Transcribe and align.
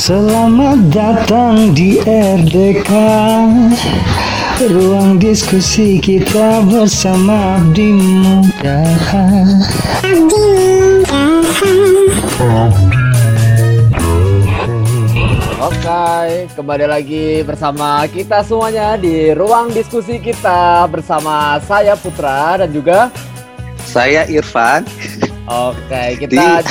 Selamat 0.00 0.88
datang 0.88 1.76
di 1.76 2.00
RDK 2.00 2.88
Ruang 4.72 5.20
diskusi 5.20 6.00
kita 6.00 6.64
bersama 6.64 7.60
Abdi 7.60 7.92
Muda 7.92 8.80
Oke, 15.60 16.48
kembali 16.56 16.86
lagi 16.88 17.44
bersama 17.44 18.08
kita 18.08 18.40
semuanya 18.48 18.96
di 18.96 19.36
ruang 19.36 19.76
diskusi 19.76 20.16
kita 20.16 20.88
bersama 20.88 21.60
saya 21.68 22.00
Putra 22.00 22.64
dan 22.64 22.72
juga 22.72 23.12
Saya 23.84 24.24
Irfan. 24.24 24.88
Oke, 25.44 26.16
kita 26.16 26.64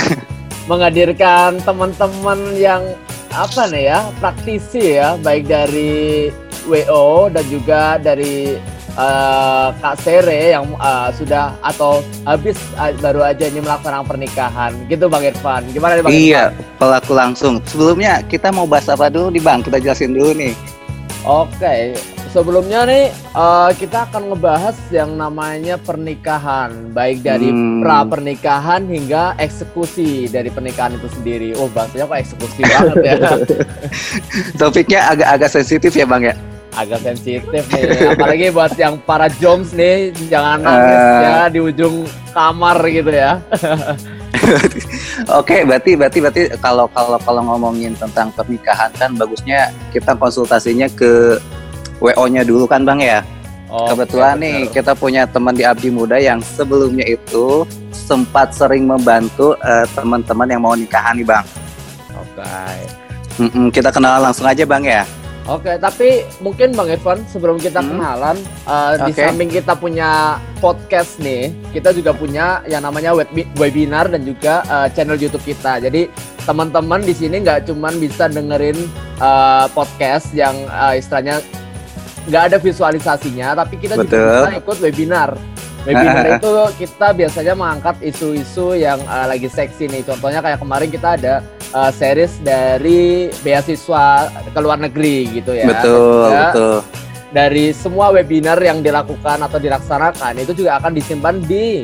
menghadirkan 0.66 1.60
teman-teman 1.62 2.40
yang 2.58 2.82
apa 3.31 3.67
nih 3.71 3.84
ya, 3.88 3.99
praktisi 4.20 4.99
ya, 4.99 5.16
baik 5.17 5.48
dari 5.48 6.30
WO 6.67 7.31
dan 7.31 7.45
juga 7.48 7.95
dari 7.98 8.59
eh, 8.91 9.67
Kak 9.71 9.95
Sere 10.04 10.52
yang 10.54 10.67
eh, 10.76 11.09
sudah 11.16 11.55
atau 11.63 12.04
habis 12.27 12.59
eh, 12.77 12.91
baru 12.99 13.23
aja 13.26 13.48
ini 13.48 13.63
melaksanakan 13.63 14.05
pernikahan. 14.05 14.71
Gitu 14.85 15.07
Bang 15.07 15.23
Irfan. 15.23 15.63
Gimana 15.71 15.98
nih 15.98 16.04
Bang 16.04 16.12
Iya, 16.13 16.44
Irfan? 16.52 16.77
pelaku 16.77 17.12
langsung. 17.16 17.54
Sebelumnya 17.66 18.21
kita 18.27 18.52
mau 18.52 18.67
bahas 18.67 18.91
apa 18.91 19.07
dulu 19.07 19.32
nih 19.32 19.43
Bang? 19.43 19.63
Kita 19.63 19.79
jelasin 19.79 20.12
dulu 20.13 20.35
nih. 20.35 20.54
Oke, 21.21 21.95
sebelumnya 22.31 22.84
nih 22.84 23.05
eh, 23.12 23.71
kita 23.76 24.07
akan 24.07 24.32
ngebahas 24.32 24.76
yang 24.90 25.13
namanya 25.13 25.76
pernikahan, 25.77 26.91
baik 26.91 27.21
dari 27.21 27.51
Hmm. 27.51 27.79
pra 27.79 28.04
pernikahan 28.04 28.88
hingga 28.88 29.35
eksekusi 29.38 30.27
dari 30.27 30.48
pernikahan 30.48 30.96
itu 30.96 31.07
sendiri. 31.12 31.54
Oh, 31.55 31.68
bahasanya 31.68 32.07
kok 32.07 32.20
eksekusi 32.20 32.62
banget 32.63 32.98
ya, 33.01 33.15
Topiknya 34.60 34.99
agak-agak 35.10 35.49
sensitif 35.51 35.91
ya 35.91 36.05
Bang 36.05 36.23
ya? 36.23 36.35
agak 36.71 37.04
sensitif 37.04 37.43
nih. 37.51 38.15
Apalagi 38.15 38.48
buat 38.48 38.71
yang 38.79 38.95
para 39.04 39.27
joms 39.27 39.76
nih, 39.76 40.16
jangan 40.32 40.63
nangis 40.63 41.04
Eh. 41.04 41.20
ya 41.20 41.40
di 41.51 41.60
ujung 41.60 42.07
kamar 42.32 42.79
gitu 42.88 43.12
ya. 43.12 43.43
Oke, 45.35 45.68
berarti 45.68 45.99
berarti 45.99 46.18
berarti 46.18 46.41
kalau 46.57 46.88
kalau 46.90 47.20
kalau 47.20 47.41
ngomongin 47.43 47.91
tentang 47.93 48.32
pernikahan 48.32 48.88
kan 48.95 49.12
bagusnya 49.13 49.70
kita 49.91 50.16
konsultasinya 50.16 50.88
ke 50.90 51.35
WO-nya 52.02 52.41
dulu 52.41 52.66
kan 52.66 52.82
Bang 52.84 52.99
ya. 52.99 53.21
Oke, 53.71 53.96
Kebetulan 53.96 54.35
nih 54.35 54.57
betul. 54.68 54.74
kita 54.76 54.91
punya 54.91 55.24
teman 55.24 55.55
di 55.55 55.63
Abdi 55.63 55.88
Muda 55.88 56.20
yang 56.20 56.44
sebelumnya 56.44 57.07
itu 57.07 57.63
sempat 57.96 58.52
sering 58.52 58.84
membantu 58.84 59.55
eh, 59.63 59.88
teman-teman 59.96 60.48
yang 60.49 60.60
mau 60.60 60.76
nikahan 60.76 61.16
nih 61.16 61.24
Bang. 61.24 61.46
Oke. 62.12 62.52
Mm-mm, 63.40 63.72
kita 63.72 63.90
kenal 63.90 64.19
langsung 64.19 64.44
aja 64.44 64.68
Bang 64.68 64.84
ya. 64.84 65.07
Oke, 65.50 65.74
tapi 65.81 66.22
mungkin 66.38 66.69
Bang 66.78 66.85
Irfan 66.85 67.18
sebelum 67.25 67.57
kita 67.57 67.81
Hmm. 67.81 67.97
kenalan, 67.97 68.38
uh, 68.63 68.94
di 69.02 69.09
Oke. 69.09 69.25
samping 69.25 69.50
kita 69.50 69.74
punya 69.74 70.38
podcast 70.62 71.18
nih, 71.18 71.50
kita 71.74 71.90
juga 71.91 72.13
punya 72.13 72.62
yang 72.69 72.85
namanya 72.85 73.18
web 73.18 73.25
webinar 73.57 74.06
dan 74.06 74.22
juga 74.22 74.62
uh, 74.69 74.85
channel 74.94 75.18
YouTube 75.18 75.41
kita. 75.41 75.81
Jadi 75.81 76.13
teman-teman 76.46 77.02
di 77.02 77.18
sini 77.18 77.41
nggak 77.41 77.66
cuman 77.66 77.97
bisa 77.97 78.29
dengerin 78.29 78.78
uh, 79.18 79.66
podcast 79.74 80.29
yang 80.38 80.53
uh, 80.69 80.94
istilahnya 80.94 81.41
nggak 82.30 82.44
ada 82.53 82.58
visualisasinya, 82.62 83.58
tapi 83.58 83.81
kita 83.81 83.97
juga 83.97 84.06
Betul. 84.06 84.30
bisa 84.30 84.52
ikut 84.62 84.78
webinar. 84.84 85.30
Webinar 85.81 86.25
itu 86.38 86.53
kita 86.78 87.07
biasanya 87.18 87.53
mengangkat 87.57 87.97
isu-isu 88.06 88.78
yang 88.78 89.01
uh, 89.09 89.25
lagi 89.25 89.50
seksi 89.50 89.90
nih. 89.90 90.06
Contohnya 90.06 90.38
kayak 90.45 90.62
kemarin 90.62 90.90
kita 90.94 91.18
ada 91.18 91.34
uh, 91.73 91.90
series 91.90 92.38
dari 92.45 93.34
beasiswa 93.41 94.29
ke 94.29 94.59
luar 94.62 94.78
negeri 94.78 95.41
gitu 95.41 95.57
ya. 95.57 95.66
Betul, 95.66 96.29
juga 96.29 96.41
betul. 96.53 96.75
Dari 97.31 97.66
semua 97.73 98.13
webinar 98.13 98.62
yang 98.62 98.85
dilakukan 98.85 99.41
atau 99.41 99.57
dilaksanakan 99.57 100.34
itu 100.38 100.51
juga 100.53 100.78
akan 100.78 100.91
disimpan 100.94 101.41
di 101.41 101.81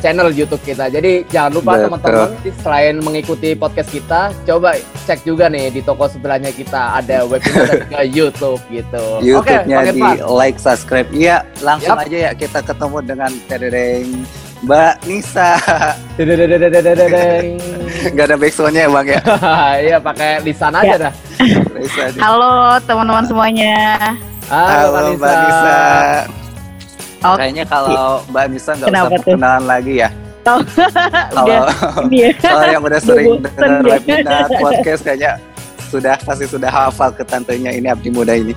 channel 0.00 0.28
YouTube 0.32 0.64
kita. 0.64 0.88
Jadi 0.88 1.28
jangan 1.28 1.52
lupa 1.60 1.76
teman-teman 1.76 2.32
selain 2.64 2.96
mengikuti 2.98 3.52
podcast 3.54 3.92
kita, 3.92 4.32
coba 4.48 4.80
cek 5.06 5.22
juga 5.28 5.46
nih 5.52 5.70
di 5.70 5.80
toko 5.84 6.08
sebelahnya 6.08 6.50
kita 6.50 6.98
ada 6.98 7.28
webinar 7.28 7.68
dan 7.70 7.78
juga 7.86 8.02
YouTube 8.08 8.60
gitu. 8.72 9.04
Oke, 9.20 9.24
YouTube-nya 9.24 9.76
Bang 9.76 9.94
di 9.94 10.02
like, 10.26 10.58
subscribe. 10.58 11.08
Iya, 11.12 11.44
langsung 11.60 11.96
Yap. 12.00 12.04
aja 12.08 12.16
ya 12.16 12.30
kita 12.32 12.60
ketemu 12.64 12.98
dengan 13.04 13.30
tereng 13.46 14.08
Mbak 14.60 14.94
Nisa. 15.08 15.56
Gak 18.16 18.24
ada 18.28 18.36
backsoundnya 18.36 18.88
ya 18.88 18.90
Bang 18.92 19.08
ya. 19.08 19.20
Iya 19.88 19.96
pakai 20.00 20.44
lisan 20.44 20.76
aja 20.76 21.08
dah. 21.08 21.12
Nisa. 21.76 22.12
Halo 22.20 22.76
teman-teman 22.84 23.24
semuanya. 23.24 23.76
Halo, 24.52 24.92
Halo 24.92 25.08
Mbak 25.16 25.16
Mbak 25.16 25.34
Nisa. 25.40 26.39
Oke. 27.20 27.36
Kayaknya 27.36 27.64
kalau 27.68 28.24
Mbak 28.32 28.44
Nisa 28.48 28.72
nggak 28.80 28.88
usah 28.88 29.10
perkenalan 29.12 29.64
lagi 29.68 29.94
ya. 30.00 30.10
Kalau 30.40 30.64
Udah 31.44 31.68
ini 32.08 32.16
ya. 32.24 32.30
kalau 32.48 32.64
yang 32.64 32.80
udah 32.80 32.96
sering 32.96 33.44
dengar 33.44 33.84
ya. 33.84 33.92
webinar 34.00 34.48
podcast 34.48 35.04
kayaknya 35.04 35.36
sudah 35.92 36.16
pasti 36.16 36.48
sudah 36.48 36.70
hafal 36.72 37.12
ke 37.12 37.20
tantenya 37.28 37.76
ini 37.76 37.92
Abdi 37.92 38.08
Muda 38.08 38.32
ini. 38.32 38.56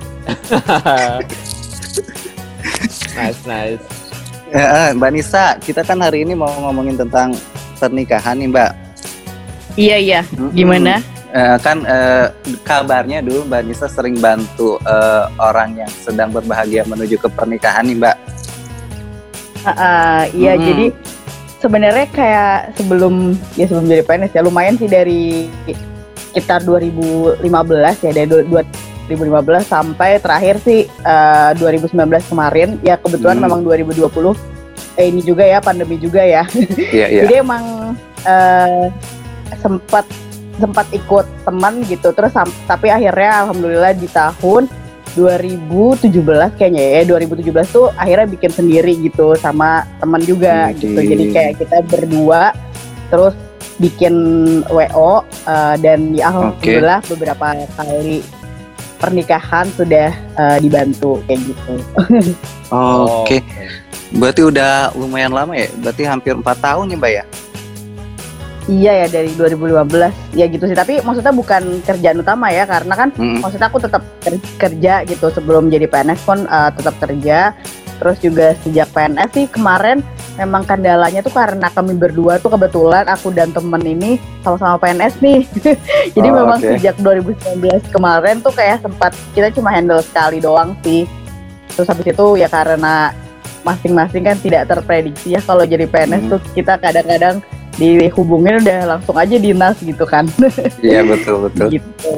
nice, 3.20 3.42
nice. 3.44 3.84
Eh, 4.48 4.64
eh, 4.64 4.88
Mbak 4.96 5.10
Nisa, 5.12 5.60
kita 5.60 5.84
kan 5.84 6.00
hari 6.00 6.24
ini 6.24 6.32
mau 6.32 6.48
ngomongin 6.48 6.96
tentang 6.96 7.36
pernikahan 7.76 8.40
nih 8.40 8.48
Mbak. 8.48 8.70
Iya 9.76 9.96
iya. 10.00 10.20
Gimana? 10.56 11.04
Eh, 11.34 11.56
kan 11.58 11.82
eh, 11.82 12.30
kabarnya 12.62 13.18
dulu 13.18 13.44
Mbak 13.50 13.62
Nisa 13.66 13.90
sering 13.90 14.22
bantu 14.22 14.78
eh, 14.86 15.24
orang 15.42 15.84
yang 15.84 15.90
sedang 15.90 16.30
berbahagia 16.30 16.86
menuju 16.86 17.18
ke 17.18 17.28
pernikahan 17.28 17.84
nih 17.90 17.98
Mbak. 17.98 18.16
Ah, 19.64 19.70
ah, 19.72 20.18
iya 20.30 20.54
Mm-mm. 20.54 20.66
jadi 20.66 20.86
sebenarnya 21.58 22.06
kayak 22.12 22.76
sebelum 22.76 23.32
ya 23.56 23.64
sebelum 23.64 23.88
jadi 23.88 24.04
PNS 24.04 24.32
ya 24.32 24.42
lumayan 24.44 24.76
sih 24.76 24.84
dari 24.84 25.48
sekitar 26.30 26.60
2015 26.62 27.40
ya 28.04 28.12
dari 28.12 28.28
du- 28.28 28.44
2015 29.04 29.64
sampai 29.64 30.16
terakhir 30.16 30.60
sih 30.60 30.84
eh, 30.84 31.50
2019 31.56 31.96
kemarin 32.24 32.76
ya 32.80 32.96
kebetulan 32.96 33.36
Hmm. 33.36 33.44
memang 33.48 33.60
2020 33.60 34.36
eh, 34.96 35.06
ini 35.08 35.20
juga 35.20 35.44
ya 35.44 35.60
pandemi 35.60 35.96
juga 35.96 36.20
ya 36.20 36.44
Iya 36.92 37.06
iya. 37.08 37.22
Jadi 37.24 37.34
emang 37.40 37.64
eh, 38.24 38.84
sempat 39.56 40.04
sempat 40.54 40.86
ikut 40.90 41.26
teman 41.42 41.82
gitu 41.84 42.12
terus 42.12 42.30
tapi 42.64 42.86
akhirnya 42.86 43.42
alhamdulillah 43.42 43.90
di 43.92 44.06
tahun 44.06 44.70
2017 45.14 46.10
kayaknya 46.58 46.82
ya 46.82 47.02
2017 47.06 47.54
tuh 47.70 47.86
akhirnya 47.94 48.26
bikin 48.26 48.50
sendiri 48.50 48.92
gitu 48.98 49.38
sama 49.38 49.86
teman 50.02 50.22
juga 50.22 50.74
Widih. 50.74 50.80
gitu 50.82 51.00
jadi 51.00 51.24
kayak 51.30 51.52
kita 51.62 51.76
berdua 51.86 52.50
terus 53.08 53.34
bikin 53.78 54.14
WO 54.70 55.22
eh, 55.46 55.74
dan 55.82 56.14
ya 56.14 56.30
alhamdulillah 56.30 57.00
beberapa 57.10 57.46
kali 57.74 58.22
pernikahan 59.02 59.66
sudah 59.74 60.10
eh, 60.14 60.58
dibantu 60.62 61.20
kayak 61.26 61.40
gitu. 61.42 61.74
Oke. 62.72 63.42
Berarti 64.14 64.42
udah 64.46 64.94
lumayan 64.94 65.34
lama 65.34 65.58
ya? 65.58 65.66
Berarti 65.82 66.02
hampir 66.06 66.38
empat 66.38 66.62
tahun 66.62 66.94
ya 66.94 66.96
Mbak 66.96 67.12
ya? 67.12 67.24
Iya 68.64 68.92
ya 68.96 69.06
dari 69.10 69.28
2015 69.30 69.76
ya 70.32 70.46
gitu 70.46 70.64
sih 70.64 70.72
tapi 70.72 70.96
maksudnya 70.98 71.30
bukan 71.30 71.62
kerjaan 71.80 72.16
utama 72.16 72.48
ya 72.48 72.64
karena 72.64 72.94
kan 72.94 73.08
Mm-mm. 73.12 73.38
maksudnya 73.38 73.68
aku 73.68 73.76
tetap 73.76 74.00
ker- 74.18 74.40
kerja 74.58 75.04
gitu 75.04 75.28
sebelum 75.28 75.68
jadi 75.68 75.84
PNS 75.84 76.20
pun 76.22 76.44
uh, 76.46 76.70
tetap 76.70 76.96
kerja 76.98 77.52
terus 77.94 78.16
juga 78.18 78.56
sejak 78.58 78.88
PNS 78.90 79.30
sih 79.30 79.46
kemarin 79.46 80.00
memang 80.34 80.64
kendalanya 80.64 81.20
tuh 81.20 81.30
karena 81.30 81.68
kami 81.68 81.94
berdua 81.94 82.36
tuh 82.38 82.50
kebetulan 82.50 83.04
aku 83.06 83.30
dan 83.30 83.52
temen 83.52 83.78
ini 83.80 84.16
sama-sama 84.40 84.80
PNS 84.80 85.20
nih 85.20 85.44
jadi 86.16 86.28
Oh, 86.28 86.34
memang 86.34 86.58
oke. 86.58 86.74
sejak 86.74 86.96
2019 86.98 87.60
kemarin 87.90 88.40
tuh 88.40 88.50
kayak 88.50 88.80
sempat 88.80 89.12
kita 89.30 89.52
cuma 89.52 89.70
handle 89.70 90.00
sekali 90.00 90.40
doang 90.40 90.72
sih 90.80 91.04
terus 91.70 91.86
habis 91.86 92.08
itu 92.08 92.26
ya 92.34 92.48
karena 92.48 93.12
masing-masing 93.60 94.22
kan 94.22 94.36
tidak 94.38 94.66
terprediksi 94.66 95.32
ya 95.32 95.40
kalau 95.40 95.62
jadi 95.62 95.84
PNS 95.84 96.22
Hmm. 96.22 96.32
tuh 96.32 96.40
kita 96.50 96.74
kadang-kadang 96.76 97.44
dihubungin 97.74 98.62
udah 98.62 98.96
langsung 98.96 99.16
aja 99.16 99.36
dinas 99.36 99.76
gitu 99.78 100.04
kan 100.04 100.24
Iya 100.84 101.02
betul 101.02 101.50
betul. 101.50 101.68
gitu 101.74 102.10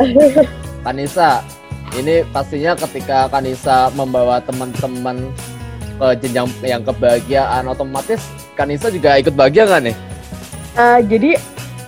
Kanisa, 0.86 1.44
ini 1.92 2.24
pastinya 2.32 2.72
ketika 2.72 3.28
Kanisa 3.28 3.92
membawa 3.92 4.40
teman-teman 4.40 5.28
ke 6.00 6.06
jenjang 6.24 6.48
yang 6.64 6.80
kebahagiaan 6.80 7.68
otomatis 7.68 8.24
Kanisa 8.56 8.88
juga 8.88 9.20
ikut 9.20 9.36
bahagia 9.36 9.68
nggak 9.68 9.82
nih? 9.92 9.96
Eh, 10.72 10.98
jadi 11.04 11.30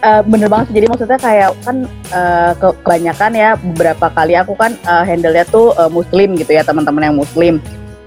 eh, 0.03 0.23
bener 0.29 0.53
banget 0.53 0.69
sih. 0.69 0.75
jadi 0.77 0.87
maksudnya 0.93 1.17
kayak 1.17 1.57
kan 1.65 1.77
ke- 2.53 2.77
kebanyakan 2.85 3.33
ya 3.33 3.51
beberapa 3.57 4.07
kali 4.13 4.37
aku 4.37 4.53
kan 4.61 4.77
eh, 4.77 5.05
handle-nya 5.09 5.49
tuh 5.49 5.73
eh, 5.73 5.89
muslim 5.89 6.37
gitu 6.37 6.53
ya 6.53 6.61
teman-teman 6.61 7.09
yang 7.09 7.17
muslim 7.17 7.57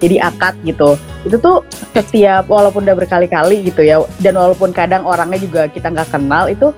jadi 0.04 0.28
akad 0.28 0.56
gitu. 0.68 1.00
Itu 1.24 1.38
tuh 1.40 1.64
setiap 1.96 2.48
walaupun 2.52 2.84
udah 2.84 2.98
berkali-kali 2.98 3.64
gitu 3.68 3.82
ya 3.86 4.04
dan 4.20 4.36
walaupun 4.36 4.76
kadang 4.76 5.08
orangnya 5.08 5.40
juga 5.40 5.68
kita 5.72 5.92
nggak 5.92 6.12
kenal 6.12 6.52
itu 6.52 6.76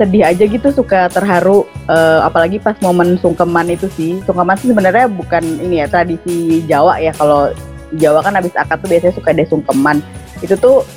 sedih 0.00 0.24
aja 0.24 0.48
gitu 0.48 0.72
suka 0.72 1.12
terharu 1.12 1.68
eh, 1.92 2.20
apalagi 2.24 2.56
pas 2.56 2.74
momen 2.80 3.20
sungkeman 3.20 3.68
itu 3.70 3.86
sih. 3.94 4.18
Sungkeman 4.24 4.56
sih 4.56 4.72
sebenarnya 4.72 5.06
bukan 5.12 5.44
ini 5.60 5.84
ya 5.84 5.86
tradisi 5.86 6.64
Jawa 6.64 6.96
ya. 6.98 7.12
Kalau 7.14 7.52
Jawa 7.98 8.24
kan 8.24 8.38
habis 8.38 8.54
akad 8.56 8.80
tuh 8.80 8.88
biasanya 8.88 9.14
suka 9.14 9.28
ada 9.34 9.44
sungkeman. 9.44 10.00
Itu 10.40 10.56
tuh 10.56 10.88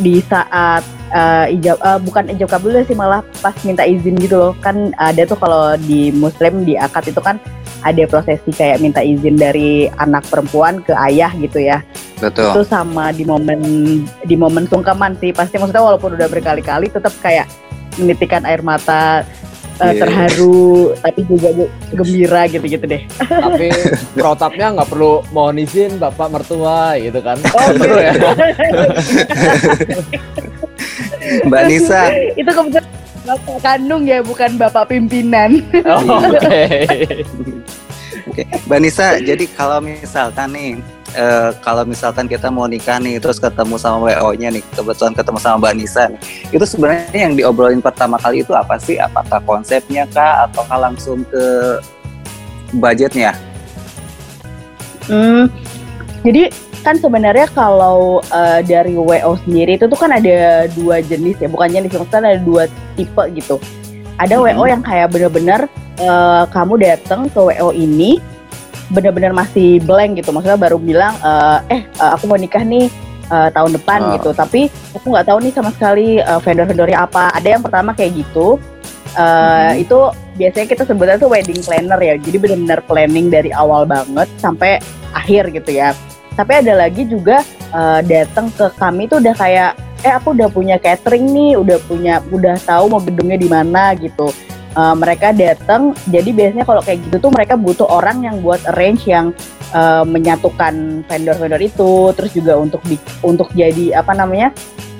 di 0.00 0.22
saat 0.24 0.84
eh, 1.10 1.54
ijab 1.58 1.78
eh, 1.82 1.98
bukan 2.02 2.24
ijab 2.32 2.48
kabul 2.58 2.76
sih 2.86 2.96
malah 2.96 3.20
pas 3.42 3.54
minta 3.66 3.82
izin 3.82 4.16
gitu 4.18 4.38
loh. 4.38 4.52
Kan 4.62 4.94
ada 4.96 5.26
tuh 5.26 5.38
kalau 5.38 5.74
di 5.76 6.14
Muslim 6.14 6.62
di 6.62 6.78
akad 6.78 7.10
itu 7.10 7.20
kan 7.20 7.40
ada 7.82 8.06
prosesi 8.06 8.54
kayak 8.54 8.78
minta 8.78 9.02
izin 9.02 9.34
dari 9.34 9.90
anak 9.98 10.22
perempuan 10.30 10.80
ke 10.86 10.94
ayah 11.10 11.34
gitu 11.34 11.58
ya. 11.58 11.82
Betul. 12.22 12.54
itu 12.54 12.62
sama 12.62 13.10
di 13.10 13.26
momen 13.26 13.60
di 14.22 14.34
momen 14.38 14.70
sungkeman 14.70 15.18
sih. 15.18 15.34
Pasti 15.34 15.58
maksudnya 15.58 15.82
walaupun 15.82 16.14
udah 16.14 16.30
berkali-kali 16.30 16.86
tetap 16.86 17.10
kayak 17.18 17.50
menitikan 17.98 18.46
air 18.48 18.62
mata 18.64 19.26
eh, 19.74 19.84
Iya. 19.88 20.00
terharu 20.00 20.68
tapi 20.96 21.20
juga 21.24 21.48
ge- 21.52 21.70
gembira 21.92 22.42
gitu-gitu 22.46 22.84
deh 22.84 23.02
Tapi 23.18 23.68
protapnya 24.16 24.66
nggak 24.72 24.88
perlu 24.88 25.12
mohon 25.30 25.56
izin 25.56 25.96
bapak 25.96 26.28
mertua 26.28 26.96
gitu 26.96 27.18
kan. 27.18 27.36
Oh, 27.48 27.68
perlu 27.72 27.96
ya. 28.02 28.12
Mbak 31.42 31.62
Nisa, 31.64 32.00
itu 32.34 32.50
kebetulan 32.50 32.86
bapak 33.22 33.58
kandung 33.60 34.02
ya 34.02 34.18
bukan 34.20 34.50
bapak 34.56 34.88
pimpinan 34.88 35.62
Oh, 35.84 36.18
Oke. 36.20 36.66
Oke, 38.24 38.42
Mbak 38.66 38.80
Nisa, 38.80 39.18
jadi 39.18 39.44
kalau 39.50 39.78
misalkan 39.80 40.50
nih, 40.50 40.70
eh, 41.12 41.50
kalau 41.60 41.84
misalkan 41.84 42.26
kita 42.26 42.48
mau 42.48 42.64
nikah 42.66 42.98
nih, 42.98 43.20
terus 43.20 43.40
ketemu 43.40 43.76
sama 43.76 44.08
WO-nya 44.08 44.48
nih, 44.52 44.62
kebetulan 44.72 45.12
ketemu 45.12 45.38
sama 45.40 45.56
Mbak 45.60 45.74
Nisa 45.76 46.02
nih, 46.08 46.20
itu 46.52 46.64
sebenarnya 46.64 47.18
yang 47.30 47.34
diobrolin 47.36 47.80
pertama 47.84 48.16
kali 48.20 48.42
itu 48.44 48.52
apa 48.52 48.76
sih? 48.80 48.96
Apakah 48.96 49.40
konsepnya 49.44 50.08
kah, 50.10 50.48
ataukah 50.48 50.78
langsung 50.90 51.24
ke 51.28 51.44
budgetnya? 52.76 53.36
Hmm, 55.10 55.50
jadi 56.22 56.48
kan 56.82 56.98
sebenarnya 56.98 57.46
kalau 57.54 58.18
eh, 58.34 58.60
dari 58.66 58.94
WO 58.94 59.38
sendiri 59.46 59.78
itu 59.78 59.86
tuh 59.86 59.98
kan 59.98 60.10
ada 60.10 60.66
dua 60.74 60.98
jenis 61.02 61.38
ya, 61.38 61.46
bukan 61.46 61.70
jenis 61.70 61.94
maksudnya 61.94 62.34
ada 62.34 62.42
dua 62.42 62.66
tipe 62.98 63.22
gitu. 63.38 63.56
Ada 64.18 64.38
Mhm. 64.38 64.42
WO 64.44 64.64
yang 64.66 64.82
kayak 64.82 65.08
bener-bener 65.14 65.60
eh, 66.02 66.44
kamu 66.50 66.74
datang 66.82 67.30
ke 67.30 67.38
WO 67.38 67.70
ini 67.74 68.18
bener-bener 68.92 69.32
masih 69.32 69.80
blank 69.82 70.20
gitu, 70.20 70.30
maksudnya 70.30 70.60
baru 70.60 70.76
bilang 70.76 71.16
eh, 71.18 71.58
eh 71.72 71.82
eh, 71.88 72.10
aku 72.12 72.28
mau 72.28 72.36
nikah 72.36 72.60
nih 72.60 72.92
eh, 73.32 73.48
tahun 73.50 73.72
depan 73.80 74.00
Oh. 74.04 74.10
gitu, 74.20 74.30
tapi 74.36 74.68
aku 74.92 75.08
nggak 75.08 75.26
tahu 75.26 75.38
nih 75.40 75.52
sama 75.56 75.70
sekali 75.72 76.20
eh, 76.20 76.40
vendor-vendornya 76.44 76.98
apa. 77.00 77.32
Ada 77.32 77.48
yang 77.56 77.62
pertama 77.64 77.96
kayak 77.96 78.12
gitu, 78.20 78.60
eh, 79.16 79.72
Mhm. 79.72 79.82
itu 79.82 79.98
biasanya 80.36 80.66
kita 80.68 80.82
sebutnya 80.84 81.16
tuh 81.16 81.32
wedding 81.32 81.60
planner 81.64 82.00
ya, 82.00 82.14
jadi 82.20 82.36
bener-bener 82.36 82.80
planning 82.84 83.26
dari 83.32 83.50
awal 83.52 83.88
banget 83.88 84.28
sampai 84.36 84.76
akhir 85.16 85.48
gitu 85.52 85.72
ya. 85.72 85.96
Tapi 86.32 86.64
ada 86.64 86.76
lagi 86.76 87.08
juga 87.08 87.40
eh, 87.72 88.00
datang 88.04 88.52
ke 88.52 88.68
kami 88.76 89.08
tuh 89.08 89.16
udah 89.24 89.32
kayak 89.32 89.72
eh 90.04 90.12
aku 90.12 90.34
udah 90.36 90.50
punya 90.52 90.76
catering 90.76 91.30
nih, 91.30 91.56
udah 91.56 91.78
punya 91.88 92.20
udah 92.28 92.58
tahu 92.60 92.90
mau 92.92 93.00
gedungnya 93.00 93.38
di 93.40 93.48
mana 93.48 93.96
gitu. 93.96 94.28
Eh, 94.72 94.94
mereka 94.96 95.36
datang, 95.36 95.92
jadi 96.08 96.32
biasanya 96.32 96.64
kalau 96.64 96.80
kayak 96.80 97.04
gitu 97.04 97.28
tuh 97.28 97.30
mereka 97.32 97.60
butuh 97.60 97.84
orang 97.92 98.24
yang 98.24 98.40
buat 98.40 98.56
arrange 98.72 99.04
yang 99.04 99.36
eh, 99.76 100.04
menyatukan 100.08 101.04
vendor-vendor 101.04 101.60
itu, 101.60 102.08
terus 102.16 102.32
juga 102.32 102.56
untuk 102.56 102.80
di- 102.88 103.00
untuk 103.20 103.52
jadi 103.52 104.00
apa 104.00 104.16
namanya 104.16 104.48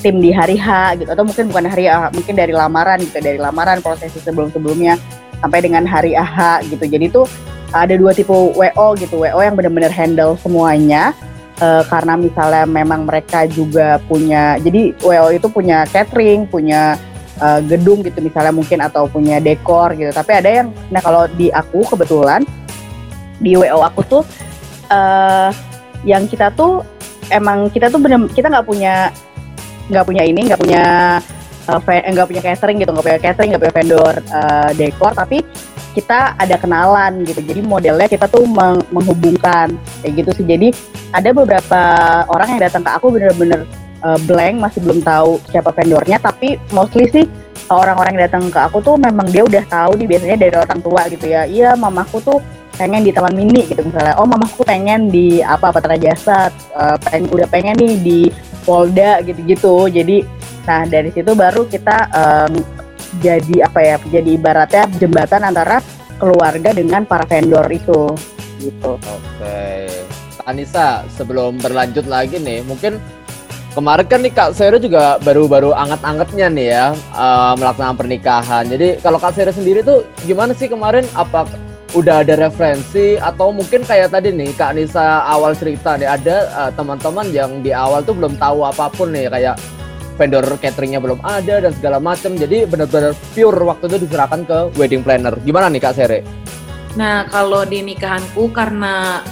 tim 0.04 0.20
di 0.20 0.28
hari 0.28 0.60
H 0.60 1.00
gitu, 1.00 1.08
atau 1.08 1.24
mungkin 1.24 1.48
bukan 1.48 1.72
hari 1.72 1.88
H, 1.88 2.12
mungkin 2.12 2.36
dari 2.36 2.52
lamaran 2.52 3.00
gitu, 3.00 3.16
dari 3.16 3.40
lamaran 3.40 3.80
prosesi 3.80 4.20
sebelum-sebelumnya 4.20 5.00
sampai 5.40 5.64
dengan 5.64 5.88
hari 5.88 6.12
AH 6.12 6.68
gitu. 6.68 6.84
Jadi 6.84 7.08
tuh 7.08 7.24
ada 7.72 7.96
dua 7.96 8.12
tipe 8.12 8.28
WO 8.28 8.86
gitu, 9.00 9.24
WO 9.24 9.40
yang 9.40 9.56
benar-benar 9.56 9.92
handle 9.92 10.36
semuanya. 10.36 11.16
eh, 11.62 11.84
karena 11.86 12.18
misalnya 12.18 12.66
memang 12.66 13.06
mereka 13.06 13.46
juga 13.46 14.02
punya, 14.10 14.58
jadi 14.58 14.98
WO 14.98 15.30
itu 15.30 15.46
punya 15.46 15.86
catering, 15.86 16.44
punya 16.50 16.98
eh, 17.40 17.60
gedung 17.64 18.04
gitu 18.04 18.18
misalnya 18.20 18.52
mungkin 18.52 18.82
atau 18.82 19.08
punya 19.08 19.40
dekor 19.40 19.94
gitu. 19.96 20.10
Tapi 20.12 20.30
ada 20.36 20.50
yang, 20.50 20.68
nah 20.92 21.00
kalau 21.00 21.24
di 21.32 21.48
aku 21.48 21.86
kebetulan 21.86 22.44
di 23.42 23.56
WO 23.58 23.82
aku 23.82 24.00
tuh 24.06 24.22
eh 24.92 25.50
yang 26.06 26.26
kita 26.26 26.50
tuh 26.54 26.82
emang 27.30 27.70
kita 27.72 27.88
tuh 27.88 27.98
bener 27.98 28.26
kita 28.30 28.50
nggak 28.50 28.66
punya 28.66 29.10
nggak 29.90 30.04
punya 30.06 30.22
ini 30.22 30.40
nggak 30.46 30.60
punya 30.60 30.84
eh, 31.66 32.10
nggak 32.12 32.28
punya 32.28 32.42
catering 32.42 32.78
gitu 32.78 32.90
nggak 32.94 33.06
punya 33.06 33.20
catering 33.20 33.48
nggak 33.54 33.62
punya 33.66 33.74
vendor 33.74 34.14
eh, 34.20 34.70
dekor 34.78 35.12
tapi 35.14 35.38
kita 35.92 36.34
ada 36.40 36.56
kenalan 36.56 37.20
gitu 37.28 37.40
jadi 37.44 37.60
modelnya 37.60 38.08
kita 38.08 38.24
tuh 38.24 38.48
meng- 38.48 38.84
menghubungkan 38.88 39.76
kayak 40.00 40.12
gitu 40.24 40.30
sih 40.40 40.46
jadi 40.48 40.68
ada 41.12 41.30
beberapa 41.36 41.80
orang 42.32 42.56
yang 42.56 42.60
datang 42.64 42.80
ke 42.80 42.90
aku 42.90 43.12
bener-bener 43.12 43.68
eh, 44.02 44.18
blank 44.26 44.54
masih 44.58 44.80
belum 44.82 45.00
tahu 45.00 45.38
siapa 45.48 45.70
vendornya 45.72 46.18
tapi 46.18 46.58
mostly 46.74 47.06
sih 47.10 47.26
orang-orang 47.70 48.18
yang 48.18 48.24
datang 48.28 48.44
ke 48.50 48.58
aku 48.58 48.82
tuh 48.82 48.96
memang 48.98 49.28
dia 49.30 49.46
udah 49.46 49.64
tahu 49.70 49.96
nih 50.00 50.06
biasanya 50.10 50.36
dari 50.36 50.56
orang 50.56 50.80
tua 50.82 51.02
gitu 51.08 51.26
ya. 51.30 51.42
Iya 51.46 51.70
mamaku 51.78 52.18
tuh 52.20 52.38
pengen 52.76 53.04
di 53.04 53.12
taman 53.12 53.36
mini 53.36 53.68
gitu 53.68 53.84
misalnya. 53.84 54.16
Oh 54.18 54.26
mamaku 54.26 54.64
pengen 54.66 55.12
di 55.12 55.40
apa 55.44 55.70
Patra 55.70 55.96
Jasa 55.96 56.50
eh, 56.52 56.96
pengen 57.06 57.30
udah 57.30 57.48
pengen 57.48 57.76
nih 57.78 57.94
di 58.00 58.20
Polda 58.62 59.22
gitu-gitu. 59.22 59.88
Jadi 59.88 60.24
nah 60.62 60.86
dari 60.86 61.10
situ 61.10 61.34
baru 61.34 61.66
kita 61.66 61.96
em, 62.14 62.52
jadi 63.18 63.66
apa 63.66 63.82
ya 63.82 63.96
jadi 63.98 64.30
ibaratnya 64.38 64.86
jembatan 64.94 65.42
antara 65.42 65.82
keluarga 66.22 66.70
dengan 66.70 67.02
para 67.02 67.26
vendor 67.26 67.66
itu. 67.68 68.14
Gitu. 68.62 68.92
Oke. 68.94 69.90
Kak 70.38 70.46
Anissa, 70.46 71.02
sebelum 71.18 71.58
berlanjut 71.58 72.06
lagi 72.06 72.38
nih, 72.38 72.62
mungkin 72.62 73.02
kemarin 73.72 74.06
kan 74.06 74.20
nih 74.20 74.32
Kak 74.32 74.50
Sero 74.56 74.76
juga 74.76 75.16
baru-baru 75.24 75.72
anget-angetnya 75.72 76.46
nih 76.52 76.66
ya 76.72 76.86
eh, 76.94 77.52
melaksanakan 77.56 77.96
pernikahan. 77.96 78.64
Jadi 78.68 79.00
kalau 79.00 79.18
Kak 79.18 79.32
Sero 79.36 79.52
sendiri 79.52 79.80
tuh 79.80 80.04
gimana 80.28 80.52
sih 80.52 80.68
kemarin? 80.68 81.04
Apa 81.16 81.48
udah 81.92 82.24
ada 82.24 82.40
referensi 82.40 83.20
atau 83.20 83.52
mungkin 83.52 83.84
kayak 83.84 84.16
tadi 84.16 84.32
nih 84.32 84.56
Kak 84.56 84.72
Anissa 84.72 85.28
awal 85.28 85.52
cerita 85.52 85.96
nih 85.96 86.08
ada 86.08 86.36
eh, 86.48 86.70
teman-teman 86.76 87.26
yang 87.32 87.60
di 87.60 87.72
awal 87.72 88.04
tuh 88.04 88.16
belum 88.16 88.36
tahu 88.36 88.64
apa 88.64 88.92
pun 88.92 89.12
nih 89.12 89.28
kayak 89.32 89.56
vendor 90.20 90.44
cateringnya 90.60 91.00
belum 91.00 91.20
ada 91.24 91.64
dan 91.64 91.72
segala 91.72 91.96
macam. 91.96 92.36
Jadi 92.36 92.68
benar-benar 92.68 93.16
pure 93.32 93.60
waktu 93.64 93.88
itu 93.88 94.08
diserahkan 94.08 94.44
ke 94.44 94.58
wedding 94.76 95.00
planner. 95.00 95.32
Gimana 95.42 95.72
nih 95.72 95.80
Kak 95.80 95.96
Sere? 95.96 96.41
Nah, 96.92 97.24
kalau 97.32 97.64
di 97.64 97.80
nikahanku 97.80 98.52
karena 98.52 99.24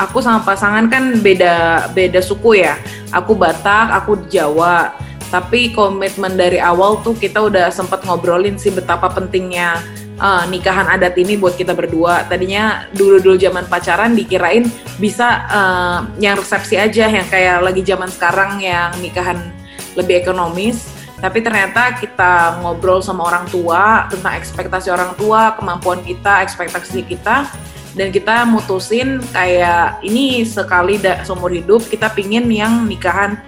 aku 0.00 0.24
sama 0.24 0.40
pasangan 0.40 0.88
kan 0.88 1.20
beda 1.20 1.86
beda 1.92 2.20
suku 2.24 2.64
ya. 2.64 2.80
Aku 3.12 3.36
Batak, 3.36 3.92
aku 3.92 4.24
Jawa. 4.32 4.96
Tapi 5.28 5.72
komitmen 5.72 6.36
dari 6.36 6.60
awal 6.60 7.00
tuh 7.00 7.16
kita 7.16 7.40
udah 7.40 7.72
sempat 7.72 8.04
ngobrolin 8.04 8.60
sih 8.60 8.68
betapa 8.68 9.08
pentingnya 9.12 9.80
eh, 10.16 10.44
nikahan 10.48 10.88
adat 10.88 11.16
ini 11.20 11.36
buat 11.36 11.56
kita 11.56 11.76
berdua. 11.76 12.24
Tadinya 12.28 12.88
dulu-dulu 12.92 13.36
zaman 13.36 13.68
pacaran 13.68 14.16
dikirain 14.16 14.68
bisa 14.96 15.44
eh, 15.52 15.98
yang 16.20 16.36
resepsi 16.40 16.80
aja 16.80 17.08
yang 17.08 17.28
kayak 17.28 17.60
lagi 17.60 17.84
zaman 17.84 18.08
sekarang 18.08 18.60
yang 18.60 18.92
nikahan 19.04 19.52
lebih 19.96 20.24
ekonomis 20.24 21.01
tapi 21.22 21.38
ternyata 21.38 21.94
kita 21.94 22.58
ngobrol 22.58 22.98
sama 22.98 23.30
orang 23.30 23.46
tua 23.46 24.10
tentang 24.10 24.34
ekspektasi 24.34 24.90
orang 24.90 25.14
tua, 25.14 25.54
kemampuan 25.54 26.02
kita, 26.02 26.42
ekspektasi 26.42 27.06
kita, 27.06 27.46
dan 27.94 28.10
kita 28.10 28.42
mutusin 28.42 29.22
kayak 29.30 30.02
ini 30.02 30.42
sekali 30.42 30.98
da- 30.98 31.22
seumur 31.22 31.54
hidup 31.54 31.86
kita 31.86 32.10
pingin 32.10 32.50
yang 32.50 32.90
nikahan 32.90 33.38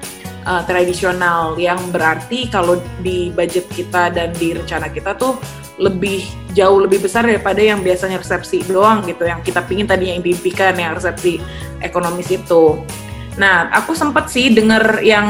uh, 0.46 0.62
tradisional 0.68 1.58
yang 1.58 1.80
berarti 1.90 2.46
kalau 2.52 2.78
di 3.02 3.34
budget 3.34 3.66
kita 3.72 4.12
dan 4.12 4.30
di 4.36 4.54
rencana 4.54 4.92
kita 4.92 5.16
tuh 5.18 5.34
lebih 5.74 6.22
jauh 6.54 6.78
lebih 6.78 7.02
besar 7.02 7.26
daripada 7.26 7.58
yang 7.58 7.82
biasanya 7.82 8.22
resepsi 8.22 8.62
doang 8.70 9.02
gitu 9.02 9.26
yang 9.26 9.42
kita 9.42 9.58
pingin 9.66 9.90
tadinya 9.90 10.14
yang 10.14 10.22
diimpikan 10.22 10.78
yang 10.78 10.94
resepsi 10.94 11.42
ekonomis 11.82 12.30
itu. 12.30 12.78
Nah, 13.34 13.66
aku 13.68 13.92
sempet 13.92 14.28
sih 14.28 14.48
denger 14.48 15.02
yang 15.02 15.26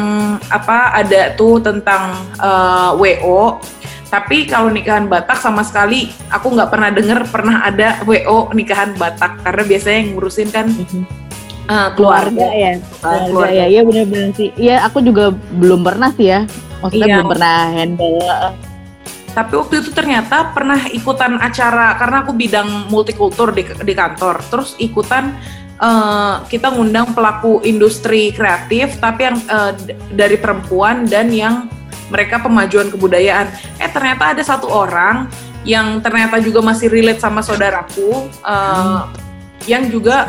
apa 0.46 0.92
ada 0.94 1.32
tuh 1.32 1.56
tentang 1.58 2.12
eh, 2.36 2.90
WO. 2.94 3.58
Tapi 4.06 4.46
kalau 4.46 4.70
nikahan 4.70 5.04
Batak 5.04 5.36
sama 5.36 5.60
sekali 5.60 6.06
aku 6.28 6.46
nggak 6.48 6.70
pernah 6.70 6.86
denger 6.88 7.26
pernah 7.26 7.64
ada 7.64 7.98
WO 8.04 8.52
nikahan 8.52 8.94
Batak 8.94 9.42
karena 9.42 9.62
biasanya 9.64 9.96
yang 9.98 10.08
ngurusin 10.14 10.48
kan 10.48 10.66
eh, 10.70 11.88
keluarga 11.94 12.30
keluarga. 12.30 12.46
ya 12.52 12.70
Eh, 12.70 12.80
keluarga 13.00 13.26
keluarga. 13.26 13.56
ya 13.56 13.66
iya 13.66 13.80
benar-benar 13.82 14.30
sih 14.32 14.48
iya 14.54 14.76
aku 14.82 15.00
juga 15.00 15.32
belum 15.32 15.82
pernah 15.82 16.12
sih 16.12 16.28
ya 16.28 16.40
maksudnya 16.78 17.06
Iya. 17.06 17.14
belum 17.16 17.28
pernah 17.28 17.56
handle 17.72 18.18
Tapi 19.34 19.50
waktu 19.58 19.74
itu 19.82 19.90
ternyata 19.90 20.54
pernah 20.54 20.78
ikutan 20.86 21.42
acara 21.42 21.98
karena 21.98 22.22
aku 22.22 22.30
bidang 22.30 22.86
multikultur 22.86 23.50
di, 23.50 23.66
di 23.66 23.90
kantor. 23.90 24.38
Terus 24.46 24.78
ikutan 24.78 25.34
eh, 25.78 26.34
kita 26.46 26.74
ngundang 26.74 27.14
pelaku 27.16 27.62
industri 27.64 28.30
kreatif 28.30 28.98
tapi 28.98 29.30
yang 29.30 29.36
d- 29.74 29.96
dari 30.14 30.36
perempuan 30.38 31.06
dan 31.08 31.32
yang 31.34 31.66
mereka 32.12 32.40
pemajuan 32.42 32.92
kebudayaan. 32.92 33.48
Eh 33.80 33.88
ternyata 33.88 34.36
ada 34.36 34.42
satu 34.44 34.68
orang 34.68 35.28
yang 35.64 35.98
ternyata 36.04 36.38
juga 36.44 36.60
masih 36.60 36.92
relate 36.92 37.24
sama 37.24 37.40
saudaraku 37.40 38.28
uh, 38.44 39.08
yang 39.64 39.88
juga 39.88 40.28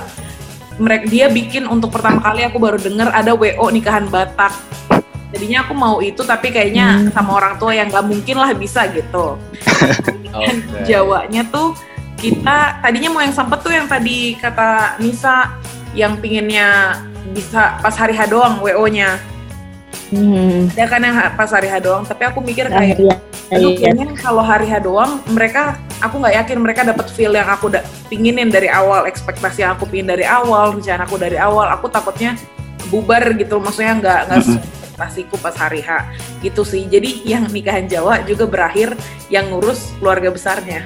mereka 0.79 1.05
dia 1.07 1.27
bikin 1.27 1.67
untuk 1.67 1.91
pertama 1.91 2.23
kali 2.23 2.47
aku 2.47 2.55
baru 2.59 2.79
dengar 2.79 3.11
ada 3.11 3.35
WO 3.35 3.67
nikahan 3.71 4.07
Batak. 4.07 4.55
Jadinya 5.35 5.67
aku 5.67 5.73
mau 5.75 5.99
itu 5.99 6.23
tapi 6.23 6.47
kayaknya 6.55 7.11
sama 7.11 7.35
orang 7.35 7.59
tua 7.59 7.75
yang 7.75 7.91
nggak 7.91 8.07
mungkin 8.07 8.39
lah 8.39 8.55
bisa 8.55 8.87
gitu. 8.95 9.35
Oke. 10.35 10.51
Jawanya 10.87 11.43
tuh 11.51 11.75
kita 12.25 12.57
tadinya 12.81 13.09
mau 13.11 13.21
yang 13.21 13.31
sempet 13.31 13.59
tuh 13.61 13.69
yang 13.69 13.85
tadi 13.85 14.33
kata 14.35 14.97
Nisa 14.97 15.53
yang 15.93 16.17
pinginnya 16.17 16.97
bisa 17.31 17.77
pas 17.79 17.93
hari 17.93 18.13
H 18.13 18.25
doang 18.25 18.57
WO-nya. 18.59 19.21
Hmm. 20.09 20.69
Ada 20.73 20.85
kan 20.85 21.01
yang 21.01 21.15
pas 21.33 21.49
hari 21.49 21.65
H 21.65 21.81
doang, 21.81 22.03
tapi 22.03 22.25
aku 22.25 22.37
mikir 22.39 22.69
Ah, 22.69 22.77
kayak 22.77 22.97
iya. 22.99 23.15
aduh 23.45 23.73
Iya. 23.73 23.93
kayaknya 23.93 24.05
kalau 24.17 24.41
hari 24.41 24.65
H 24.65 24.81
doang 24.81 25.21
mereka 25.29 25.77
aku 25.97 26.17
nggak 26.17 26.35
yakin 26.45 26.57
mereka 26.61 26.81
dapat 26.81 27.07
feel 27.09 27.33
yang 27.33 27.45
aku 27.45 27.69
da- 27.69 27.85
pinginin 28.05 28.49
dari 28.49 28.69
awal, 28.69 29.05
ekspektasi 29.05 29.61
yang 29.61 29.73
aku 29.73 29.85
pingin 29.85 30.05
dari 30.07 30.25
awal, 30.25 30.73
rencana 30.73 31.05
aku 31.05 31.17
dari 31.17 31.37
awal. 31.37 31.69
Aku 31.73 31.89
takutnya 31.89 32.37
bubar 32.89 33.33
gitu, 33.33 33.57
maksudnya 33.57 33.93
nggak 33.97 34.19
nggak 34.29 34.39
sesuai 34.41 34.61
ekspektasiku 34.61 35.35
pas 35.41 35.55
hari 35.57 35.81
H 35.81 35.89
gitu 36.41 36.61
sih. 36.61 36.85
Jadi 36.85 37.25
yang 37.25 37.49
nikahan 37.49 37.89
Jawa 37.89 38.21
juga 38.21 38.45
berakhir 38.45 38.93
yang 39.27 39.49
ngurus 39.49 39.93
keluarga 39.97 40.29
besarnya. 40.29 40.85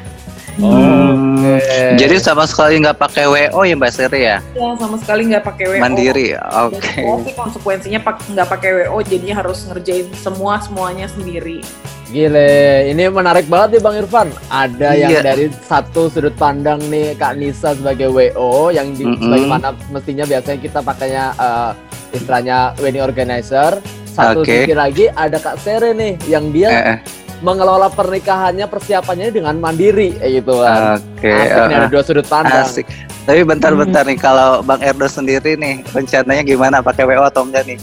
Hmm. 0.59 1.39
Oke. 1.55 1.95
Jadi 1.95 2.15
sama 2.17 2.43
sekali 2.43 2.77
nggak 2.77 2.97
pakai 2.97 3.25
WO 3.25 3.61
ya 3.61 3.73
Mbak 3.73 3.91
Seri 3.91 4.21
ya? 4.21 4.37
Ya 4.51 4.69
sama 4.75 4.95
sekali 4.95 5.21
nggak 5.25 5.43
pakai 5.43 5.65
WO. 5.69 5.79
Mandiri. 5.79 6.35
Oke. 6.35 6.99
tapi 6.99 7.31
konsekuensinya 7.33 7.99
pak- 8.01 8.27
nggak 8.27 8.47
pakai 8.47 8.69
WO 8.77 8.99
jadinya 9.01 9.35
harus 9.37 9.63
ngerjain 9.65 10.07
semua 10.13 10.59
semuanya 10.59 11.07
sendiri. 11.07 11.63
Gile, 12.09 12.49
ini 12.89 13.05
menarik 13.07 13.45
banget 13.45 13.77
nih 13.77 13.81
Bang 13.81 13.95
Irfan. 13.95 14.27
Ada 14.49 14.97
yang 14.97 15.11
Iya. 15.13 15.21
dari 15.23 15.45
satu 15.61 16.09
sudut 16.09 16.33
pandang 16.35 16.81
nih 16.83 17.13
Kak 17.13 17.37
Nisa 17.37 17.71
sebagai 17.71 18.09
WO 18.09 18.67
yang 18.69 18.91
di, 18.91 19.05
Mm-mm. 19.05 19.21
sebagaimana 19.21 19.67
mestinya 19.87 20.25
biasanya 20.25 20.59
kita 20.59 20.79
pakainya 20.81 21.25
eh, 21.37 21.71
istilahnya 22.11 22.57
wedding 22.77 23.05
organizer. 23.05 23.77
Satu 24.09 24.41
Oke. 24.41 24.65
sisi 24.65 24.73
lagi 24.73 25.05
ada 25.07 25.37
Kak 25.37 25.61
Sere 25.61 25.93
nih 25.93 26.17
yang 26.25 26.49
dia 26.49 26.67
Eh, 26.67 26.83
eh. 26.89 26.97
Mengelola 27.39 27.87
pernikahannya 27.87 28.67
persiapannya 28.67 29.31
dengan 29.31 29.55
mandiri 29.57 30.15
kayak 30.19 30.31
gitu 30.43 30.53
kan. 30.59 30.99
Oke. 30.99 31.31
Asik 31.31 31.61
nih, 31.67 31.75
eh, 31.75 31.79
ada 31.79 31.87
dua 31.87 32.01
sudut 32.03 32.27
pandang. 32.27 32.67
Asik. 32.67 32.85
Tapi 33.29 33.45
bentar-bentar 33.45 34.03
nih 34.09 34.17
kalau 34.17 34.65
Bang 34.65 34.81
Erdo 34.81 35.05
sendiri 35.05 35.53
nih 35.53 35.85
rencananya 35.93 36.41
gimana 36.41 36.81
pakai 36.81 37.05
WO 37.05 37.23
atau 37.29 37.45
enggak 37.45 37.61
nih? 37.69 37.77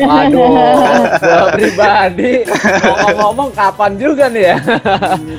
Waduh, 0.00 0.48
gua 1.20 1.42
pribadi 1.52 2.32
ngomong-ngomong 2.80 3.50
kapan 3.52 3.92
juga 4.00 4.24
nih 4.32 4.54
ya? 4.54 4.56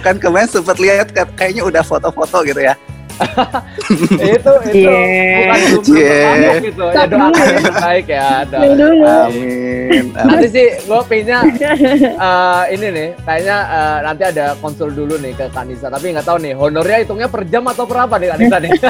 kan 0.05 0.15
kemarin 0.21 0.45
sempat 0.45 0.77
lihat 0.77 1.09
kan, 1.09 1.25
kayaknya 1.33 1.65
udah 1.65 1.81
foto-foto 1.81 2.45
gitu 2.45 2.62
ya. 2.62 2.77
itu 4.38 4.51
itu 4.69 4.74
Cie. 4.74 4.97
bukan 5.41 5.57
belum 5.57 5.83
Cie. 5.83 6.05
termasuk 6.05 6.63
gitu. 6.63 6.86
Ya 6.88 7.03
doakan 7.07 7.45
yang 7.45 7.63
terbaik 7.65 8.05
ya. 8.07 8.25
ada. 8.45 8.57
dulu. 8.77 9.07
Amin. 9.07 10.05
Amin. 10.13 10.27
Nanti 10.27 10.47
sih 10.51 10.67
gue 10.83 11.01
pinginnya 11.07 11.39
eh, 12.27 12.63
ini 12.75 12.88
nih, 12.93 13.07
kayaknya 13.24 13.57
eh, 13.67 13.97
nanti 14.05 14.24
ada 14.27 14.45
konsul 14.59 14.89
dulu 14.93 15.15
nih 15.21 15.33
ke 15.33 15.45
Kanisa. 15.51 15.88
Tapi 15.89 16.05
nggak 16.13 16.27
tahu 16.27 16.38
nih, 16.41 16.53
honornya 16.53 16.97
hitungnya 17.01 17.27
per 17.29 17.43
jam 17.50 17.63
atau 17.65 17.86
per 17.88 17.97
apa 18.05 18.15
nih 18.19 18.29
Kanisa 18.33 18.55
nih? 18.62 18.71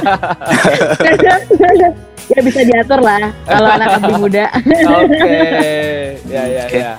ya 2.27 2.43
bisa 2.43 2.59
diatur 2.67 2.99
lah 2.99 3.31
kalau 3.47 3.69
anak 3.71 3.87
lebih 4.01 4.15
muda. 4.19 4.45
Oke, 4.99 5.39
ya 6.27 6.43
ya 6.43 6.63
Oke. 6.67 6.79
ya. 6.79 6.91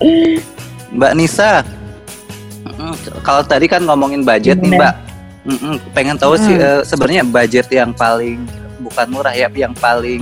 Mbak 0.88 1.12
Nisa, 1.20 1.60
kalau 3.20 3.42
tadi 3.44 3.68
kan 3.68 3.84
ngomongin 3.84 4.24
budget 4.24 4.56
nih 4.64 4.72
Gimana? 4.72 4.80
Mbak, 4.80 4.94
Mm-mm, 5.48 5.80
pengen 5.96 6.20
tahu 6.20 6.36
sih 6.36 6.60
eh, 6.60 6.84
sebenarnya 6.84 7.24
budget 7.24 7.72
yang 7.72 7.96
paling 7.96 8.44
bukan 8.84 9.06
murah 9.08 9.32
ya, 9.32 9.48
yang 9.56 9.72
paling 9.72 10.20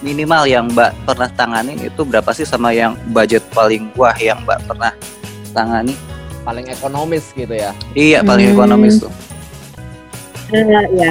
minimal 0.00 0.46
yang 0.46 0.70
Mbak 0.70 0.94
pernah 1.04 1.28
tanganin 1.34 1.76
itu 1.76 2.00
berapa 2.06 2.30
sih 2.32 2.46
sama 2.46 2.70
yang 2.72 2.94
budget 3.10 3.42
paling 3.50 3.90
wah 3.98 4.14
yang 4.16 4.40
Mbak 4.46 4.70
pernah 4.70 4.92
tangani? 5.52 5.92
Paling 6.40 6.72
ekonomis 6.72 7.34
gitu 7.36 7.52
ya. 7.52 7.74
Iya 7.92 8.24
paling 8.24 8.50
Hmm. 8.50 8.54
ekonomis 8.56 9.02
tuh. 9.02 9.12
Eh, 10.54 10.64
ya. 10.96 11.10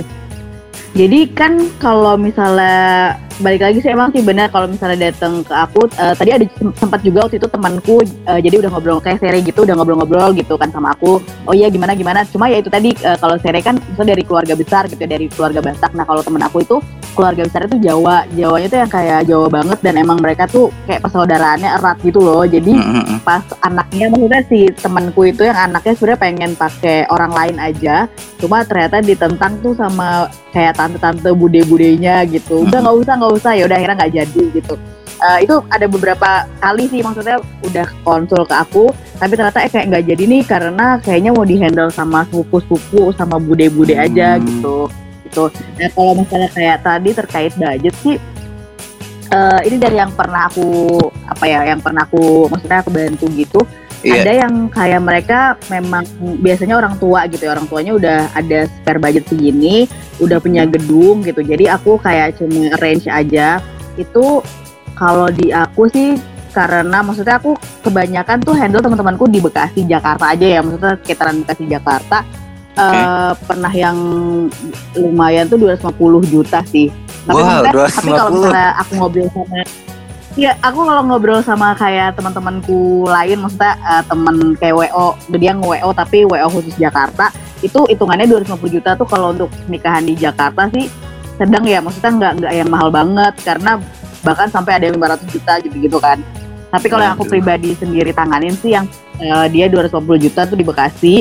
Jadi 0.89 1.31
kan 1.37 1.61
kalau 1.77 2.17
misalnya 2.17 3.13
balik 3.39 3.63
lagi 3.63 3.79
sih 3.79 3.93
emang 3.93 4.11
sih 4.11 4.19
benar 4.19 4.51
kalau 4.51 4.67
misalnya 4.67 5.13
datang 5.13 5.45
ke 5.47 5.53
aku 5.55 5.87
eh, 5.95 6.11
tadi 6.17 6.35
ada 6.35 6.43
sem- 6.59 6.75
sempat 6.75 6.99
juga 7.05 7.23
waktu 7.23 7.39
itu 7.39 7.47
temanku 7.47 8.03
eh, 8.03 8.39
jadi 8.43 8.59
udah 8.59 8.69
ngobrol 8.73 8.99
kayak 8.99 9.23
Sere 9.23 9.39
gitu 9.39 9.63
udah 9.63 9.79
ngobrol-ngobrol 9.79 10.35
gitu 10.35 10.59
kan 10.59 10.67
sama 10.75 10.91
aku 10.91 11.23
oh 11.47 11.53
iya 11.55 11.71
gimana 11.71 11.95
gimana? 11.95 12.27
Cuma 12.27 12.51
ya 12.51 12.59
itu 12.59 12.67
tadi 12.67 12.91
eh, 12.91 13.17
kalau 13.21 13.39
Sere 13.39 13.63
kan 13.63 13.79
misalnya 13.79 14.17
dari 14.17 14.23
keluarga 14.27 14.53
besar 14.59 14.91
gitu 14.91 14.99
ya, 14.99 15.09
dari 15.15 15.31
keluarga 15.31 15.63
Batak. 15.63 15.95
Nah 15.95 16.03
kalau 16.03 16.19
temen 16.19 16.41
aku 16.43 16.65
itu 16.67 16.77
keluarga 17.19 17.43
besar 17.43 17.67
itu 17.67 17.77
Jawa. 17.83 18.23
Jawanya 18.31 18.67
tuh 18.71 18.79
yang 18.79 18.91
kayak 18.91 19.19
Jawa 19.27 19.47
banget 19.51 19.79
dan 19.83 19.99
emang 19.99 20.23
mereka 20.23 20.47
tuh 20.47 20.71
kayak 20.87 21.03
persaudaraannya 21.03 21.69
erat 21.75 21.99
gitu 21.99 22.23
loh. 22.23 22.47
Jadi 22.47 22.79
Mm-mm. 22.79 23.19
pas 23.27 23.43
anaknya 23.59 24.07
maksudnya 24.07 24.41
si 24.47 24.71
temanku 24.71 25.27
itu 25.27 25.43
yang 25.43 25.59
anaknya 25.59 25.93
sebenarnya 25.99 26.21
pengen 26.23 26.51
pakai 26.55 27.03
orang 27.11 27.35
lain 27.35 27.57
aja. 27.59 28.07
Cuma 28.39 28.63
ternyata 28.63 29.03
ditentang 29.03 29.59
tuh 29.59 29.75
sama 29.75 30.31
kayak 30.55 30.79
tante-tante 30.79 31.35
bude-budenya 31.35 32.23
gitu. 32.31 32.63
Udah 32.63 32.79
nggak 32.79 32.97
usah 33.03 33.13
nggak 33.19 33.33
usah. 33.35 33.51
Ya 33.59 33.67
udah 33.67 33.75
akhirnya 33.75 33.97
nggak 33.99 34.15
jadi 34.23 34.43
gitu. 34.55 34.75
Eh, 35.19 35.43
itu 35.43 35.59
ada 35.67 35.83
beberapa 35.91 36.47
kali 36.63 36.87
sih 36.87 37.03
maksudnya 37.03 37.43
udah 37.67 37.87
konsul 38.07 38.47
ke 38.47 38.55
aku. 38.55 38.87
Tapi 39.19 39.35
ternyata 39.35 39.67
eh 39.67 39.67
kayak 39.67 39.85
nggak 39.91 40.05
jadi 40.15 40.23
nih 40.23 40.41
karena 40.47 40.87
kayaknya 41.03 41.35
mau 41.35 41.43
dihandle 41.43 41.91
sama 41.91 42.23
sepupu-sepupu 42.31 43.11
sama 43.19 43.35
bude-bude 43.35 43.99
aja 43.99 44.39
Hmm. 44.39 44.47
gitu 44.47 44.87
gitu. 45.29 45.53
Nah 45.77 45.89
kalau 45.93 46.13
misalnya 46.17 46.49
kayak 46.49 46.81
tadi 46.81 47.09
terkait 47.13 47.53
budget 47.53 47.95
sih 48.01 48.17
eh, 49.29 49.59
ini 49.69 49.77
dari 49.77 50.01
yang 50.01 50.11
pernah 50.17 50.49
aku 50.49 50.97
apa 51.29 51.45
ya 51.45 51.69
yang 51.69 51.79
pernah 51.79 52.03
aku 52.09 52.49
maksudnya 52.49 52.81
aku 52.81 52.89
bantu 52.89 53.29
gitu. 53.37 53.61
Iya. 53.99 54.23
ada 54.23 54.31
yang 54.47 54.71
kayak 54.71 55.01
mereka 55.03 55.39
memang 55.67 56.07
biasanya 56.39 56.79
orang 56.79 56.95
tua 57.03 57.27
gitu 57.27 57.43
ya 57.43 57.51
orang 57.51 57.67
tuanya 57.67 57.91
udah 57.99 58.19
ada 58.31 58.63
spare 58.71 58.95
budget 58.95 59.27
segini 59.27 59.91
udah 60.23 60.39
punya 60.39 60.63
gedung 60.63 61.19
gitu. 61.19 61.43
Jadi 61.43 61.67
aku 61.67 61.99
kayak 61.99 62.39
cuma 62.39 62.71
arrange 62.79 63.11
aja. 63.11 63.59
Itu 63.99 64.39
kalau 64.95 65.27
di 65.27 65.51
aku 65.51 65.91
sih 65.91 66.15
karena 66.55 67.03
maksudnya 67.03 67.43
aku 67.43 67.59
kebanyakan 67.83 68.39
tuh 68.39 68.55
handle 68.55 68.79
teman-temanku 68.79 69.27
di 69.27 69.43
Bekasi 69.43 69.83
Jakarta 69.83 70.31
aja 70.31 70.47
ya. 70.47 70.59
Maksudnya 70.63 70.95
sekitaran 71.03 71.35
Bekasi 71.43 71.63
Jakarta 71.67 72.17
Eh, 72.79 73.31
pernah 73.43 73.73
yang 73.75 73.97
lumayan 74.95 75.45
tuh 75.51 75.59
250 75.59 76.23
juta 76.23 76.63
sih 76.63 76.87
tapi 77.27 77.35
Wow, 77.35 77.61
maksudnya- 77.61 77.91
tapi 77.91 78.09
kalau 78.09 78.31
250. 78.31 78.39
misalnya 78.39 78.71
aku 78.79 78.91
ngobrol 78.95 79.27
sama 79.35 79.59
Iya, 80.37 80.55
aku 80.63 80.79
kalau 80.87 81.01
ngobrol 81.03 81.41
sama 81.43 81.67
kayak 81.75 82.15
teman-temanku 82.15 83.03
lain, 83.11 83.43
maksudnya 83.43 83.75
eh, 83.75 84.03
temen 84.07 84.35
kayak 84.55 84.75
WO, 84.77 85.07
dia 85.35 85.51
nge-WO 85.51 85.89
tapi 85.91 86.23
WO 86.23 86.47
khusus 86.47 86.79
Jakarta, 86.79 87.27
itu 87.59 87.75
hitungannya 87.91 88.23
250 88.23 88.71
juta 88.71 88.95
tuh 88.95 89.03
kalau 89.03 89.35
untuk 89.35 89.51
nikahan 89.67 90.05
di 90.05 90.15
Jakarta 90.15 90.71
sih 90.71 90.87
sedang 91.35 91.67
ya, 91.67 91.83
maksudnya 91.83 92.11
nggak 92.15 92.31
nggak 92.39 92.53
yang 92.55 92.69
mahal 92.71 92.87
banget 92.87 93.33
karena 93.43 93.83
bahkan 94.23 94.47
sampai 94.47 94.79
ada 94.79 94.87
yang 94.87 94.95
500 94.95 95.27
juta 95.27 95.53
gitu-gitu 95.59 95.97
kan. 95.99 96.23
Tapi 96.69 96.85
kalau 96.87 97.03
yang 97.03 97.17
aku 97.17 97.25
pribadi 97.25 97.73
sendiri 97.75 98.13
tanganin 98.15 98.55
sih 98.55 98.77
yang 98.77 98.85
eh, 99.19 99.45
dia 99.51 99.67
250 99.67 100.23
juta 100.23 100.47
tuh 100.47 100.55
di 100.55 100.63
Bekasi 100.63 101.15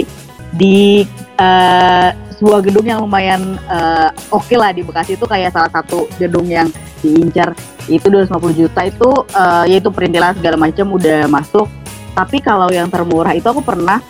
di 0.54 1.04
eh, 1.36 2.08
sebuah 2.38 2.60
gedung 2.62 2.86
yang 2.86 3.02
lumayan 3.02 3.58
eh, 3.66 4.10
oke 4.30 4.54
lah 4.54 4.70
di 4.70 4.86
Bekasi 4.86 5.18
itu 5.18 5.26
kayak 5.26 5.52
salah 5.52 5.70
satu 5.72 6.06
gedung 6.16 6.46
yang 6.46 6.70
diincar. 7.02 7.52
Itu 7.88 8.12
250 8.12 8.60
juta 8.60 8.80
itu 8.86 9.10
eh, 9.34 9.64
yaitu 9.76 9.90
perintilan 9.90 10.38
segala 10.38 10.56
macam 10.56 10.86
udah 10.94 11.26
masuk. 11.26 11.66
Tapi 12.14 12.42
kalau 12.42 12.70
yang 12.72 12.90
termurah 12.90 13.34
itu 13.34 13.46
aku 13.46 13.62
pernah 13.62 14.02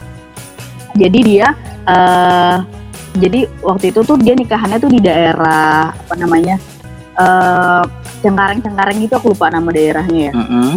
jadi 0.96 1.18
dia 1.22 1.48
eh 1.88 2.58
jadi 3.18 3.48
waktu 3.64 3.90
itu 3.90 4.00
tuh 4.04 4.16
dia 4.20 4.34
nikahannya 4.36 4.78
tuh 4.78 4.90
di 4.92 5.00
daerah 5.00 5.90
apa 5.92 6.14
namanya 6.18 6.56
eh 7.18 7.84
Cengkareng 8.18 8.60
Cengkareng 8.60 8.98
gitu 8.98 9.14
aku 9.14 9.30
lupa 9.32 9.46
nama 9.48 9.70
daerahnya 9.70 10.30
ya. 10.30 10.32
Mm-mm. 10.34 10.70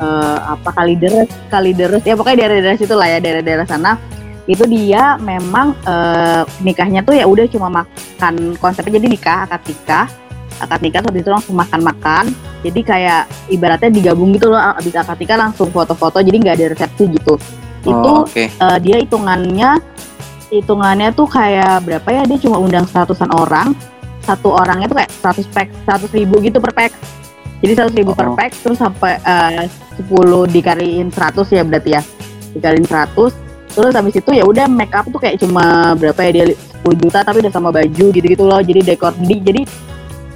eh, 0.00 0.38
apa 0.44 0.70
Kalideres 0.76 1.28
Kalideres 1.48 2.04
ya 2.04 2.14
pokoknya 2.14 2.46
daerah-daerah 2.46 2.78
situ 2.78 2.94
lah 2.94 3.08
ya 3.08 3.18
daerah-daerah 3.18 3.66
sana 3.66 3.96
itu 4.44 4.64
dia 4.66 5.14
memang 5.16 5.74
eh, 5.82 6.42
nikahnya 6.60 7.00
tuh 7.00 7.14
ya 7.14 7.24
udah 7.24 7.46
cuma 7.46 7.68
makan 7.70 8.58
konsepnya 8.58 8.98
jadi 8.98 9.06
nikah 9.06 9.38
akad 9.46 9.62
nikah. 9.66 10.06
Akad 10.58 10.80
nikah 10.82 11.00
habis 11.02 11.22
itu 11.22 11.30
langsung 11.30 11.54
makan-makan. 11.54 12.30
Jadi 12.62 12.80
kayak 12.82 13.22
ibaratnya 13.48 13.90
digabung 13.90 14.30
gitu 14.34 14.50
loh 14.50 14.58
abis 14.58 14.94
akad 14.94 15.18
nikah 15.18 15.38
langsung 15.38 15.70
foto-foto 15.70 16.18
jadi 16.18 16.36
nggak 16.38 16.54
ada 16.58 16.66
resepsi 16.74 17.04
gitu. 17.10 17.34
Itu 17.82 17.92
Oh, 17.94 18.22
oke. 18.26 18.46
eh, 18.46 18.78
dia 18.78 18.96
hitungannya 18.98 19.78
hitungannya 20.50 21.08
tuh 21.12 21.26
kayak 21.26 21.82
berapa 21.82 22.08
ya? 22.10 22.22
Dia 22.26 22.38
cuma 22.42 22.58
undang 22.58 22.84
seratusan 22.84 23.30
orang. 23.32 23.72
Satu 24.22 24.54
orangnya 24.54 24.86
tuh 24.86 25.02
kayak 25.02 25.10
100 25.18 25.46
pack 25.50 25.68
100 25.82 26.14
ribu 26.14 26.38
gitu 26.38 26.62
per 26.62 26.70
pack. 26.70 26.92
Jadi 27.58 27.72
100 27.74 27.94
ribu 27.94 28.14
per 28.14 28.26
Oh. 28.26 28.34
pack 28.34 28.54
terus 28.58 28.78
sampai 28.78 29.18
eh, 29.18 29.66
10 29.98 30.46
dikaliin 30.46 31.10
100 31.10 31.46
ya 31.50 31.62
berarti 31.62 31.90
ya. 31.94 32.02
Dikaliin 32.54 32.86
100 32.86 33.34
terus 33.72 33.92
habis 33.96 34.14
itu 34.14 34.30
ya 34.30 34.44
udah 34.44 34.68
make 34.68 34.92
up 34.92 35.08
tuh 35.08 35.18
kayak 35.18 35.40
cuma 35.40 35.96
berapa 35.96 36.20
ya 36.28 36.30
dia 36.30 36.44
10 36.84 37.02
juta 37.02 37.18
tapi 37.24 37.40
udah 37.42 37.52
sama 37.52 37.70
baju 37.72 38.04
gitu-gitu 38.12 38.44
loh. 38.44 38.60
Jadi 38.60 38.80
dekor 38.84 39.12
jadi, 39.18 39.36
jadi 39.40 39.62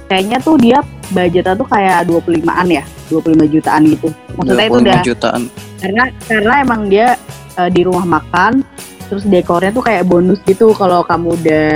kayaknya 0.07 0.37
tuh 0.39 0.55
dia 0.57 0.77
budgetnya 1.07 1.55
tuh 1.55 1.67
kayak 1.67 2.07
25-an 2.07 2.67
ya 2.67 2.83
25 3.07 3.53
jutaan 3.53 3.81
gitu. 3.87 4.07
Maksudnya 4.35 4.65
itu 4.67 4.77
25 4.79 4.83
udah 4.83 4.99
jutaan. 5.03 5.41
karena 5.77 6.03
karena 6.25 6.53
emang 6.59 6.81
dia 6.89 7.07
eh, 7.55 7.69
di 7.69 7.81
rumah 7.85 8.05
makan 8.05 8.65
terus 9.07 9.23
dekornya 9.23 9.71
tuh 9.71 9.83
kayak 9.85 10.03
bonus 10.07 10.39
gitu. 10.43 10.73
Kalau 10.75 11.03
kamu 11.03 11.27
udah 11.37 11.67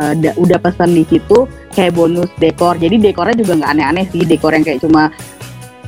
eh, 0.00 0.14
da- 0.18 0.36
udah 0.38 0.58
pesan 0.58 0.90
di 0.94 1.04
situ 1.06 1.44
kayak 1.70 1.94
bonus 1.94 2.30
dekor. 2.38 2.74
Jadi 2.78 2.98
dekornya 2.98 3.36
juga 3.38 3.52
nggak 3.60 3.70
aneh-aneh 3.76 4.06
sih 4.10 4.22
dekor 4.24 4.54
yang 4.54 4.64
kayak 4.66 4.80
cuma 4.82 5.10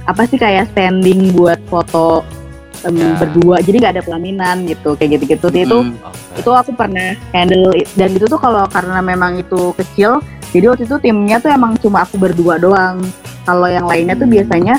apa 0.02 0.26
sih 0.26 0.34
kayak 0.34 0.66
standing 0.74 1.30
buat 1.30 1.62
foto 1.70 2.26
em, 2.84 2.94
Ya. 2.96 3.14
berdua 3.18 3.56
jadi 3.62 3.76
nggak 3.78 3.94
ada 3.98 4.04
pelaminan 4.04 4.56
gitu 4.66 4.94
kayak 4.94 5.18
gitu-gitu. 5.18 5.46
Itu 5.50 5.78
Hmm. 5.82 5.94
itu 6.38 6.50
aku 6.50 6.70
pernah 6.74 7.14
handle 7.30 7.70
dan 7.94 8.10
itu 8.12 8.24
tuh 8.26 8.40
kalau 8.40 8.64
karena 8.68 8.98
memang 9.00 9.38
itu 9.38 9.72
kecil 9.76 10.18
jadi 10.52 10.68
waktu 10.68 10.84
itu 10.84 10.96
timnya 11.00 11.40
tuh 11.40 11.48
emang 11.48 11.76
cuma 11.80 12.04
aku 12.04 12.20
berdua 12.20 12.60
doang. 12.60 13.00
Kalau 13.42 13.66
yang 13.66 13.88
lainnya 13.88 14.14
tuh 14.14 14.28
Hmm. 14.28 14.36
biasanya 14.36 14.76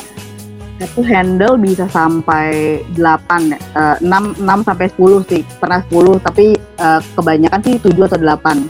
aku 0.84 1.00
handle 1.06 1.56
bisa 1.56 1.88
sampai 1.88 2.80
8 2.94 3.56
eh, 3.56 3.98
6 4.04 4.36
6 4.38 4.60
sampai 4.68 4.88
10 4.92 5.24
sih. 5.26 5.42
Pernah 5.58 5.80
10 5.88 6.20
tapi 6.20 6.54
eh, 6.58 7.00
kebanyakan 7.16 7.60
sih 7.64 7.76
7 7.80 8.06
atau 8.06 8.20
8 8.20 8.68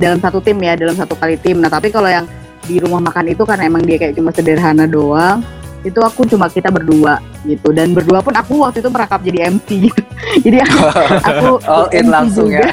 dalam 0.00 0.16
satu 0.16 0.40
tim 0.40 0.56
ya 0.58 0.78
dalam 0.80 0.96
satu 0.96 1.12
kali 1.12 1.36
tim. 1.36 1.60
Nah 1.60 1.68
tapi 1.68 1.92
kalau 1.92 2.08
yang 2.08 2.24
di 2.64 2.78
rumah 2.78 3.00
makan 3.02 3.32
itu 3.32 3.42
karena 3.44 3.66
emang 3.66 3.82
dia 3.82 3.98
kayak 3.98 4.14
cuma 4.14 4.30
sederhana 4.30 4.86
doang 4.86 5.42
itu 5.80 6.00
aku 6.00 6.28
cuma 6.28 6.46
kita 6.52 6.68
berdua 6.68 7.18
gitu. 7.48 7.72
Dan 7.72 7.96
berdua 7.96 8.20
pun 8.20 8.36
aku 8.36 8.64
waktu 8.64 8.84
itu 8.84 8.90
merangkap 8.92 9.20
jadi 9.24 9.38
MC 9.52 9.68
gitu 9.88 10.02
jadi 10.44 10.58
aku, 10.64 10.78
aku 11.28 11.48
All 11.66 11.86
in 11.92 12.06
MC 12.08 12.12
langsung 12.12 12.48
ya. 12.52 12.68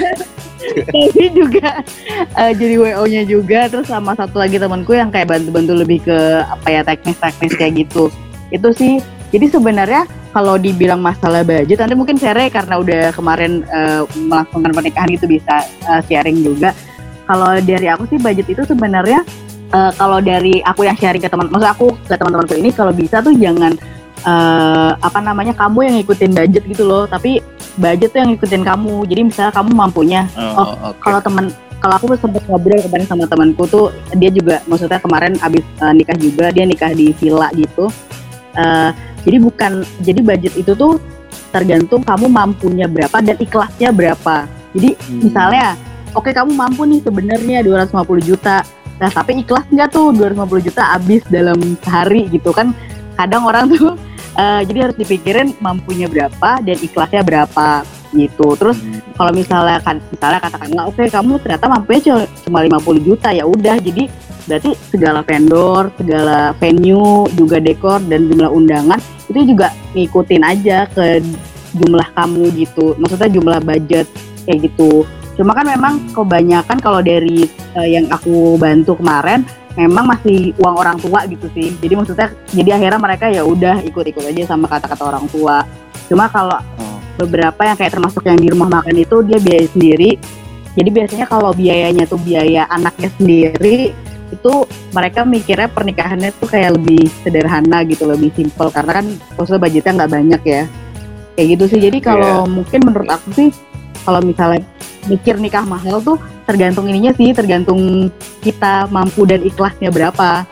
tapi 0.67 1.25
juga 1.39 1.69
eh, 2.35 2.51
jadi 2.53 2.75
WO-nya 2.75 3.23
juga. 3.23 3.71
Terus 3.71 3.87
sama 3.87 4.13
satu 4.17 4.41
lagi 4.41 4.59
temanku 4.59 4.95
yang 4.95 5.09
kayak 5.09 5.31
bantu-bantu 5.31 5.73
lebih 5.73 6.03
ke 6.03 6.17
apa 6.43 6.67
ya 6.67 6.81
teknis-teknis 6.83 7.53
kayak 7.55 7.73
gitu. 7.87 8.11
Itu 8.51 8.71
sih. 8.75 8.99
Jadi 9.27 9.51
sebenarnya 9.51 10.07
kalau 10.31 10.55
dibilang 10.55 11.03
masalah 11.03 11.43
budget 11.43 11.83
nanti 11.83 11.99
mungkin 11.99 12.15
Sere 12.15 12.47
karena 12.47 12.79
udah 12.79 13.03
kemarin 13.11 13.63
eh, 13.67 14.03
melangsungkan 14.15 14.71
pernikahan 14.71 15.11
itu 15.11 15.25
bisa 15.27 15.63
eh, 15.65 16.01
sharing 16.07 16.43
juga. 16.43 16.71
Kalau 17.27 17.59
dari 17.59 17.87
aku 17.91 18.07
sih 18.07 18.19
budget 18.23 18.47
itu 18.47 18.63
sebenarnya 18.63 19.27
eh, 19.67 19.91
kalau 19.93 20.19
dari 20.19 20.59
aku 20.61 20.83
yang 20.83 20.95
sharing 20.95 21.19
ke 21.19 21.27
teman 21.27 21.47
maksud 21.47 21.69
aku 21.69 21.87
ke 22.01 22.13
teman-temanku 22.13 22.55
ini 22.55 22.69
kalau 22.69 22.91
bisa 22.91 23.19
tuh 23.19 23.33
jangan 23.33 23.73
eh, 24.19 24.91
apa 24.93 25.19
namanya 25.19 25.53
kamu 25.53 25.79
yang 25.83 25.95
ngikutin 25.97 26.31
budget 26.33 26.63
gitu 26.65 26.83
loh 26.83 27.03
tapi 27.05 27.39
budget 27.75 28.09
tuh 28.09 28.19
yang 28.19 28.29
ngikutin 28.31 28.63
kamu 28.63 28.93
jadi 29.05 29.21
misalnya 29.23 29.53
kamu 29.53 29.69
mampunya 29.71 30.21
Oh, 30.35 30.65
oke. 30.85 30.97
kalau 30.99 31.19
teman 31.19 31.45
kalau 31.77 31.93
aku 31.95 32.17
sempat 32.17 32.41
ngobrol 32.43 32.81
kemarin 32.81 33.05
sama 33.05 33.25
temanku 33.25 33.63
tuh 33.65 33.85
dia 34.13 34.29
juga 34.29 34.65
maksudnya 34.65 34.97
kemarin 34.97 35.37
abis 35.39 35.61
eh, 35.77 35.93
nikah 35.93 36.17
juga 36.17 36.45
dia 36.49 36.65
nikah 36.65 36.91
di 36.91 37.13
villa 37.13 37.47
gitu 37.53 37.87
Eh, 38.53 38.89
jadi 39.21 39.37
bukan 39.37 39.71
jadi 40.01 40.17
budget 40.19 40.53
itu 40.57 40.73
tuh 40.73 40.97
tergantung 41.47 42.01
kamu 42.01 42.25
mampunya 42.25 42.89
berapa 42.89 43.21
dan 43.21 43.37
ikhlasnya 43.37 43.89
berapa 43.91 44.49
jadi 44.73 44.97
Hmm. 44.97 45.21
misalnya 45.21 45.77
oke 46.11 46.25
kamu 46.27 46.57
mampu 46.57 46.81
nih 46.83 46.99
sebenarnya 46.99 47.61
250 47.61 47.93
juta 48.19 48.65
nah 48.97 49.09
tapi 49.13 49.41
ikhlas 49.45 49.65
nggak 49.69 49.89
tuh 49.93 50.09
250 50.13 50.67
juta 50.67 50.81
habis 50.97 51.21
dalam 51.29 51.57
sehari 51.85 52.25
gitu 52.33 52.49
kan? 52.49 52.73
Kadang 53.17 53.45
orang 53.45 53.69
tuh 53.73 53.93
eh, 54.37 54.61
jadi 54.65 54.89
harus 54.89 54.97
dipikirin 54.97 55.53
mampunya 55.61 56.09
berapa 56.09 56.61
dan 56.61 56.77
ikhlasnya 56.81 57.21
berapa 57.21 57.85
gitu. 58.15 58.55
Terus 58.55 58.77
kalau 59.13 59.31
misalnya 59.35 59.77
kan 59.83 59.99
misalnya 60.09 60.39
katakanlah 60.39 60.83
oke 60.87 61.03
kamu 61.09 61.33
ternyata 61.43 61.65
mampunya 61.67 61.99
cu- 62.01 62.29
cuma 62.47 62.63
50 62.65 63.07
juta 63.07 63.29
ya 63.33 63.43
udah. 63.45 63.77
Jadi 63.77 64.09
berarti 64.47 64.71
segala 64.87 65.19
vendor 65.27 65.91
segala 65.99 66.55
venue 66.55 67.27
juga 67.35 67.59
dekor 67.59 67.99
dan 68.07 68.31
jumlah 68.31 68.47
undangan 68.47 68.99
itu 69.27 69.43
juga 69.43 69.75
ngikutin 69.91 70.39
aja 70.39 70.87
ke 70.87 71.19
jumlah 71.75 72.07
kamu 72.15 72.43
gitu. 72.55 72.95
Maksudnya 72.95 73.29
jumlah 73.29 73.59
budget 73.59 74.07
kayak 74.47 74.71
gitu 74.71 75.03
cuma 75.37 75.53
kan 75.53 75.65
memang 75.69 75.93
kebanyakan 76.11 76.77
kalau 76.81 76.99
dari 77.05 77.45
eh, 77.77 77.89
yang 77.93 78.09
aku 78.09 78.57
bantu 78.57 78.97
kemarin 78.97 79.45
memang 79.77 80.09
masih 80.09 80.57
uang 80.57 80.75
orang 80.75 80.97
tua 80.97 81.23
gitu 81.29 81.45
sih. 81.53 81.69
Jadi 81.77 81.93
maksudnya 81.93 82.33
jadi 82.49 82.81
akhirnya 82.81 82.97
mereka 82.99 83.25
ya 83.29 83.45
udah 83.45 83.85
ikut-ikut 83.85 84.25
aja 84.25 84.49
sama 84.49 84.65
kata-kata 84.65 85.03
orang 85.05 85.29
tua. 85.29 85.61
Cuma 86.09 86.25
kalau 86.27 86.57
Oh. 86.81 86.97
beberapa 87.21 87.61
yang 87.65 87.77
kayak 87.77 87.93
termasuk 87.93 88.25
yang 88.25 88.37
di 88.37 88.49
rumah 88.49 88.81
makan 88.81 88.97
itu 88.97 89.21
dia 89.21 89.37
biaya 89.37 89.69
sendiri. 89.69 90.17
Jadi 90.77 90.89
biasanya 90.93 91.25
kalau 91.25 91.53
biayanya 91.53 92.05
tuh 92.05 92.21
biaya 92.21 92.69
anaknya 92.69 93.09
sendiri 93.17 93.93
itu 94.27 94.53
mereka 94.91 95.23
mikirnya 95.23 95.71
pernikahannya 95.71 96.29
tuh 96.35 96.51
kayak 96.51 96.77
lebih 96.77 97.09
sederhana 97.23 97.81
gitu 97.87 98.05
lebih 98.05 98.29
simpel 98.35 98.67
karena 98.69 99.01
kan 99.01 99.05
maksudnya 99.39 99.61
budgetnya 99.61 99.93
nggak 100.03 100.11
banyak 100.13 100.41
ya. 100.45 100.63
Kayak 101.37 101.47
gitu 101.53 101.63
sih. 101.69 101.79
Jadi 101.85 101.97
kalau 102.01 102.49
mungkin 102.49 102.81
menurut 102.81 103.09
aku 103.13 103.29
sih 103.33 103.49
kalau 104.05 104.21
misalnya 104.25 104.65
mikir 105.07 105.39
nikah 105.39 105.63
mahal 105.63 106.03
tuh 106.03 106.19
tergantung 106.43 106.87
ininya 106.87 107.11
sih 107.15 107.31
tergantung 107.31 108.11
kita 108.43 108.87
mampu 108.91 109.23
dan 109.27 109.43
ikhlasnya 109.43 109.91
berapa. 109.91 110.43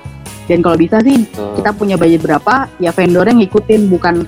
Dan 0.46 0.62
kalau 0.62 0.78
bisa 0.78 1.02
sih 1.02 1.26
kita 1.58 1.74
punya 1.74 1.98
budget 1.98 2.22
berapa 2.22 2.70
ya 2.78 2.94
vendornya 2.94 3.34
ngikutin 3.34 3.82
bukan 3.90 4.26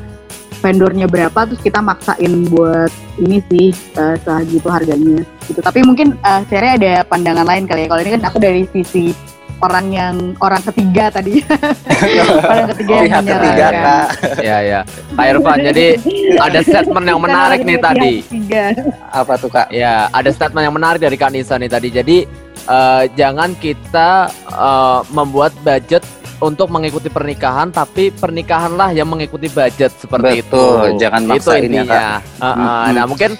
vendornya 0.57 1.05
berapa 1.05 1.45
terus 1.45 1.61
kita 1.61 1.77
maksain 1.77 2.49
buat 2.49 2.89
ini 3.21 3.37
sih 3.49 3.67
eh, 3.73 4.15
segitu 4.21 4.67
harganya. 4.67 5.21
Gitu. 5.45 5.59
Tapi 5.61 5.85
mungkin 5.85 6.17
eh 6.19 6.41
Sere 6.49 6.75
ada 6.75 7.05
pandangan 7.05 7.45
lain 7.45 7.69
kali 7.69 7.85
ya. 7.85 7.87
Kalau 7.87 8.01
ini 8.01 8.11
kan 8.17 8.23
aku 8.27 8.37
dari 8.41 8.65
sisi 8.73 9.13
orang 9.57 9.85
yang 9.89 10.15
orang 10.37 10.61
ketiga 10.61 11.09
tadi 11.09 11.41
orang 12.49 12.67
ketiga 12.75 12.93
yang 12.93 13.05
Pihak 13.07 13.23
ketiga 13.25 13.67
kak. 13.73 14.07
Ya 14.41 14.57
ya. 14.61 14.79
Pak 15.17 15.25
Irfan, 15.33 15.57
jadi 15.65 15.85
ada 16.37 16.59
statement 16.61 17.05
yang 17.09 17.19
menarik 17.21 17.59
orang 17.61 17.67
nih 17.67 17.77
yang 17.77 17.85
tadi. 17.87 18.13
ketiga. 18.21 18.63
Apa 19.09 19.33
tuh 19.39 19.49
kak? 19.49 19.67
Ya, 19.73 20.07
ada 20.13 20.29
statement 20.29 20.63
yang 20.67 20.75
menarik 20.75 21.01
dari 21.01 21.17
Kak 21.17 21.31
Nisa 21.33 21.57
nih 21.57 21.71
tadi. 21.71 21.89
Jadi 21.89 22.17
eh, 22.67 23.03
jangan 23.17 23.57
kita 23.57 24.29
eh, 24.51 24.99
membuat 25.09 25.53
budget 25.65 26.05
untuk 26.37 26.69
mengikuti 26.69 27.09
pernikahan, 27.09 27.73
tapi 27.73 28.13
pernikahanlah 28.13 28.93
yang 28.93 29.09
mengikuti 29.09 29.49
budget 29.49 29.89
seperti 29.97 30.45
Betul, 30.45 30.93
itu. 30.93 31.01
jangan 31.01 31.21
itu 31.25 31.29
maksain 31.33 31.57
ya, 31.57 31.65
intinya. 31.65 32.05
Heeh, 32.21 32.53
Mm-mm. 32.53 32.93
Nah 32.93 33.03
mungkin 33.09 33.31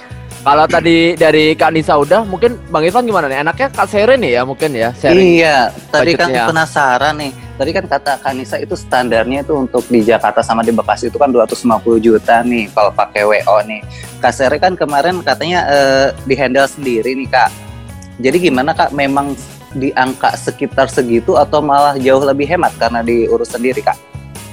kalau 0.45 0.65
tadi 0.69 1.17
dari 1.17 1.58
Kak 1.58 1.71
Nisa 1.73 1.97
udah, 1.97 2.21
mungkin 2.23 2.56
Bang 2.69 2.86
Irfan 2.86 3.04
gimana 3.04 3.26
nih? 3.26 3.41
Enaknya 3.41 3.67
Kak 3.73 3.88
Sere 3.89 4.15
nih 4.15 4.39
ya 4.39 4.41
mungkin 4.45 4.69
ya 4.73 4.93
sharing. 4.93 5.41
Iya, 5.41 5.58
tadi 5.89 6.12
kan 6.13 6.30
penasaran 6.30 7.15
nih. 7.17 7.32
Tadi 7.58 7.71
kan 7.73 7.86
kata 7.89 8.21
Kanisa 8.21 8.62
itu 8.62 8.78
standarnya 8.78 9.41
itu 9.41 9.58
untuk 9.58 9.82
di 9.89 10.06
Jakarta 10.06 10.45
sama 10.45 10.62
di 10.62 10.69
Bekasi 10.69 11.10
itu 11.10 11.17
kan 11.17 11.34
250 11.34 11.82
juta 11.97 12.45
nih 12.45 12.69
kalau 12.69 12.93
pakai 12.93 13.26
WO 13.26 13.58
nih. 13.65 13.82
Kak 14.21 14.34
Sere 14.34 14.62
kan 14.62 14.78
kemarin 14.78 15.26
katanya 15.26 15.65
eh, 15.65 16.08
di 16.30 16.38
handle 16.38 16.69
sendiri 16.69 17.17
nih 17.17 17.28
Kak. 17.28 17.50
Jadi 18.21 18.38
gimana 18.50 18.78
Kak? 18.78 18.93
Memang 18.93 19.34
di 19.73 19.89
angka 19.97 20.38
sekitar 20.38 20.88
segitu 20.88 21.34
atau 21.36 21.60
malah 21.60 21.97
jauh 21.97 22.21
lebih 22.21 22.45
hemat 22.45 22.71
karena 22.78 23.02
diurus 23.02 23.50
sendiri 23.50 23.82
Kak? 23.82 23.97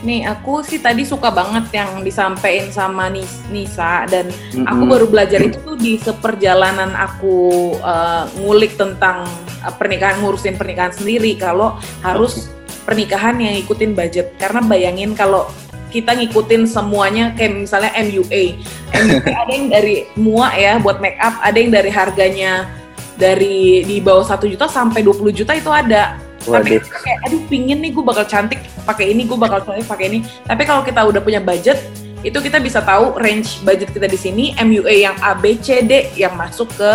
Nih, 0.05 0.29
aku 0.29 0.61
sih 0.61 0.85
tadi 0.85 1.09
suka 1.09 1.33
banget 1.33 1.73
yang 1.73 2.05
disampaikan 2.05 2.69
sama 2.69 3.09
Nis- 3.09 3.41
Nisa 3.49 4.05
dan 4.05 4.29
aku 4.53 4.83
Mm-mm. 4.85 4.93
baru 4.93 5.07
belajar 5.09 5.41
itu 5.41 5.57
tuh 5.65 5.81
di 5.81 5.97
seperjalanan 5.97 6.93
aku 6.93 7.73
uh, 7.81 8.29
ngulik 8.37 8.77
tentang 8.77 9.25
uh, 9.65 9.73
pernikahan 9.73 10.21
ngurusin 10.21 10.61
pernikahan 10.61 10.93
sendiri. 10.93 11.41
Kalau 11.41 11.81
harus 12.05 12.53
pernikahan 12.85 13.41
yang 13.41 13.57
ngikutin 13.57 13.97
budget. 13.97 14.37
Karena 14.37 14.61
bayangin 14.61 15.17
kalau 15.17 15.49
kita 15.89 16.11
ngikutin 16.11 16.67
semuanya 16.67 17.31
kayak 17.39 17.71
misalnya 17.71 17.95
MUA 18.03 18.59
MUA 18.91 19.31
ada 19.31 19.53
yang 19.55 19.67
dari 19.71 19.97
mua 20.19 20.51
ya 20.51 20.83
buat 20.83 20.99
make 20.99 21.15
up 21.23 21.39
ada 21.39 21.55
yang 21.55 21.71
dari 21.71 21.87
harganya 21.87 22.67
dari 23.15 23.87
di 23.87 24.03
bawah 24.03 24.27
satu 24.27 24.47
juta 24.51 24.67
sampai 24.67 25.03
20 25.03 25.31
juta 25.35 25.53
itu 25.55 25.71
ada. 25.71 26.19
Tapi 26.45 26.77
kayak 26.77 27.19
aduh 27.25 27.41
pingin 27.49 27.81
nih 27.81 27.97
gue 27.97 28.05
bakal 28.05 28.29
cantik 28.29 28.61
pakai 28.85 29.17
ini 29.17 29.25
gue 29.25 29.39
bakal 29.39 29.65
cantik 29.65 29.89
pakai 29.89 30.13
ini. 30.13 30.19
Tapi 30.45 30.63
kalau 30.69 30.85
kita 30.85 31.01
udah 31.07 31.21
punya 31.25 31.41
budget 31.41 31.81
itu 32.25 32.37
kita 32.41 32.57
bisa 32.61 32.81
tahu 32.81 33.17
range 33.21 33.61
budget 33.65 33.93
kita 33.93 34.09
di 34.09 34.17
sini 34.17 34.45
MUA 34.57 35.05
yang 35.05 35.17
A 35.21 35.37
B 35.37 35.57
C 35.61 35.85
D 35.85 36.13
yang 36.17 36.37
masuk 36.37 36.73
ke 36.73 36.93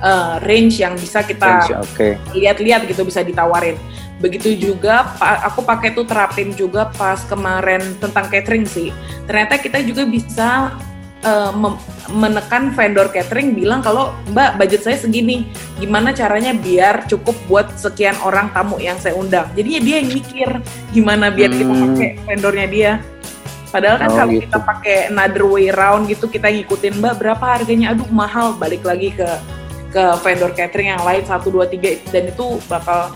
uh, 0.00 0.40
range 0.44 0.80
yang 0.80 0.96
bisa 0.96 1.20
kita 1.20 1.68
Oke. 1.80 2.16
lihat-lihat 2.32 2.88
gitu 2.88 3.04
bisa 3.04 3.20
ditawarin. 3.20 3.76
Begitu 4.20 4.52
juga 4.56 5.16
aku 5.20 5.64
pakai 5.64 5.96
tuh 5.96 6.04
terapin 6.04 6.52
juga 6.52 6.92
pas 6.92 7.24
kemarin 7.24 7.80
tentang 8.00 8.28
catering 8.28 8.68
sih. 8.68 8.92
Ternyata 9.24 9.56
kita 9.56 9.80
juga 9.80 10.04
bisa 10.04 10.76
uh, 11.22 11.52
mem- 11.52 11.80
menekan 12.10 12.72
vendor 12.72 13.08
catering 13.08 13.52
bilang 13.52 13.80
kalau 13.80 14.10
mbak 14.28 14.56
budget 14.56 14.82
saya 14.82 14.96
segini 14.96 15.46
gimana 15.76 16.10
caranya 16.10 16.50
biar 16.50 17.06
cukup 17.06 17.36
buat 17.46 17.66
sekian 17.74 18.18
orang 18.20 18.50
tamu 18.50 18.76
yang 18.76 18.96
saya 18.96 19.14
undang 19.14 19.46
jadinya 19.52 19.80
dia 19.80 19.96
yang 20.02 20.10
mikir 20.10 20.48
gimana 20.90 21.30
biar 21.30 21.50
kita 21.50 21.70
Hmm. 21.70 21.82
pakai 21.92 22.08
vendornya 22.26 22.68
dia 22.68 22.92
Padahal 23.70 24.02
kan 24.02 24.10
Oh, 24.10 24.16
kalau 24.18 24.32
gitu. 24.34 24.42
kita 24.50 24.58
pakai 24.66 24.96
another 25.06 25.46
way 25.46 25.70
round 25.70 26.10
gitu 26.10 26.26
kita 26.26 26.50
ngikutin 26.50 26.98
mbak 26.98 27.22
berapa 27.22 27.44
harganya, 27.54 27.94
aduh 27.94 28.10
mahal 28.10 28.58
balik 28.58 28.82
lagi 28.82 29.14
ke 29.14 29.28
ke 29.94 30.02
vendor 30.26 30.50
catering 30.50 30.90
yang 30.90 31.04
lain 31.06 31.22
satu 31.22 31.54
dua 31.54 31.70
tiga 31.70 31.94
dan 32.10 32.26
itu 32.26 32.58
bakal 32.66 33.14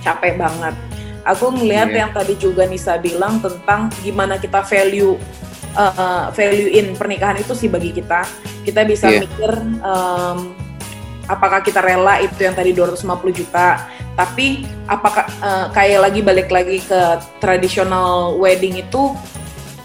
capek 0.00 0.36
banget. 0.36 0.76
Aku 1.24 1.48
ngelihat 1.48 1.88
Iya. 1.88 1.96
yang 1.96 2.10
tadi 2.12 2.36
juga 2.36 2.64
Nisa 2.64 2.96
bilang 2.96 3.40
tentang 3.40 3.88
gimana 4.00 4.36
kita 4.36 4.60
value 4.60 5.16
uh, 5.74 6.30
value 6.30 6.70
in 6.72 6.92
pernikahan 6.92 7.36
itu 7.36 7.52
sih 7.52 7.66
bagi 7.66 7.90
kita. 7.90 8.24
Kita 8.60 8.84
bisa 8.84 9.08
Iya. 9.08 9.24
mikir 9.24 9.50
em, 9.80 10.38
apakah 11.26 11.60
kita 11.60 11.78
rela 11.78 12.18
itu 12.18 12.42
yang 12.42 12.52
tadi 12.52 12.70
250 12.72 13.06
juta, 13.30 13.86
tapi 14.12 14.66
apakah 14.84 15.22
eh, 15.30 15.66
kayak 15.70 16.00
lagi 16.02 16.20
balik 16.20 16.50
lagi 16.50 16.82
ke 16.82 17.00
traditional 17.38 18.34
wedding 18.36 18.74
itu 18.76 19.14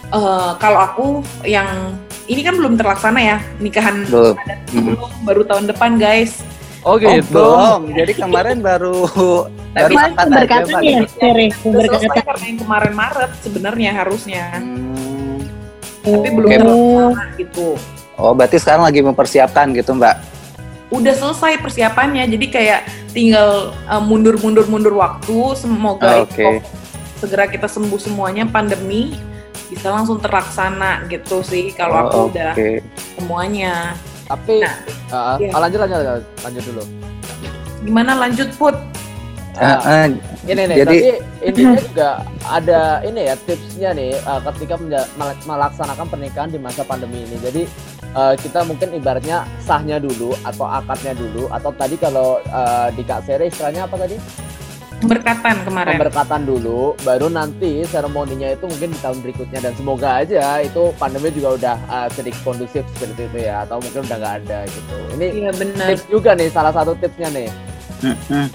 eh, 0.07 0.51
kalau 0.57 0.79
aku 0.81 1.05
yang 1.43 1.93
ini 2.25 2.41
kan 2.41 2.57
belum 2.57 2.73
terlaksana 2.75 3.21
ya 3.21 3.37
nikahan 3.57 4.09
Belum. 4.09 4.33
adat 4.35 4.59
baru 5.21 5.41
tahun 5.45 5.69
depan 5.69 6.01
guys. 6.01 6.41
Oh 6.81 6.93
Oh, 6.93 6.97
gitu. 6.97 7.29
belum. 7.29 7.93
Jadi 7.93 8.13
kemarin 8.13 8.57
baru 8.61 9.05
baru 9.05 9.45
Tapi 9.73 9.93
angkat 9.97 10.27
aja, 10.29 10.79
ya, 10.81 11.01
karena 12.21 12.45
yang 12.45 12.59
kemarin 12.61 12.93
Maret 12.93 13.31
sebenarnya 13.41 13.91
harusnya, 13.93 14.45
Hmm. 14.57 14.94
Tapi 16.05 16.29
belum 16.29 16.49
terlaksana 16.49 17.23
gitu. 17.41 17.67
Oh, 18.15 18.31
berarti 18.31 18.57
sekarang 18.61 18.87
lagi 18.87 19.03
mempersiapkan 19.03 19.75
gitu, 19.75 19.91
Mbak. 19.97 20.15
Udah 20.93 21.13
selesai 21.17 21.59
persiapannya, 21.59 22.23
jadi 22.31 22.45
kayak 22.47 22.81
tinggal 23.11 23.73
eh, 23.89 24.01
mundur-mundur-mundur 24.03 24.95
waktu. 24.95 25.35
Semoga 25.59 26.23
Oke. 26.23 26.39
itu 26.39 26.49
segera 27.19 27.49
kita 27.49 27.65
sembuh 27.67 27.99
semuanya 27.99 28.45
pandemi 28.45 29.15
bisa 29.65 29.89
langsung 29.89 30.21
terlaksana 30.21 31.09
gitu 31.09 31.41
sih 31.41 31.73
kalau 31.73 32.05
aku 32.05 32.15
Oh, 32.15 32.25
udah 32.29 32.53
semuanya. 33.17 33.97
Tapi 34.25 34.61
Nah, 34.61 34.75
ah, 35.13 35.59
lanjut 35.65 35.79
lanjut 35.85 35.97
lanjut, 36.01 36.25
lanjut 36.41 36.63
dulu. 36.69 36.83
Gimana 37.85 38.11
lanjut 38.17 38.49
put? 38.57 38.75
Ah, 39.55 39.79
Ah, 39.79 39.79
ah, 39.83 40.05
ini 40.45 40.61
nih, 40.67 40.77
Jadi- 40.83 40.99
tapi 40.99 41.11
intinya 41.47 41.79
juga 41.79 42.09
ada 42.43 42.81
ini 43.07 43.21
ya 43.23 43.35
tipsnya 43.47 43.89
nih 43.95 44.11
uh, 44.27 44.43
ketika 44.51 44.75
melaksanakan 45.47 46.05
pernikahan 46.11 46.49
di 46.51 46.59
masa 46.59 46.83
pandemi 46.83 47.23
ini. 47.23 47.39
Jadi 47.39 47.63
uh, 48.11 48.35
kita 48.35 48.67
mungkin 48.67 48.91
ibaratnya 48.91 49.47
sahnya 49.63 49.95
dulu 49.97 50.35
atau 50.43 50.67
akadnya 50.67 51.15
dulu 51.15 51.47
atau 51.49 51.71
tadi 51.71 51.95
kalau 51.95 52.43
uh, 52.51 52.91
di 52.91 53.03
Kak 53.07 53.23
Sere 53.23 53.47
istilahnya 53.47 53.87
apa 53.87 53.95
tadi? 53.95 54.19
Berkatan 55.05 55.67
kemarin. 55.67 55.99
Pemberkatan 55.99 56.41
dulu, 56.47 56.95
baru 57.03 57.27
nanti 57.27 57.83
seremoninya 57.83 58.55
itu 58.55 58.63
mungkin 58.65 58.89
di 58.95 58.99
tahun 59.03 59.19
berikutnya 59.21 59.59
dan 59.59 59.73
semoga 59.75 60.23
aja 60.23 60.63
itu 60.63 60.95
pandemi 60.95 61.29
juga 61.35 61.49
udah 61.59 61.75
uh, 61.91 62.07
sedikit 62.11 62.39
kondusif 62.47 62.83
seperti 62.95 63.27
itu 63.27 63.39
ya 63.43 63.67
atau 63.67 63.79
mungkin 63.83 64.03
udah 64.07 64.17
nggak 64.17 64.35
ada 64.47 64.59
gitu. 64.67 64.95
Ini 65.19 65.51
benar. 65.51 65.87
tips 65.93 66.03
juga 66.07 66.31
nih 66.35 66.47
salah 66.51 66.71
satu 66.75 66.95
tipsnya 66.99 67.27
nih. 67.31 67.47
mm, 68.03 68.17
mm. 68.27 68.47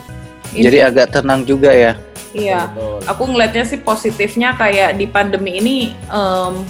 Ini- 0.51 0.65
Jadi 0.67 0.79
agak 0.83 1.07
tenang 1.15 1.47
juga 1.47 1.71
ya. 1.71 1.95
iya. 2.31 2.71
Aku 3.07 3.27
ngelihatnya 3.27 3.67
sih 3.67 3.79
positifnya 3.79 4.55
kayak 4.55 4.95
di 4.95 5.07
pandemi 5.07 5.59
ini 5.59 5.77
em, 6.11 6.63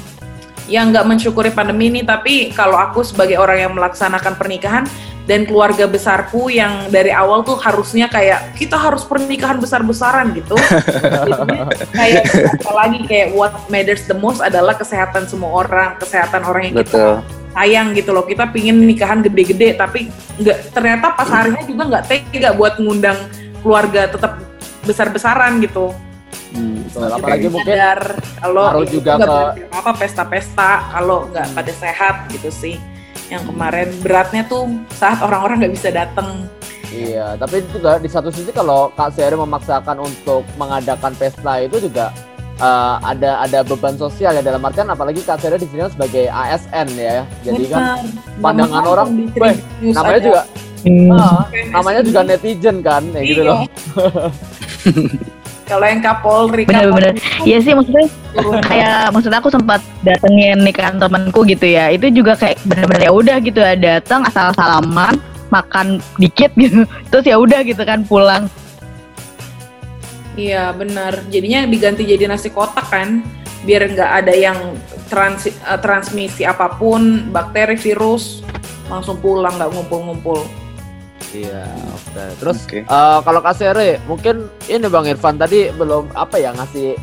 yang 0.70 0.94
nggak 0.94 1.02
mensyukuri 1.02 1.50
pandemi 1.50 1.90
ini, 1.90 2.00
tapi 2.00 2.54
kalau 2.54 2.78
aku 2.78 3.02
sebagai 3.02 3.36
orang 3.36 3.58
yang 3.68 3.72
melaksanakan 3.74 4.38
pernikahan 4.38 4.84
dan 5.26 5.42
keluarga 5.42 5.86
besarku 5.86 6.46
yang 6.46 6.86
dari 6.90 7.10
awal 7.10 7.42
tuh 7.42 7.58
harusnya 7.58 8.06
kayak 8.06 8.54
kita 8.54 8.74
harus 8.78 9.02
pernikahan 9.02 9.58
besar-besaran 9.58 10.30
gitu. 10.34 10.54
Kayak 11.98 12.22
apalagi 12.62 12.98
kayak 13.06 13.28
what 13.34 13.54
matters 13.70 14.06
the 14.06 14.16
most 14.16 14.42
adalah 14.42 14.74
kesehatan 14.74 15.26
semua 15.30 15.66
orang, 15.66 15.94
kesehatan 15.98 16.42
orang 16.42 16.62
yang 16.70 16.74
kita 16.82 16.86
Betul. 16.86 17.12
sayang 17.54 17.86
gitu 17.94 18.10
loh. 18.10 18.24
Kita 18.26 18.50
pingin 18.50 18.82
nikahan 18.82 19.22
gede-gede 19.22 19.78
tapi 19.78 20.10
nggak 20.38 20.74
ternyata 20.74 21.14
pas 21.14 21.28
harinya 21.30 21.62
juga 21.62 21.82
nggak 21.94 22.04
tega 22.10 22.50
buat 22.54 22.78
ngundang 22.82 23.18
keluarga 23.62 24.08
tetap 24.10 24.40
besar-besaran 24.84 25.60
gitu. 25.60 25.92
Hmm, 26.50 26.82
apalagi 26.98 27.46
mungkin 27.46 27.78
Sadar 27.78 28.00
kalau 28.42 28.82
itu 28.82 28.98
juga 28.98 29.22
ke- 29.22 29.70
apa 29.70 29.90
pesta-pesta 29.94 30.90
kalau 30.90 31.30
nggak 31.30 31.46
pada 31.54 31.72
sehat 31.72 32.14
gitu 32.34 32.50
sih. 32.50 32.76
Yang 33.30 33.54
kemarin 33.54 33.88
beratnya 34.02 34.42
tuh 34.50 34.66
saat 34.98 35.22
orang-orang 35.22 35.62
nggak 35.62 35.74
bisa 35.78 35.88
datang. 35.94 36.50
Iya, 36.90 37.38
tapi 37.38 37.62
juga 37.70 38.02
di 38.02 38.10
satu 38.10 38.34
sisi 38.34 38.50
kalau 38.50 38.90
Kak 38.98 39.14
Seri 39.14 39.38
memaksakan 39.38 40.02
untuk 40.02 40.42
mengadakan 40.58 41.14
pesta 41.14 41.62
itu 41.62 41.78
juga 41.86 42.10
uh, 42.58 42.98
ada 43.06 43.46
ada 43.46 43.62
beban 43.62 43.94
sosial 43.94 44.34
ya 44.34 44.42
dalam 44.42 44.58
artian 44.66 44.90
apalagi 44.90 45.22
Kak 45.22 45.38
Seri 45.38 45.54
di 45.62 45.70
sini 45.70 45.86
sebagai 45.86 46.26
ASN 46.26 46.88
ya. 46.98 47.22
Jadi 47.46 47.70
kan 47.70 48.10
pandangan 48.42 48.82
orang, 48.90 49.08
di 49.14 49.30
weh, 49.38 49.54
namanya 49.94 50.18
ada 50.18 50.26
juga 50.26 50.42
Hmm. 50.80 51.12
ah, 51.12 51.44
namanya 51.70 52.00
juga 52.00 52.24
netizen 52.24 52.80
kan 52.80 53.04
ya 53.12 53.20
gitu 53.20 53.42
Iya. 53.44 53.50
loh. 53.52 53.60
Kalau 55.64 55.86
yang 55.86 56.02
Kapolri, 56.02 56.66
Bener-bener. 56.66 57.14
Kapolri 57.14 57.46
Iya 57.46 57.58
sih 57.62 57.72
maksudnya 57.76 58.06
kayak 58.66 59.14
maksud 59.14 59.30
aku 59.30 59.48
sempat 59.48 59.78
datengin 60.02 60.58
nikahan 60.60 60.98
temanku 60.98 61.46
gitu 61.46 61.62
ya. 61.62 61.94
Itu 61.94 62.10
juga 62.10 62.34
kayak 62.34 62.58
bener-bener 62.66 63.06
ya 63.06 63.12
udah 63.14 63.36
gitu 63.38 63.60
ya 63.62 63.78
datang 63.78 64.26
asal 64.26 64.50
salaman, 64.50 65.14
makan 65.48 66.02
dikit 66.18 66.50
gitu. 66.58 66.82
Terus 67.14 67.24
ya 67.24 67.36
udah 67.38 67.62
gitu 67.62 67.82
kan 67.86 68.02
pulang. 68.02 68.50
Iya 70.34 70.74
benar. 70.74 71.22
Jadinya 71.30 71.68
diganti 71.68 72.02
jadi 72.02 72.26
nasi 72.26 72.50
kotak 72.50 72.90
kan, 72.90 73.22
biar 73.62 73.94
nggak 73.94 74.10
ada 74.24 74.34
yang 74.34 74.58
transi- 75.06 75.54
eh, 75.54 75.78
transmisi 75.78 76.42
apa 76.42 76.66
pun, 76.72 77.30
bakteri, 77.30 77.76
virus, 77.76 78.42
langsung 78.90 79.22
pulang 79.22 79.54
nggak 79.54 79.70
ngumpul-ngumpul. 79.70 80.42
Iya, 81.30 81.62
oke. 81.94 82.24
Terus 82.42 82.58
Oke. 82.66 82.78
uh, 82.84 83.20
kalau 83.22 83.40
Kak 83.40 83.54
Seri 83.54 84.00
mungkin 84.04 84.50
ini 84.66 84.86
Bang 84.90 85.06
Irfan 85.06 85.38
tadi 85.38 85.70
belum 85.70 86.10
apa 86.12 86.40
ya 86.40 86.50
ngasih 86.50 86.98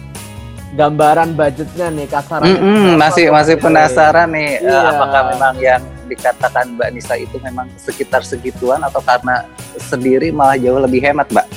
gambaran 0.75 1.32
budgetnya 1.32 1.88
nih 1.89 2.12
kasarannya. 2.12 2.60
Mm-mm, 2.60 2.99
berapa, 2.99 2.99
masih 2.99 3.25
masih 3.32 3.56
penasaran 3.56 4.27
nih 4.36 4.60
eh, 4.60 4.67
Iya. 4.67 4.91
apakah 4.91 5.21
memang 5.32 5.53
yang 5.58 5.82
dikatakan 6.12 6.75
Mbak 6.75 6.89
Nisa 6.91 7.15
itu 7.15 7.39
memang 7.39 7.71
sekitar 7.80 8.27
segituan 8.27 8.84
atau 8.84 8.99
karena 8.99 9.47
sendiri 9.80 10.27
malah 10.36 10.60
jauh 10.60 10.75
lebih 10.77 10.99
hemat, 10.99 11.32
Mbak? 11.32 11.47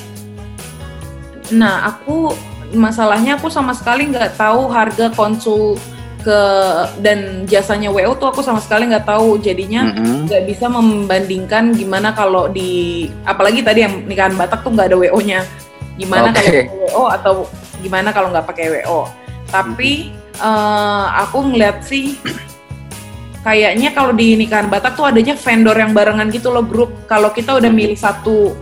Nah, 1.51 1.91
aku 1.91 2.31
masalahnya 2.71 3.35
aku 3.35 3.51
sama 3.51 3.75
sekali 3.75 4.07
nggak 4.07 4.39
tahu 4.39 4.71
harga 4.71 5.11
konsul 5.11 5.75
ke 6.21 6.41
dan 7.01 7.49
jasanya 7.49 7.89
WO 7.91 8.15
tuh 8.17 8.31
aku 8.31 8.41
sama 8.45 8.61
sekali 8.63 8.89
nggak 8.89 9.09
tahu. 9.09 9.41
Jadinya 9.41 9.91
nggak 10.29 10.43
bisa 10.47 10.67
membandingkan 10.69 11.73
gimana 11.75 12.13
kalau 12.13 12.47
di 12.47 13.09
apalagi 13.25 13.65
tadi 13.65 13.85
yang 13.85 14.05
nikahan 14.05 14.37
Batak 14.37 14.63
tuh 14.63 14.73
nggak 14.73 14.93
ada 14.93 14.97
WO-nya. 14.97 15.41
Gimana 15.97 16.33
Oke. 16.33 16.39
kalau 16.39 16.53
WO 16.87 17.03
atau 17.09 17.35
gimana 17.81 18.09
kalau 18.13 18.29
nggak 18.31 18.47
pakai 18.47 18.67
WO. 18.81 19.09
Tapi 19.51 20.13
eh, 20.39 21.07
aku 21.21 21.39
ngeliat 21.51 21.83
sih 21.83 22.15
kayaknya 23.47 23.91
kalau 23.97 24.13
di 24.13 24.37
nikahan 24.37 24.69
Batak 24.69 24.97
tuh 24.97 25.09
adanya 25.09 25.35
vendor 25.37 25.77
yang 25.77 25.93
barengan 25.97 26.29
gitu 26.29 26.53
loh 26.53 26.65
grup. 26.65 27.09
Kalau 27.09 27.33
kita 27.33 27.57
udah 27.57 27.73
milih 27.73 27.97
satu 27.97 28.55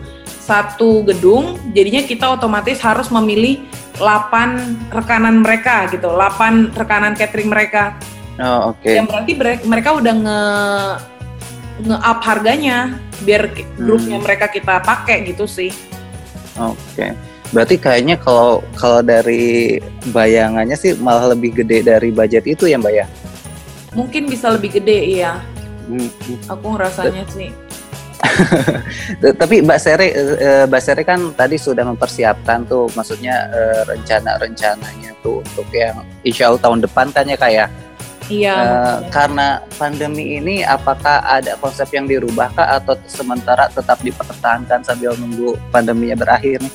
satu 0.48 1.04
gedung, 1.04 1.60
jadinya 1.76 2.00
kita 2.00 2.32
otomatis 2.32 2.80
harus 2.80 3.12
memilih 3.12 3.60
8 4.00 4.88
rekanan 4.88 5.44
mereka 5.44 5.84
gitu, 5.92 6.08
8 6.08 6.72
rekanan 6.72 7.12
catering 7.12 7.52
mereka. 7.52 8.00
Oh, 8.40 8.72
oke. 8.72 8.88
Yang 8.88 9.12
berarti 9.12 9.32
mereka 9.68 9.90
udah 9.92 10.14
nge 10.16 10.42
nge-up 11.78 12.18
harganya 12.24 12.96
biar 13.22 13.52
Hmm. 13.52 13.66
grupnya 13.76 14.18
mereka 14.18 14.48
kita 14.48 14.80
pakai 14.80 15.28
gitu 15.28 15.44
sih. 15.44 15.68
Oke. 16.56 17.12
Berarti 17.52 17.76
kayaknya 17.76 18.16
kalau 18.16 18.64
kalau 18.72 19.04
dari 19.04 19.76
bayangannya 20.12 20.76
sih 20.80 20.96
malah 20.96 21.32
lebih 21.32 21.60
gede 21.60 21.84
dari 21.84 22.08
budget 22.08 22.44
itu 22.48 22.64
ya, 22.68 22.80
Mbak 22.80 22.94
ya? 22.94 23.06
Mungkin 23.92 24.32
bisa 24.32 24.48
lebih 24.52 24.80
gede 24.80 25.18
iya. 25.18 25.44
Hmm, 25.88 26.08
hmm. 26.08 26.38
Aku 26.56 26.76
ngerasanya 26.76 27.24
sih. 27.32 27.52
Tapi 29.40 29.62
Mbak 29.62 29.78
Sere, 29.80 30.06
eh, 30.10 30.64
Mbak 30.66 30.82
Sere 30.82 31.02
kan 31.06 31.20
tadi 31.34 31.56
sudah 31.58 31.86
mempersiapkan 31.86 32.66
tuh, 32.66 32.90
maksudnya 32.94 33.48
eh, 33.50 33.82
rencana-rencananya 33.86 35.14
tuh 35.22 35.40
untuk 35.42 35.68
yang 35.70 36.02
Insya 36.26 36.50
Allah 36.50 36.62
tahun 36.62 36.82
depan 36.84 37.10
kan 37.14 37.26
ya 37.28 37.38
kayak. 37.38 37.70
Iya. 38.28 38.60
karena 39.08 39.64
pandemi 39.80 40.36
ini, 40.36 40.60
apakah 40.60 41.24
ada 41.24 41.56
konsep 41.64 41.88
yang 41.96 42.04
dirubah 42.04 42.52
kah 42.52 42.76
atau 42.76 42.92
sementara 43.08 43.72
tetap 43.72 44.04
dipertahankan 44.04 44.84
sambil 44.84 45.16
nunggu 45.16 45.56
pandeminya 45.72 46.12
berakhir 46.12 46.60
nih? 46.60 46.74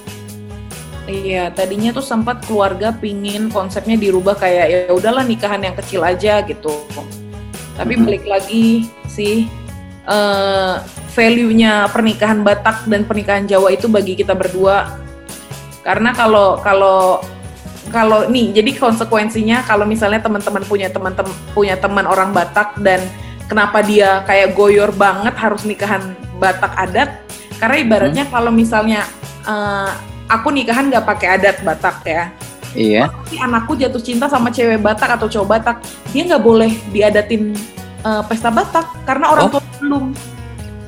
Iya, 1.06 1.54
tadinya 1.54 1.94
tuh 1.94 2.02
sempat 2.02 2.42
keluarga 2.50 2.90
pingin 2.90 3.54
konsepnya 3.54 4.00
dirubah 4.00 4.34
kayak 4.34 4.66
ya 4.66 4.80
udahlah 4.90 5.22
nikahan 5.22 5.62
yang 5.62 5.78
kecil 5.78 6.02
aja 6.02 6.42
gitu. 6.42 6.90
Tapi 7.78 7.94
Mhm. 8.00 8.02
balik 8.02 8.26
lagi 8.26 8.90
sih 9.06 9.46
eh 10.04 10.76
value-nya 11.14 11.88
pernikahan 11.94 12.42
Batak 12.42 12.90
dan 12.90 13.06
pernikahan 13.06 13.46
Jawa 13.46 13.72
itu 13.72 13.88
bagi 13.88 14.18
kita 14.18 14.34
berdua. 14.36 15.00
Karena 15.84 16.12
kalau 16.16 16.60
kalau 16.60 17.22
kalau 17.92 18.26
nih 18.32 18.56
jadi 18.56 18.72
konsekuensinya 18.80 19.68
kalau 19.68 19.84
misalnya 19.84 20.24
teman-teman 20.24 20.64
punya 20.64 20.88
teman-teman 20.90 21.34
punya 21.52 21.76
teman 21.76 22.06
orang 22.08 22.32
Batak 22.32 22.80
dan 22.80 23.04
kenapa 23.52 23.84
dia 23.84 24.24
kayak 24.24 24.56
goyor 24.56 24.90
banget 24.96 25.36
harus 25.36 25.68
nikahan 25.68 26.16
Batak 26.40 26.74
adat 26.74 27.10
karena 27.60 27.78
ibaratnya 27.80 28.26
kalau 28.32 28.50
misalnya 28.50 29.04
eh, 29.44 29.92
aku 30.32 30.50
nikahan 30.56 30.88
nggak 30.88 31.06
pakai 31.06 31.28
adat 31.40 31.58
Batak 31.62 31.98
ya 32.08 32.32
Iya. 32.74 33.06
tapi 33.06 33.38
anakku 33.38 33.78
jatuh 33.78 34.02
cinta 34.02 34.26
sama 34.26 34.50
cewek 34.50 34.82
Batak 34.82 35.22
atau 35.22 35.30
cowok 35.30 35.48
Batak 35.48 35.78
dia 36.10 36.26
nggak 36.26 36.42
boleh 36.42 36.74
diadatin 36.90 37.54
eh, 38.04 38.22
pesta 38.24 38.50
Batak 38.50 38.86
karena 39.04 39.26
orang 39.30 39.46
Oh. 39.46 39.52
tua 39.54 39.64
belum 39.80 40.06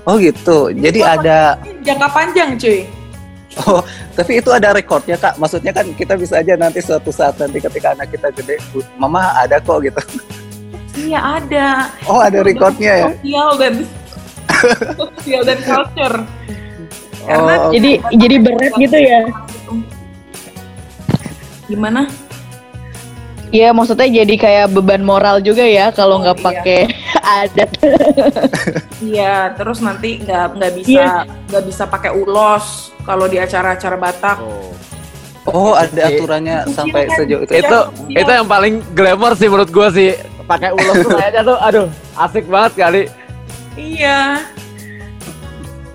Oh 0.05 0.15
gitu. 0.15 0.69
Jadi 0.69 1.01
ada 1.01 1.57
jangka 1.81 2.07
panjang 2.07 2.53
cuy 2.55 2.85
Oh, 3.57 3.79
tapi 4.11 4.37
itu 4.37 4.51
ada 4.51 4.69
rekornya 4.69 5.15
kak. 5.15 5.39
Maksudnya 5.39 5.71
kan 5.71 5.87
kita 5.89 6.13
bisa 6.13 6.37
aja 6.37 6.53
nanti 6.53 6.77
suatu 6.77 7.07
saat 7.07 7.39
nanti 7.39 7.57
ketika 7.57 7.95
anak 7.95 8.11
kita 8.11 8.27
gede, 8.29 8.59
"Bu, 8.69 8.83
mama 8.97 9.31
ada 9.33 9.57
kok 9.57 9.79
gitu. 9.81 10.01
iya 10.97 11.39
ada 11.39 11.87
Oh 12.03 12.19
ada 12.19 12.39
rekornya 12.39 12.91
ya. 12.97 13.07
sosial 13.09 13.49
dan 13.55 13.73
sosial 14.99 15.41
dan 15.41 15.59
culture 15.61 16.17
Karena 17.25 17.53
Oh, 17.57 17.71
Jadi 17.71 17.91
jadi 18.13 18.35
berat 18.37 18.73
gitu 18.75 18.97
ya. 18.97 19.19
gimana 21.65 22.05
Iya, 23.47 23.69
maksudnya 23.71 24.07
jadi 24.07 24.35
kayak 24.35 24.67
beban 24.71 25.01
moral 25.01 25.39
juga 25.39 25.61
ya 25.61 25.89
kalau 25.89 26.19
nggak 26.19 26.37
iya. 26.37 26.45
pakai 26.45 26.79
adat. 27.41 27.69
iya 29.13 29.35
terus 29.53 29.79
nanti 29.79 30.19
nggak 30.19 30.45
nggak 30.55 30.73
bisa 30.75 30.91
Iya. 30.91 31.11
nggak 31.49 31.63
bisa 31.65 31.83
pakai 31.85 32.11
ulos 32.11 32.65
kalau 33.01 33.25
di 33.25 33.37
acara-acara 33.37 33.95
Batak 33.95 34.37
Oh. 34.41 34.73
oh 35.45 35.73
ada 35.73 36.09
aturannya 36.09 36.65
sampai 36.73 37.05
sejauh 37.11 37.45
itu. 37.45 37.53
Itu 37.53 37.79
Iya. 38.09 38.17
itu 38.21 38.31
yang 38.33 38.47
paling 38.47 38.81
glamour 38.91 39.37
sih 39.37 39.45
menurut 39.45 39.69
gua 39.69 39.87
sih. 39.89 40.17
Pakai 40.45 40.69
ulos 40.71 40.95
tuh 41.01 41.09
kayaknya 41.13 41.41
tuh 41.43 41.57
aduh, 41.57 41.87
asik 42.15 42.45
banget 42.45 42.73
kali. 42.75 43.03
iya 43.75 44.41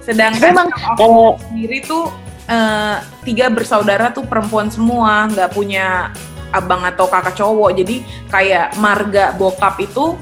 sedangkan 0.01 0.41
Tapi 0.41 0.53
emang 0.53 0.69
kalau 0.69 0.87
aku 0.91 0.99
kalau 0.99 1.29
sendiri 1.47 1.79
tuh 1.83 2.05
eh, 2.47 2.97
tiga 3.23 3.47
bersaudara 3.49 4.11
tuh 4.11 4.25
perempuan 4.25 4.69
semua 4.69 5.29
nggak 5.29 5.51
punya 5.51 6.11
abang 6.51 6.83
atau 6.87 7.07
kakak 7.07 7.35
cowok 7.39 7.71
jadi 7.83 7.97
kayak 8.31 8.67
marga 8.79 9.35
bokap 9.39 9.79
itu 9.81 10.15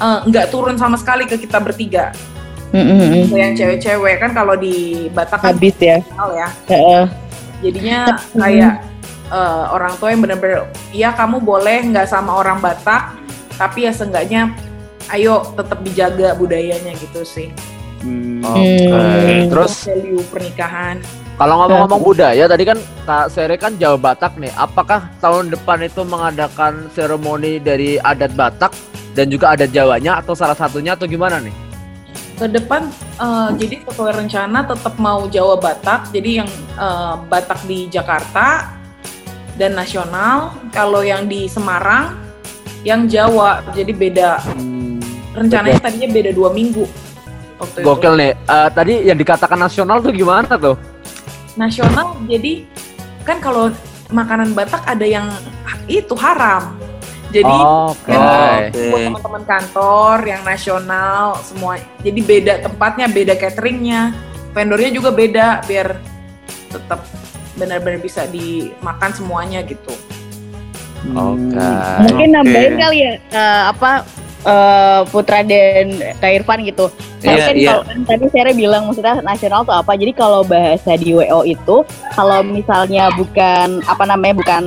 eh, 0.00 0.18
nggak 0.26 0.50
turun 0.50 0.76
sama 0.78 0.96
sekali 0.98 1.26
ke 1.26 1.36
kita 1.36 1.58
bertiga 1.62 2.14
Mm-mm-mm. 2.74 3.30
yang 3.30 3.54
cewek-cewek 3.54 4.20
kan 4.20 4.34
kalau 4.34 4.58
di 4.58 5.06
Batak 5.14 5.38
kan 5.40 5.54
habis 5.54 5.76
ya. 5.78 6.02
ya 6.34 6.48
Heeh. 6.66 7.04
jadinya 7.62 7.98
kayak 8.42 8.82
eh, 9.30 9.64
orang 9.70 9.94
tua 9.98 10.10
yang 10.12 10.20
bener-bener 10.22 10.66
ya 10.90 11.14
kamu 11.14 11.40
boleh 11.42 11.86
nggak 11.94 12.10
sama 12.10 12.36
orang 12.36 12.58
Batak 12.58 13.14
tapi 13.56 13.88
ya 13.88 13.92
seenggaknya 13.94 14.52
ayo 15.14 15.46
tetap 15.54 15.80
dijaga 15.86 16.34
budayanya 16.34 16.92
gitu 16.98 17.22
sih 17.22 17.48
Hmm. 18.06 18.44
Oke. 18.44 18.86
Hmm. 18.86 19.48
Terus 19.50 19.72
value 19.88 20.22
pernikahan 20.30 20.96
kalau 21.36 21.54
ngomong-ngomong 21.60 22.00
budaya 22.00 22.44
tadi 22.48 22.64
kan 22.64 22.78
Kak 23.04 23.28
Sere 23.28 23.60
kan 23.60 23.76
Jawa 23.76 24.00
Batak 24.00 24.40
nih. 24.40 24.52
Apakah 24.56 25.12
tahun 25.20 25.52
depan 25.52 25.84
itu 25.84 26.00
mengadakan 26.02 26.88
seremoni 26.96 27.60
dari 27.60 28.00
adat 28.00 28.32
Batak 28.32 28.72
dan 29.12 29.28
juga 29.28 29.52
adat 29.52 29.68
Jawanya 29.68 30.20
atau 30.24 30.32
salah 30.32 30.56
satunya 30.56 30.96
atau 30.96 31.04
gimana 31.04 31.36
nih? 31.40 31.66
ke 32.36 32.46
depan 32.52 32.92
eh, 33.16 33.48
jadi 33.56 33.74
sesuai 33.88 34.12
rencana 34.12 34.68
tetap 34.68 34.94
mau 35.00 35.24
Jawa 35.26 35.56
Batak 35.56 36.12
jadi 36.12 36.44
yang 36.44 36.50
eh, 36.76 37.14
Batak 37.32 37.64
di 37.64 37.88
Jakarta 37.88 38.76
dan 39.56 39.72
nasional 39.72 40.52
kalau 40.68 41.00
yang 41.00 41.24
di 41.24 41.48
Semarang 41.48 42.12
yang 42.84 43.08
Jawa 43.08 43.64
jadi 43.72 43.88
beda 43.88 44.44
rencananya 45.32 45.80
tadinya 45.80 46.08
beda 46.12 46.30
dua 46.36 46.52
minggu 46.52 46.84
waktu 47.56 47.80
itu 47.80 47.86
Gokil 47.88 48.14
nih. 48.20 48.32
Eh, 48.36 48.68
tadi 48.76 48.94
yang 49.08 49.16
dikatakan 49.16 49.56
nasional 49.56 50.04
tuh 50.04 50.12
gimana 50.12 50.60
tuh? 50.60 50.76
Nasional 51.56 52.16
jadi 52.28 52.64
kan 53.24 53.42
kalau 53.42 53.72
makanan 54.12 54.54
Batak 54.54 54.86
ada 54.86 55.02
yang 55.02 55.26
itu 55.90 56.14
haram 56.14 56.78
jadi 57.34 57.56
yang 58.06 58.22
Oke. 58.70 58.86
buat 58.86 59.00
teman-teman 59.10 59.44
kantor 59.44 60.16
yang 60.24 60.42
nasional 60.46 61.42
semua 61.42 61.82
jadi 62.00 62.20
beda 62.22 62.52
tempatnya 62.62 63.06
beda 63.10 63.34
cateringnya 63.34 64.14
vendornya 64.54 64.90
juga 64.94 65.10
beda 65.10 65.66
biar 65.66 65.98
tetap 66.70 67.02
benar-benar 67.56 67.98
bisa 67.98 68.28
dimakan 68.30 69.10
semuanya 69.16 69.64
gitu 69.64 69.92
Oke. 71.14 71.54
Mungkin 72.02 72.28
Oke. 72.30 72.34
nambahin 72.34 72.74
kali 72.82 72.98
ya 72.98 73.14
eh, 73.30 73.62
apa 73.70 74.02
eh, 74.46 75.00
Putra 75.06 75.42
dan 75.42 75.86
Kak 76.16 76.30
Irfan 76.32 76.62
gitu. 76.62 76.86
Tadi 77.16 77.32
Iya, 77.32 77.42
kan 77.42 77.54
iya. 77.56 77.70
kalau 77.72 77.84
kan 77.84 77.98
tadi 78.06 78.24
Sere 78.30 78.52
bilang 78.52 78.82
maksudnya 78.86 79.18
nasional 79.20 79.60
tuh 79.62 79.74
apa? 79.74 79.92
Jadi 79.92 80.12
kalau 80.12 80.40
bahasa 80.40 80.94
di 80.94 81.10
WO 81.10 81.42
itu 81.42 81.76
kalau 82.12 82.38
misalnya 82.40 83.10
bukan 83.12 83.82
apa 83.82 84.04
namanya 84.06 84.34
bukan 84.36 84.62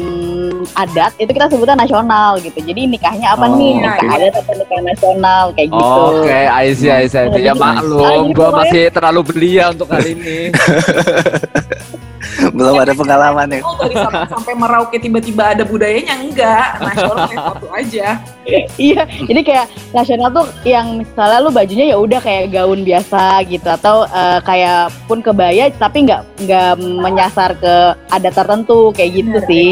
adat 0.76 1.16
itu 1.16 1.30
kita 1.30 1.48
sebutnya 1.48 1.78
nasional 1.78 2.36
gitu. 2.38 2.60
Jadi 2.60 2.82
nikahnya 2.86 3.32
apa 3.32 3.48
Oh, 3.48 3.56
nih? 3.56 3.80
Nikah 3.80 4.10
adat 4.12 4.34
atau 4.36 4.54
nikah 4.54 4.82
nasional 4.84 5.44
kayak 5.54 5.70
gitu. 5.72 6.02
Oke, 6.12 6.40
I 6.44 6.68
see, 6.74 6.92
I 6.92 7.06
see, 7.06 7.18
I 7.18 7.28
see. 7.30 7.42
Ya 7.42 7.54
maklum, 7.56 8.04
Ah, 8.04 8.20
jadi 8.20 8.34
gue 8.36 8.50
masih 8.52 8.84
terlalu 8.92 9.20
belia 9.24 9.72
untuk 9.72 9.88
kali 9.88 10.12
ini. 10.12 10.40
Belum 12.54 12.76
ada 12.80 12.94
pengalaman 12.94 13.48
ya. 13.50 13.62
oh 13.64 13.76
dari 13.80 13.96
sampai 14.30 14.54
Merauke 14.58 14.98
tiba-tiba 14.98 15.54
ada 15.56 15.64
budayanya 15.64 16.16
enggak 16.20 16.68
nasional 16.82 17.26
kayak 17.30 17.44
satu 17.46 17.68
aja 17.72 18.08
iya, 18.78 19.02
jadi 19.30 19.42
kayak 19.46 19.66
nasional 19.94 20.30
tuh 20.34 20.46
yang 20.66 21.02
misalnya 21.02 21.40
lu 21.44 21.52
bajunya 21.54 21.86
ya 21.94 21.98
udah 21.98 22.20
kayak 22.22 22.52
gaun 22.54 22.82
biasa 22.82 23.44
gitu 23.48 23.68
atau 23.68 24.06
eh, 24.10 24.40
kayak 24.44 24.94
pun 25.06 25.20
kebaya 25.22 25.70
tapi 25.76 26.10
nggak 26.10 26.22
nggak 26.46 26.74
menyasar 26.80 27.54
ke 27.58 27.76
adat 28.10 28.34
tertentu 28.34 28.92
kayak 28.96 29.24
gitu 29.24 29.38
Bener, 29.38 29.50
sih. 29.50 29.70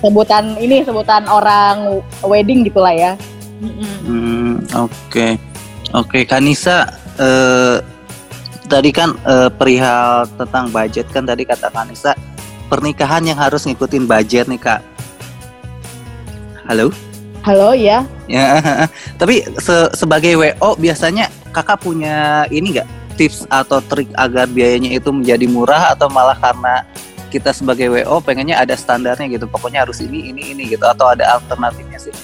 Sebutan 0.00 0.56
ini 0.56 0.80
sebutan 0.80 1.28
orang 1.28 2.00
wedding 2.24 2.64
gitulah 2.64 2.92
ya. 2.92 3.12
Hmm, 3.60 4.64
oke. 4.72 5.36
Oke, 5.92 6.24
Kanisa 6.24 6.88
eh 7.20 7.99
tadi 8.70 8.94
kan 8.94 9.18
eh, 9.26 9.50
perihal 9.50 10.30
tentang 10.38 10.70
budget 10.70 11.10
kan 11.10 11.26
tadi 11.26 11.42
kata 11.42 11.74
Kanisa 11.74 12.14
pernikahan 12.70 13.26
yang 13.26 13.34
harus 13.34 13.66
ngikutin 13.66 14.06
budget 14.06 14.46
nih, 14.46 14.62
Kak. 14.62 14.80
Halo? 16.70 16.94
Halo 17.42 17.74
ya. 17.74 18.06
Ya, 18.30 18.62
tapi 19.20 19.42
se- 19.58 19.90
sebagai 19.98 20.38
WO 20.38 20.78
biasanya 20.78 21.26
Kakak 21.50 21.82
punya 21.82 22.46
ini 22.54 22.78
nggak 22.78 23.18
tips 23.18 23.42
atau 23.50 23.82
trik 23.82 24.06
agar 24.14 24.46
biayanya 24.46 24.94
itu 24.94 25.10
menjadi 25.10 25.50
murah 25.50 25.90
atau 25.90 26.06
malah 26.06 26.38
karena 26.38 26.86
kita 27.34 27.50
sebagai 27.50 27.90
WO 27.90 28.22
pengennya 28.22 28.54
ada 28.54 28.78
standarnya 28.78 29.26
gitu. 29.26 29.50
Pokoknya 29.50 29.82
harus 29.82 29.98
ini 29.98 30.30
ini 30.30 30.54
ini 30.54 30.70
gitu 30.70 30.86
atau 30.86 31.10
ada 31.10 31.26
alternatifnya 31.42 31.98
sih. 31.98 32.14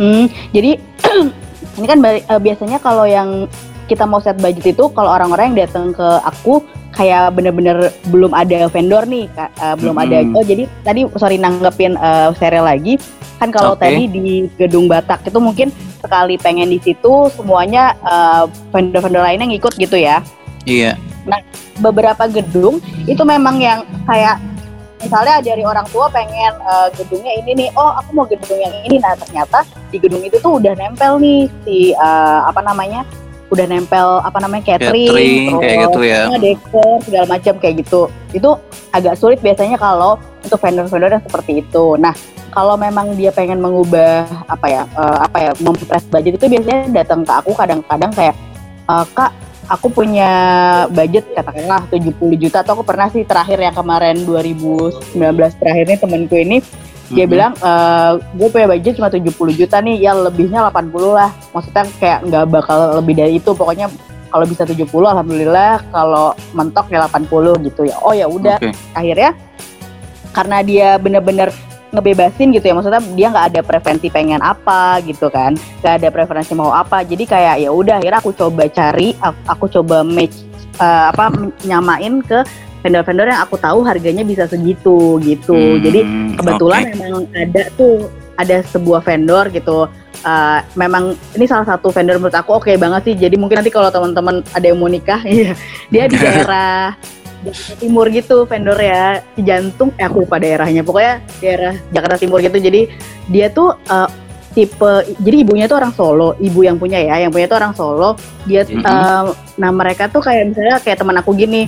Hmm, 0.00 0.32
jadi 0.48 0.80
ini 1.76 1.86
kan 1.86 1.98
eh, 2.00 2.40
biasanya 2.40 2.80
kalau 2.80 3.04
yang 3.04 3.44
kita 3.86 4.04
mau 4.08 4.20
set 4.20 4.40
budget 4.40 4.76
itu 4.76 4.84
kalau 4.92 5.10
orang-orang 5.12 5.52
yang 5.52 5.68
datang 5.68 5.92
ke 5.92 6.08
aku 6.24 6.64
kayak 6.94 7.34
bener-bener 7.34 7.90
belum 8.08 8.30
ada 8.32 8.70
vendor 8.70 9.04
nih, 9.04 9.26
Kak. 9.34 9.50
Eh, 9.58 9.74
belum 9.82 9.96
ada. 9.98 10.22
Mm-mm. 10.22 10.36
Oh, 10.38 10.44
jadi 10.46 10.64
tadi 10.86 11.00
sorry 11.18 11.36
nanggepin 11.36 11.98
eh, 11.98 12.28
Sere 12.38 12.62
lagi. 12.62 12.96
Kan 13.42 13.50
kalau 13.50 13.74
Oke. 13.74 13.82
tadi 13.82 14.06
di 14.06 14.46
gedung 14.56 14.86
Batak 14.86 15.26
itu 15.26 15.38
mungkin 15.42 15.68
sekali 15.98 16.38
pengen 16.38 16.70
di 16.70 16.78
situ 16.78 17.28
semuanya 17.34 17.98
eh, 18.06 18.44
vendor-vendor 18.70 19.22
lainnya 19.26 19.50
ngikut 19.50 19.74
gitu 19.76 19.98
ya. 19.98 20.22
Iya. 20.64 20.96
beberapa 21.80 22.28
gedung 22.28 22.78
itu 23.08 23.20
memang 23.24 23.56
yang 23.58 23.82
kayak 24.06 24.38
misalnya 25.04 25.44
dari 25.44 25.60
orang 25.66 25.84
tua 25.92 26.08
pengen 26.08 26.52
eh, 26.56 26.88
gedungnya 26.96 27.32
ini 27.44 27.50
nih 27.64 27.68
oh 27.76 27.92
aku 28.00 28.10
mau 28.16 28.24
gedung 28.24 28.56
yang 28.56 28.72
ini 28.88 28.96
nah 28.96 29.12
ternyata 29.12 29.60
di 29.92 30.00
gedung 30.00 30.24
itu 30.24 30.40
tuh 30.40 30.56
udah 30.56 30.72
nempel 30.72 31.20
nih 31.20 31.48
si 31.68 31.92
eh, 31.92 32.40
apa 32.44 32.64
namanya 32.64 33.04
udah 33.54 33.66
nempel 33.70 34.08
apa 34.20 34.38
namanya 34.42 34.74
catering, 34.74 35.08
Catering 35.08 35.48
kayak 35.62 35.78
gitu 35.86 36.00
ya. 36.02 36.20
terus 36.26 36.42
dekor 36.42 36.96
segala 37.06 37.26
macam 37.30 37.54
kayak 37.62 37.74
gitu 37.86 38.00
itu 38.34 38.50
agak 38.90 39.14
sulit 39.14 39.38
biasanya 39.38 39.78
kalau 39.78 40.18
untuk 40.42 40.58
vendor-vendor 40.58 41.10
yang 41.14 41.24
seperti 41.24 41.62
itu 41.62 41.84
nah 41.96 42.12
kalau 42.50 42.78
memang 42.78 43.14
dia 43.18 43.34
pengen 43.34 43.58
mengubah 43.62 44.26
apa 44.46 44.66
ya 44.66 44.82
eh, 44.86 45.18
apa 45.22 45.38
ya 45.38 45.50
mempress 45.62 46.04
budget 46.10 46.38
itu 46.38 46.46
biasanya 46.50 46.90
datang 46.90 47.22
ke 47.22 47.32
aku 47.32 47.50
kadang-kadang 47.54 48.10
kayak 48.14 48.34
"Eh, 48.90 49.04
kak 49.14 49.30
aku 49.68 49.88
punya 49.88 50.30
budget 50.92 51.24
katakanlah 51.32 51.88
70 51.88 52.36
juta 52.36 52.60
atau 52.60 52.76
aku 52.80 52.84
pernah 52.84 53.08
sih 53.08 53.24
terakhir 53.24 53.56
yang 53.56 53.72
kemarin 53.72 54.16
2019 54.28 55.16
terakhir 55.56 55.84
nih 55.88 55.98
temenku 56.00 56.36
ini 56.36 56.60
dia 57.14 57.24
Mhm. 57.24 57.32
bilang 57.32 57.52
"Eh, 57.56 58.10
gue 58.34 58.48
punya 58.50 58.66
budget 58.68 58.92
cuma 58.98 59.08
70 59.08 59.54
juta 59.54 59.78
nih 59.78 59.96
ya 59.96 60.12
lebihnya 60.12 60.60
80 60.60 61.14
lah. 61.14 61.30
Maksudnya 61.50 61.84
kayak 61.96 62.18
nggak 62.26 62.44
bakal 62.50 62.78
lebih 62.98 63.14
dari 63.14 63.32
itu. 63.38 63.50
Pokoknya 63.50 63.86
kalau 64.28 64.44
bisa 64.44 64.66
70 64.66 65.06
alhamdulillah. 65.06 65.80
Kalau 65.88 66.26
mentok 66.52 66.90
ya 66.90 67.06
80 67.06 67.54
gitu 67.62 67.86
ya. 67.86 67.96
Oh 68.02 68.10
ya 68.10 68.26
udah. 68.26 68.58
Oke. 68.58 68.74
akhirnya 68.92 69.30
karena 70.30 70.58
dia 70.60 70.88
bener-bener 70.98 71.54
ngebebasin 71.94 72.50
gitu 72.50 72.66
ya 72.66 72.74
maksudnya 72.74 72.98
dia 73.14 73.30
nggak 73.30 73.46
ada 73.54 73.60
preferensi 73.62 74.10
pengen 74.10 74.42
apa 74.42 74.98
gitu 75.06 75.30
kan. 75.30 75.54
Nggak 75.78 75.94
ada 76.02 76.08
preferensi 76.10 76.52
mau 76.52 76.74
apa. 76.74 77.06
Jadi 77.06 77.22
kayak 77.22 77.62
ya 77.62 77.70
udah 77.70 78.02
akhirnya 78.02 78.18
aku 78.18 78.34
coba 78.34 78.66
cari 78.66 79.14
aku, 79.22 79.38
aku 79.46 79.64
coba 79.70 80.02
match 80.02 80.42
eh, 80.74 81.06
apa 81.14 81.30
nyamain 81.62 82.18
ke 82.18 82.42
vendor-vendor 82.84 83.32
yang 83.32 83.40
aku 83.40 83.56
tahu 83.56 83.80
harganya 83.80 84.20
bisa 84.20 84.44
segitu 84.44 85.16
gitu. 85.24 85.56
Hmm, 85.56 85.80
jadi 85.80 86.00
kebetulan 86.36 86.82
oke. 86.84 86.92
memang 87.00 87.24
ada 87.32 87.62
tuh 87.80 88.12
ada 88.36 88.60
sebuah 88.68 89.00
vendor 89.00 89.48
gitu. 89.48 89.88
Eh, 90.20 90.60
memang 90.76 91.16
ini 91.32 91.48
salah 91.48 91.64
satu 91.64 91.88
vendor 91.88 92.20
menurut 92.20 92.36
aku 92.36 92.60
oke 92.60 92.68
banget 92.76 93.00
sih. 93.08 93.14
Jadi 93.16 93.40
mungkin 93.40 93.64
nanti 93.64 93.72
kalau 93.72 93.88
teman-teman 93.88 94.44
ada 94.52 94.66
yang 94.68 94.76
mau 94.76 94.92
nikah 94.92 95.24
iya 95.32 95.56
dia 95.88 96.04
di 96.12 96.20
daerah 96.20 96.92
Jakarta 97.44 97.76
Timur 97.80 98.06
gitu 98.12 98.44
vendor 98.44 98.76
ya. 98.76 99.24
Di 99.32 99.40
jantung 99.40 99.88
eh 99.96 100.04
aku 100.04 100.28
lupa 100.28 100.36
daerahnya. 100.36 100.84
Pokoknya 100.84 101.24
daerah 101.40 101.72
Jakarta 101.88 102.20
Timur 102.20 102.44
gitu. 102.44 102.60
Jadi 102.60 102.92
dia 103.32 103.48
tuh 103.48 103.80
eh, 103.80 104.08
tipe 104.52 104.92
jadi 105.24 105.36
ibunya 105.40 105.64
tuh 105.64 105.80
orang 105.80 105.92
Solo. 105.96 106.36
Ibu 106.36 106.68
yang 106.68 106.76
punya 106.76 107.00
ya 107.00 107.16
yang 107.16 107.32
punya 107.32 107.48
tuh 107.48 107.64
orang 107.64 107.72
Solo. 107.72 108.20
Dia 108.44 108.60
Mhm. 108.68 108.84
eh, 108.84 109.24
nah 109.56 109.70
mereka 109.72 110.12
tuh 110.12 110.20
kayak 110.20 110.52
misalnya 110.52 110.76
kayak 110.84 111.00
teman 111.00 111.16
aku 111.16 111.32
gini 111.32 111.64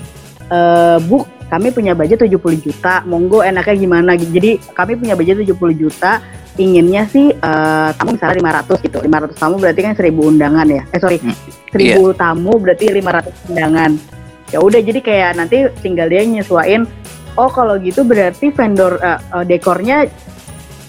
eh 0.47 0.99
bu 1.03 1.27
kami 1.47 1.71
punya 1.71 1.95
budget 1.95 2.27
70 2.27 2.59
juta 2.59 3.07
monggo 3.07 3.43
enaknya 3.43 3.75
gimana? 3.79 4.13
Jadi 4.19 4.59
kami 4.75 4.99
punya 4.99 5.15
budget 5.15 5.47
70 5.47 5.79
juta 5.79 6.19
inginnya 6.57 7.07
sih 7.07 7.31
eh, 7.31 7.89
tamu 7.95 8.17
misalnya 8.17 8.63
500 8.67 8.87
gitu. 8.87 8.99
500 9.05 9.37
tamu 9.39 9.55
berarti 9.61 9.81
kan 9.85 9.95
1000 9.95 10.11
undangan 10.11 10.67
ya? 10.67 10.83
Eh 10.91 11.01
sorry 11.01 11.19
Hmm, 11.23 11.37
1000 11.71 12.17
tamu 12.19 12.53
berarti 12.59 12.85
500 12.91 13.51
undangan. 13.53 13.91
Ya 14.55 14.59
udah 14.63 14.81
jadi 14.83 15.01
kayak 15.03 15.31
nanti 15.39 15.57
tinggal 15.83 16.07
dia 16.11 16.23
nyesuain 16.23 16.87
oh 17.37 17.51
kalau 17.53 17.77
gitu 17.79 18.03
berarti 18.03 18.51
vendor 18.51 18.99
eh, 18.99 19.21
eh, 19.21 19.45
dekornya 19.47 20.09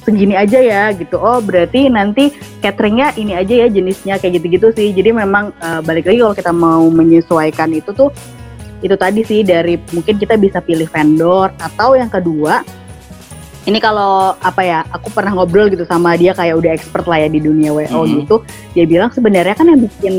segini 0.08 0.40
aja 0.40 0.58
ya 0.64 0.84
gitu. 0.96 1.20
Oh 1.20 1.44
berarti 1.44 1.92
nanti 1.92 2.32
cateringnya 2.64 3.12
ini 3.20 3.36
aja 3.36 3.68
ya 3.68 3.68
jenisnya 3.68 4.16
kayak 4.18 4.40
gitu-gitu 4.42 4.72
sih. 4.74 4.90
Jadi 4.96 5.12
memang 5.12 5.52
eh, 5.60 5.82
balik 5.84 6.08
lagi 6.08 6.20
kalau 6.24 6.36
kita 6.36 6.52
mau 6.56 6.88
menyesuaikan 6.88 7.76
itu 7.76 7.92
tuh 7.92 8.10
itu 8.80 8.96
tadi 8.96 9.22
sih 9.26 9.42
dari 9.42 9.78
mungkin 9.92 10.16
kita 10.18 10.36
bisa 10.36 10.62
pilih 10.62 10.86
vendor. 10.88 11.54
Atau 11.58 11.96
yang 11.96 12.10
kedua 12.10 12.62
ini 13.64 13.84
kalau 13.84 14.32
apa 14.40 14.62
ya 14.64 14.80
aku 14.88 15.12
pernah 15.12 15.36
ngobrol 15.36 15.68
gitu 15.68 15.84
sama 15.84 16.16
dia 16.16 16.32
kayak 16.32 16.56
udah 16.56 16.72
expert 16.72 17.04
lah 17.04 17.20
ya 17.20 17.28
di 17.28 17.44
dunia 17.44 17.76
WO 17.76 18.08
Mhm. 18.08 18.24
gitu. 18.24 18.36
Dia 18.72 18.86
bilang 18.88 19.12
sebenarnya 19.12 19.52
kan 19.54 19.68
yang 19.68 19.84
bikin 19.84 20.16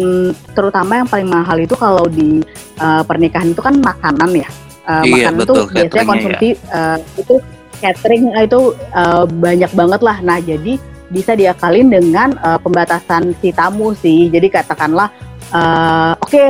terutama 0.53 1.01
yang 1.01 1.09
paling 1.09 1.29
mahal 1.29 1.57
itu 1.57 1.73
kalau 1.73 2.05
di 2.05 2.45
eh, 2.77 3.03
pernikahan 3.09 3.49
itu 3.49 3.63
kan 3.65 3.81
makanan 3.81 4.31
ya. 4.37 4.49
Eh, 4.85 5.03
Iya, 5.09 5.33
makanan 5.33 5.37
betul, 5.41 5.57
tuh 5.57 5.67
biasanya 5.73 6.05
konsumsi 6.05 6.49
eh, 6.55 6.99
itu 7.17 7.35
catering 7.81 8.25
itu 8.37 8.61
eh, 8.77 9.25
banyak 9.25 9.73
banget 9.73 10.01
lah. 10.05 10.17
Nah 10.21 10.39
jadi 10.39 10.73
bisa 11.09 11.33
diakalin 11.33 11.89
dengan 11.89 12.37
eh, 12.37 12.59
pembatasan 12.61 13.33
si 13.41 13.49
tamu 13.49 13.97
sih. 13.97 14.29
Jadi 14.29 14.53
katakanlah 14.53 15.09
eh, 15.49 16.13
oke 16.21 16.45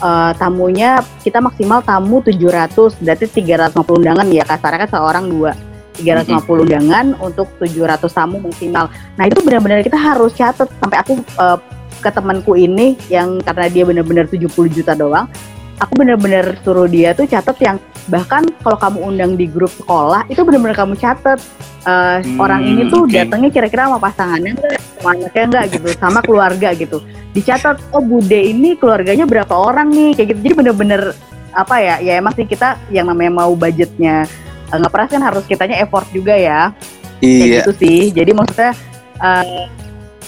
eh, 0.00 0.32
tamunya 0.36 1.00
kita 1.22 1.38
maksimal 1.40 1.80
tamu 1.82 2.20
700 2.20 3.00
berarti 3.00 3.24
350 3.28 4.00
undangan 4.00 4.26
ya 4.28 4.44
kasarnya 4.44 4.86
kan 4.86 4.90
seorang 4.90 5.24
dua. 5.28 5.52
350 5.96 6.68
undangan 6.68 7.06
untuk 7.24 7.48
700 7.56 8.04
tamu 8.12 8.36
maksimal. 8.44 8.92
Nah 9.16 9.24
itu 9.24 9.40
benar-benar 9.40 9.80
kita 9.80 9.96
harus 9.96 10.36
catat. 10.36 10.68
Sampai 10.76 11.00
aku 11.00 11.16
eh, 11.20 11.58
ke 12.00 12.10
temanku 12.12 12.52
ini 12.54 12.94
yang 13.08 13.40
karena 13.40 13.66
dia 13.72 13.84
benar-benar 13.88 14.28
70 14.28 14.46
juta 14.68 14.92
doang 14.92 15.26
aku 15.76 15.92
benar-benar 15.94 16.56
suruh 16.64 16.88
dia 16.88 17.12
tuh 17.12 17.24
catat 17.24 17.56
yang 17.60 17.76
bahkan 18.06 18.46
kalau 18.62 18.78
kamu 18.78 18.98
undang 19.02 19.32
di 19.34 19.44
grup 19.44 19.68
sekolah 19.72 20.24
itu 20.26 20.40
benar-benar 20.40 20.72
kamu 20.74 20.94
catat 20.96 21.36
eh, 21.84 22.18
Hmm, 22.22 22.38
orang 22.40 22.62
ini 22.64 22.88
tuh 22.88 23.04
oke. 23.04 23.12
datangnya 23.12 23.50
kira-kira 23.50 23.86
sama 23.86 23.98
pasangannya 23.98 24.52
enggak 24.56 24.80
sama 24.96 25.10
anaknya 25.12 25.42
enggak 25.44 25.64
gitu 25.70 25.86
sama 25.98 26.18
keluarga 26.20 26.68
gitu. 26.72 26.98
Dicatat 27.30 27.76
oh 27.92 28.00
bude 28.00 28.38
ini 28.38 28.74
keluarganya 28.74 29.28
berapa 29.28 29.52
orang 29.52 29.92
nih? 29.92 30.16
Kayak 30.16 30.28
gitu. 30.32 30.40
Jadi 30.42 30.54
bener-bener 30.56 31.02
apa 31.52 31.80
ya 31.80 31.94
ya 32.00 32.12
emang 32.16 32.32
sih 32.32 32.44
kita 32.44 32.76
yang 32.88 33.06
namanya 33.06 33.32
mau 33.34 33.52
budgetnya 33.52 34.24
eh, 34.66 34.78
ngeperas 34.78 35.08
kan 35.08 35.22
harus 35.22 35.44
kitanya 35.44 35.76
effort 35.78 36.08
juga 36.10 36.32
ya. 36.32 36.72
Kayak 37.16 37.22
Iya. 37.22 37.54
gitu 37.60 37.72
sih. 37.76 38.00
Jadi 38.10 38.30
maksudnya 38.32 38.72
eh, 39.18 39.64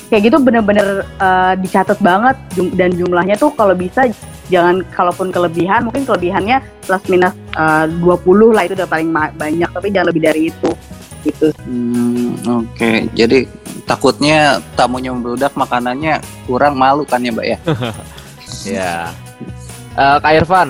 kayak 0.08 0.32
gitu 0.32 0.36
bener-bener 0.40 1.04
eh, 1.04 1.54
dicatat 1.60 2.00
banget 2.00 2.36
jum- 2.56 2.72
dan 2.74 2.92
jumlahnya 2.92 3.36
tuh 3.36 3.52
kalau 3.52 3.76
bisa 3.76 4.08
jangan 4.48 4.80
kalaupun 4.96 5.28
kelebihan 5.28 5.84
mungkin 5.84 6.08
kelebihannya 6.08 6.64
plus 6.84 7.04
minus 7.06 7.36
eh, 7.54 7.84
20 8.00 8.56
lah 8.56 8.64
itu 8.64 8.74
udah 8.74 8.88
paling 8.88 9.08
banyak 9.12 9.68
tapi 9.68 9.92
jangan 9.92 10.08
lebih 10.08 10.22
dari 10.24 10.42
itu 10.48 10.70
gitu 11.26 11.50
Hmm, 11.66 12.38
Oke, 12.62 13.10
jadi 13.12 13.44
takutnya 13.84 14.62
tamunya 14.78 15.10
membludak 15.12 15.52
makanannya 15.58 16.22
kurang 16.46 16.78
malu 16.78 17.02
kan 17.04 17.20
ya, 17.20 17.32
Mbak 17.34 17.46
ya? 17.46 17.58
Ya. 18.64 18.94
Eh, 19.92 20.16
Kak 20.24 20.32
Irfan, 20.40 20.68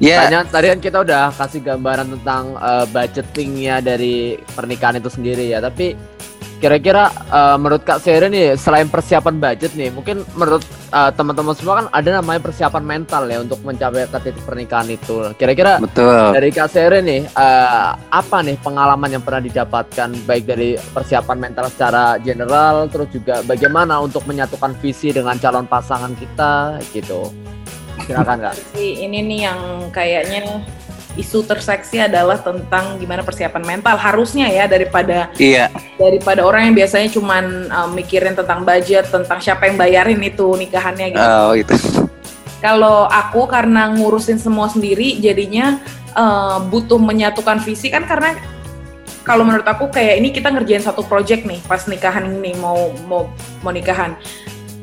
Ya, 0.00 0.24
tanya 0.24 0.48
tadi 0.48 0.72
kan 0.72 0.80
kita 0.80 0.98
udah 1.04 1.28
kasih 1.36 1.60
gambaran 1.60 2.08
tentang 2.16 2.56
eh, 2.56 2.84
budgetingnya 2.88 3.84
dari 3.84 4.40
pernikahan 4.56 4.96
itu 4.96 5.12
sendiri 5.12 5.52
ya. 5.52 5.60
Tapi 5.60 5.92
kira-kira 6.60 7.08
eh, 7.10 7.56
menurut 7.56 7.82
Kak 7.82 8.04
Seri 8.04 8.28
nih, 8.28 8.54
selain 8.60 8.86
persiapan 8.86 9.40
budget 9.40 9.72
nih, 9.72 9.88
mungkin 9.88 10.22
menurut 10.36 10.60
eh, 10.92 11.10
teman-teman 11.16 11.56
semua 11.56 11.74
kan 11.80 11.86
ada 11.88 12.20
namanya 12.20 12.40
persiapan 12.44 12.84
mental 12.84 13.24
ya 13.26 13.40
untuk 13.40 13.64
mencapai 13.64 14.04
ke 14.06 14.18
titik 14.20 14.44
pernikahan 14.44 14.88
itu. 14.92 15.32
Kira-kira 15.40 15.80
betul. 15.80 16.36
dari 16.36 16.52
Kak 16.52 16.68
Seri 16.68 17.00
nih, 17.00 17.20
eh, 17.24 17.90
apa 17.96 18.44
nih 18.44 18.60
pengalaman 18.60 19.08
yang 19.08 19.24
pernah 19.24 19.40
didapatkan 19.40 20.10
baik 20.28 20.44
dari 20.44 20.76
persiapan 20.76 21.36
mental 21.40 21.72
secara 21.72 22.20
general, 22.20 22.86
terus 22.92 23.08
juga 23.08 23.40
bagaimana 23.42 23.98
untuk 24.04 24.28
menyatukan 24.28 24.76
visi 24.78 25.10
dengan 25.16 25.40
calon 25.40 25.64
pasangan 25.64 26.12
kita 26.12 26.76
gitu. 26.92 27.32
Silakan 28.04 28.38
Kak. 28.44 28.54
Si 28.76 29.00
ini 29.00 29.24
nih 29.24 29.40
yang 29.48 29.60
kayaknya 29.88 30.60
isu 31.20 31.44
terseksi 31.44 32.00
adalah 32.00 32.40
tentang 32.40 32.96
gimana 32.96 33.20
persiapan 33.20 33.62
mental 33.62 34.00
harusnya 34.00 34.48
ya 34.48 34.64
daripada 34.64 35.28
Iya, 35.36 35.68
daripada 36.00 36.42
orang 36.42 36.72
yang 36.72 36.74
biasanya 36.80 37.08
cuman 37.12 37.44
uh, 37.68 37.88
mikirin 37.92 38.32
tentang 38.32 38.64
budget 38.64 39.06
tentang 39.12 39.38
siapa 39.38 39.68
yang 39.68 39.76
bayarin 39.76 40.20
itu 40.24 40.56
nikahannya 40.56 41.06
gitu. 41.14 41.22
oh 41.22 41.52
itu. 41.52 41.74
Kalau 42.60 43.08
aku 43.08 43.48
karena 43.48 43.88
ngurusin 43.88 44.36
semua 44.36 44.68
sendiri 44.68 45.16
jadinya 45.16 45.80
uh, 46.12 46.60
butuh 46.68 47.00
menyatukan 47.00 47.60
visi 47.64 47.88
kan 47.88 48.04
karena 48.04 48.36
kalau 49.24 49.44
menurut 49.44 49.64
aku 49.68 49.92
kayak 49.92 50.20
ini 50.20 50.28
kita 50.32 50.48
ngerjain 50.48 50.82
satu 50.82 51.04
project 51.04 51.44
nih 51.44 51.60
pas 51.64 51.84
nikahan 51.86 52.26
ini 52.26 52.56
mau 52.58 52.90
mau 53.06 53.28
mau 53.60 53.72
nikahan 53.72 54.16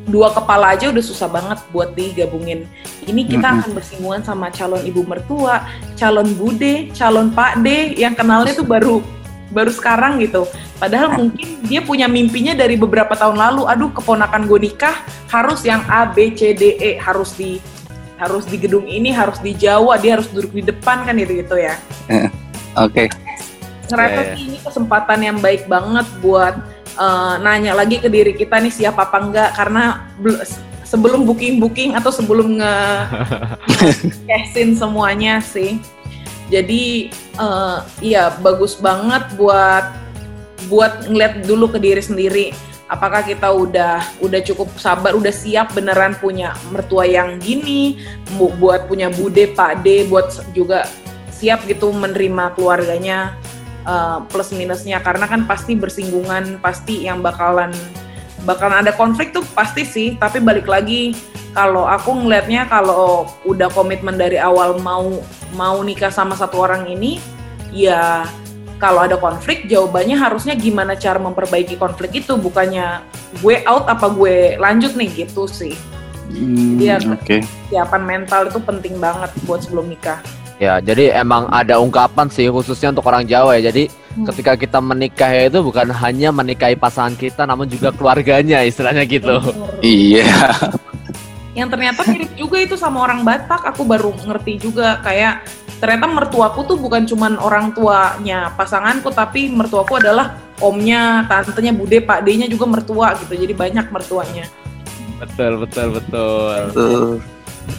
dua 0.08 0.32
kepala 0.32 0.74
aja 0.74 0.88
udah 0.88 1.04
susah 1.04 1.28
banget 1.28 1.60
buat 1.76 1.92
digabungin. 1.94 2.64
Ini 3.04 3.28
kita 3.28 3.44
Mm-mm. 3.44 3.60
akan 3.62 3.72
bersinggungan 3.76 4.22
sama 4.24 4.48
calon 4.50 4.82
ibu 4.88 5.04
mertua, 5.04 5.68
calon 6.00 6.32
bude, 6.40 6.90
calon 6.96 7.30
pak 7.36 7.60
D 7.60 8.00
yang 8.00 8.16
kenalnya 8.16 8.56
tuh 8.56 8.64
baru 8.64 9.04
baru 9.52 9.72
sekarang 9.72 10.20
gitu. 10.24 10.48
Padahal 10.80 11.16
mungkin 11.16 11.60
dia 11.68 11.84
punya 11.84 12.08
mimpinya 12.08 12.56
dari 12.56 12.76
beberapa 12.80 13.16
tahun 13.16 13.36
lalu. 13.36 13.68
Aduh, 13.68 13.92
keponakan 13.96 14.48
gue 14.48 14.72
nikah 14.72 14.96
harus 15.32 15.64
yang 15.64 15.84
A, 15.88 16.08
B, 16.08 16.32
C, 16.36 16.56
D, 16.56 16.80
E 16.80 17.00
harus 17.00 17.36
di 17.36 17.60
harus 18.18 18.50
di 18.50 18.58
gedung 18.58 18.90
ini, 18.90 19.14
harus 19.14 19.38
di 19.40 19.54
Jawa, 19.54 20.02
dia 20.02 20.18
harus 20.18 20.26
duduk 20.34 20.50
di 20.52 20.64
depan 20.66 21.06
kan 21.06 21.14
gitu 21.20 21.38
gitu 21.38 21.56
ya. 21.60 21.78
Oke. 22.80 23.12
Ngerasa 23.88 24.20
Iya, 24.20 24.26
iya. 24.28 24.36
sih 24.36 24.44
ini 24.52 24.60
kesempatan 24.60 25.20
yang 25.24 25.38
baik 25.40 25.64
banget 25.72 26.04
buat 26.20 26.60
eh, 26.98 27.36
nanya 27.40 27.78
lagi 27.78 28.02
ke 28.02 28.10
diri 28.10 28.34
kita 28.34 28.58
nih 28.58 28.74
siap 28.74 28.98
apa 28.98 29.18
enggak? 29.22 29.54
Karena 29.54 30.10
bel- 30.18 30.42
sebelum 30.88 31.28
booking-booking 31.28 31.94
atau 32.00 32.10
sebelum 32.10 32.60
nge 32.60 32.76
cashin 34.28 34.74
semuanya 34.74 35.40
sih. 35.40 35.78
Jadi 36.50 37.14
eh, 37.14 37.78
iya 38.02 38.34
bagus 38.42 38.76
banget 38.80 39.24
buat 39.38 39.94
buat 40.68 41.06
ngeliat 41.08 41.46
dulu 41.46 41.72
ke 41.72 41.80
diri 41.80 42.02
sendiri. 42.02 42.48
Apakah 42.88 43.20
kita 43.20 43.52
udah 43.52 44.00
udah 44.24 44.40
cukup 44.48 44.72
sabar 44.80 45.12
udah 45.12 45.32
siap 45.32 45.76
beneran 45.76 46.16
punya 46.24 46.56
mertua 46.72 47.04
yang 47.04 47.36
gini 47.36 48.00
buat 48.40 48.88
punya 48.88 49.12
bude 49.12 49.52
pak 49.52 49.84
D 49.84 50.08
buat 50.08 50.32
juga 50.56 50.88
siap 51.38 51.68
gitu 51.70 51.94
menerima 51.94 52.56
keluarganya 52.58 53.38
eh, 53.88 54.18
plus 54.28 54.52
minusnya. 54.52 55.00
Karena 55.00 55.26
kan 55.26 55.48
pasti 55.48 55.74
bersinggungan 55.74 56.60
pasti 56.60 57.08
yang 57.08 57.24
bakalan 57.24 57.72
bakalan 58.44 58.86
ada 58.86 58.94
konflik 58.94 59.32
tuh 59.32 59.44
pasti 59.56 59.88
sih. 59.88 60.20
Tapi 60.20 60.44
balik 60.44 60.68
lagi 60.68 61.16
kalau 61.56 61.88
aku 61.88 62.14
ngelihatnya 62.14 62.70
kalau 62.70 63.26
udah 63.48 63.72
komitmen 63.74 64.20
dari 64.20 64.38
awal 64.38 64.78
mau 64.84 65.24
mau 65.56 65.80
nikah 65.82 66.12
sama 66.12 66.36
satu 66.38 66.60
orang 66.62 66.86
ini 66.86 67.18
ya 67.74 68.28
kalau 68.78 69.10
ada 69.10 69.18
konflik 69.18 69.66
jawabannya 69.66 70.14
harusnya 70.14 70.54
gimana 70.54 70.94
cara 70.94 71.18
memperbaiki 71.18 71.82
konflik 71.82 72.22
itu? 72.22 72.38
Bukannya 72.38 73.02
gue 73.42 73.66
out 73.66 73.90
apa 73.90 74.06
gue 74.14 74.60
lanjut 74.62 74.94
nih? 74.94 75.26
Gitu 75.26 75.50
sih. 75.50 75.74
Hmm, 76.28 76.76
Iya. 76.78 77.00
Oke. 77.08 77.40
siapan 77.72 78.04
mental 78.04 78.52
itu 78.52 78.60
penting 78.60 79.00
banget 79.00 79.32
buat 79.48 79.64
sebelum 79.64 79.88
nikah 79.88 80.20
Ya, 80.58 80.82
jadi 80.82 81.14
emang 81.22 81.46
ada 81.54 81.78
ungkapan 81.78 82.34
sih 82.34 82.50
khususnya 82.50 82.90
untuk 82.90 83.06
orang 83.06 83.30
Jawa 83.30 83.58
ya. 83.62 83.70
Jadi 83.70 83.90
Hmm. 84.18 84.26
ketika 84.34 84.58
kita 84.58 84.82
menikah 84.82 85.30
ya 85.30 85.46
itu 85.46 85.62
bukan 85.62 85.94
hanya 85.94 86.34
menikahi 86.34 86.74
pasangan 86.74 87.14
kita 87.14 87.46
namun 87.46 87.70
juga 87.70 87.94
keluarganya 87.94 88.66
istilahnya 88.66 89.06
gitu. 89.06 89.38
Iya. 89.86 90.26
yang 91.58 91.70
ternyata 91.70 92.02
mirip 92.06 92.34
juga 92.34 92.58
itu 92.62 92.74
sama 92.78 93.02
orang 93.06 93.22
Batak 93.22 93.62
aku 93.66 93.86
baru 93.86 94.14
ngerti 94.14 94.62
juga 94.62 95.02
kayak 95.06 95.46
ternyata 95.78 96.06
mertuaku 96.10 96.66
tuh 96.66 96.78
bukan 96.78 97.06
cuman 97.06 97.38
orang 97.38 97.74
tuanya 97.74 98.54
pasanganku 98.58 99.10
tapi 99.14 99.50
mertuaku 99.54 99.98
adalah 100.02 100.38
omnya 100.62 101.26
tantenya 101.30 101.74
bude 101.74 102.02
pak 102.02 102.26
D-nya 102.26 102.50
juga 102.50 102.66
mertua 102.66 103.14
gitu 103.22 103.38
jadi 103.38 103.54
banyak 103.54 103.86
mertuanya 103.94 104.50
Betul, 105.18 105.66
betul, 105.66 105.98
betul. 105.98 106.58
Tuh. 106.78 107.18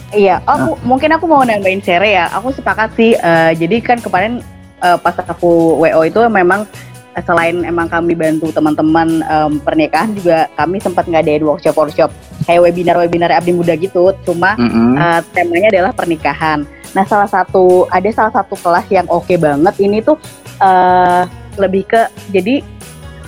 Iya, 0.09 0.41
aku 0.45 0.77
mungkin 0.85 1.13
aku 1.13 1.25
mau 1.29 1.45
nambahin 1.45 1.81
Sere 1.85 2.17
ya. 2.17 2.29
Aku 2.33 2.49
sepakat 2.49 2.93
sih. 2.97 3.13
eh, 3.13 3.51
jadi 3.53 3.77
kan 3.81 3.97
kemarin 4.01 4.41
eh, 4.81 4.97
pas 4.97 5.13
aku 5.17 5.77
WO 5.77 6.01
itu 6.05 6.19
memang 6.29 6.65
eh, 7.13 7.23
selain 7.25 7.61
emang 7.65 7.85
kami 7.89 8.17
bantu 8.17 8.49
teman-teman 8.49 9.21
em, 9.21 9.51
pernikahan 9.61 10.09
juga 10.17 10.49
kami 10.57 10.81
sempat 10.81 11.05
ngadain 11.05 11.45
workshop-workshop 11.45 12.09
kayak 12.45 12.61
webinar-webinar 12.69 13.29
abdi 13.29 13.53
muda 13.53 13.77
gitu. 13.77 14.13
Cuma 14.25 14.57
Mm-mm. 14.57 14.97
eh, 14.97 15.21
temanya 15.33 15.69
adalah 15.73 15.91
pernikahan. 15.93 16.65
Nah, 16.97 17.05
salah 17.05 17.29
satu 17.29 17.85
ada 17.93 18.09
salah 18.09 18.33
satu 18.33 18.57
kelas 18.57 18.89
yang 18.89 19.05
oke 19.09 19.33
banget 19.37 19.75
ini 19.77 20.01
tuh 20.01 20.17
eh 20.59 21.23
lebih 21.57 21.85
ke 21.85 22.01
jadi 22.33 22.65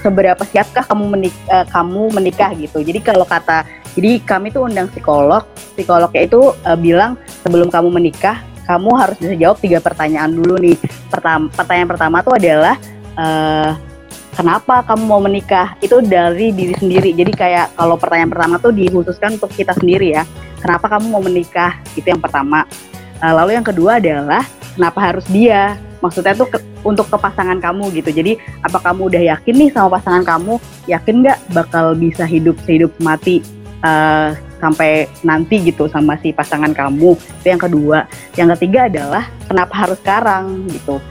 seberapa 0.01 0.41
siapkah 0.49 0.81
kamu 0.89 1.03
menik 1.13 1.33
eh, 1.45 1.65
kamu 1.69 2.09
menikah 2.09 2.51
gitu. 2.57 2.81
Jadi 2.81 2.99
kalau 3.05 3.25
kata 3.25 3.61
jadi 3.91 4.23
kami 4.23 4.55
tuh 4.55 4.71
undang 4.71 4.87
psikolog, 4.87 5.43
psikolognya 5.75 6.23
itu 6.23 6.55
eh, 6.63 6.77
bilang 6.79 7.19
sebelum 7.43 7.67
kamu 7.67 7.91
menikah 7.91 8.39
kamu 8.71 8.89
harus 8.95 9.17
bisa 9.19 9.35
jawab 9.35 9.57
tiga 9.59 9.79
pertanyaan 9.83 10.31
dulu 10.31 10.55
nih. 10.55 10.77
Pertama, 11.11 11.51
pertanyaan 11.51 11.89
pertama 11.91 12.17
tuh 12.23 12.33
adalah 12.39 12.75
eh 13.19 13.71
kenapa 14.31 14.79
kamu 14.87 15.03
mau 15.03 15.19
menikah? 15.19 15.75
Itu 15.83 15.99
dari 15.99 16.55
diri 16.55 16.71
sendiri. 16.79 17.11
Jadi 17.11 17.35
kayak 17.35 17.75
kalau 17.75 17.99
pertanyaan 17.99 18.31
pertama 18.31 18.55
tuh 18.63 18.71
dikhususkan 18.71 19.35
untuk 19.35 19.51
kita 19.51 19.75
sendiri 19.75 20.15
ya. 20.15 20.23
Kenapa 20.63 20.87
kamu 20.87 21.11
mau 21.11 21.19
menikah? 21.19 21.83
Itu 21.99 22.07
yang 22.07 22.23
pertama. 22.23 22.63
Eh, 23.19 23.33
lalu 23.33 23.59
yang 23.59 23.65
kedua 23.65 23.99
adalah 23.99 24.47
kenapa 24.79 24.99
harus 25.03 25.27
dia? 25.27 25.75
Maksudnya 25.99 26.33
tuh 26.33 26.49
ke- 26.49 26.65
untuk 26.81 27.11
ke 27.11 27.17
pasangan 27.19 27.59
kamu 27.59 27.91
gitu. 27.93 28.09
Jadi 28.09 28.39
apa 28.63 28.79
kamu 28.79 29.11
udah 29.11 29.21
yakin 29.35 29.53
nih 29.53 29.69
sama 29.69 29.99
pasangan 29.99 30.23
kamu? 30.23 30.53
Yakin 30.87 31.15
nggak 31.27 31.39
bakal 31.51 31.93
bisa 31.93 32.23
hidup 32.23 32.55
sehidup 32.63 32.89
mati 33.03 33.60
eh, 33.81 34.29
sampai 34.61 35.09
nanti 35.25 35.61
gitu 35.65 35.89
sama 35.89 36.17
si 36.21 36.31
pasangan 36.31 36.71
kamu? 36.71 37.17
Itu 37.41 37.47
yang 37.49 37.61
kedua. 37.61 38.05
Yang 38.37 38.49
ketiga 38.57 38.87
adalah 38.87 39.23
kenapa 39.49 39.73
harus 39.73 39.97
sekarang 39.99 40.69
gitu? 40.69 41.01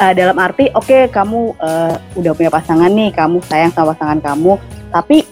Eh, 0.00 0.12
dalam 0.16 0.36
arti 0.40 0.72
oke 0.72 1.12
kamu 1.12 1.40
eh, 1.60 1.94
udah 2.16 2.32
punya 2.32 2.50
pasangan 2.50 2.90
nih, 2.90 3.10
kamu 3.12 3.38
sayang 3.44 3.72
sama 3.74 3.92
pasangan 3.92 4.20
kamu, 4.24 4.52
tapi 4.88 5.26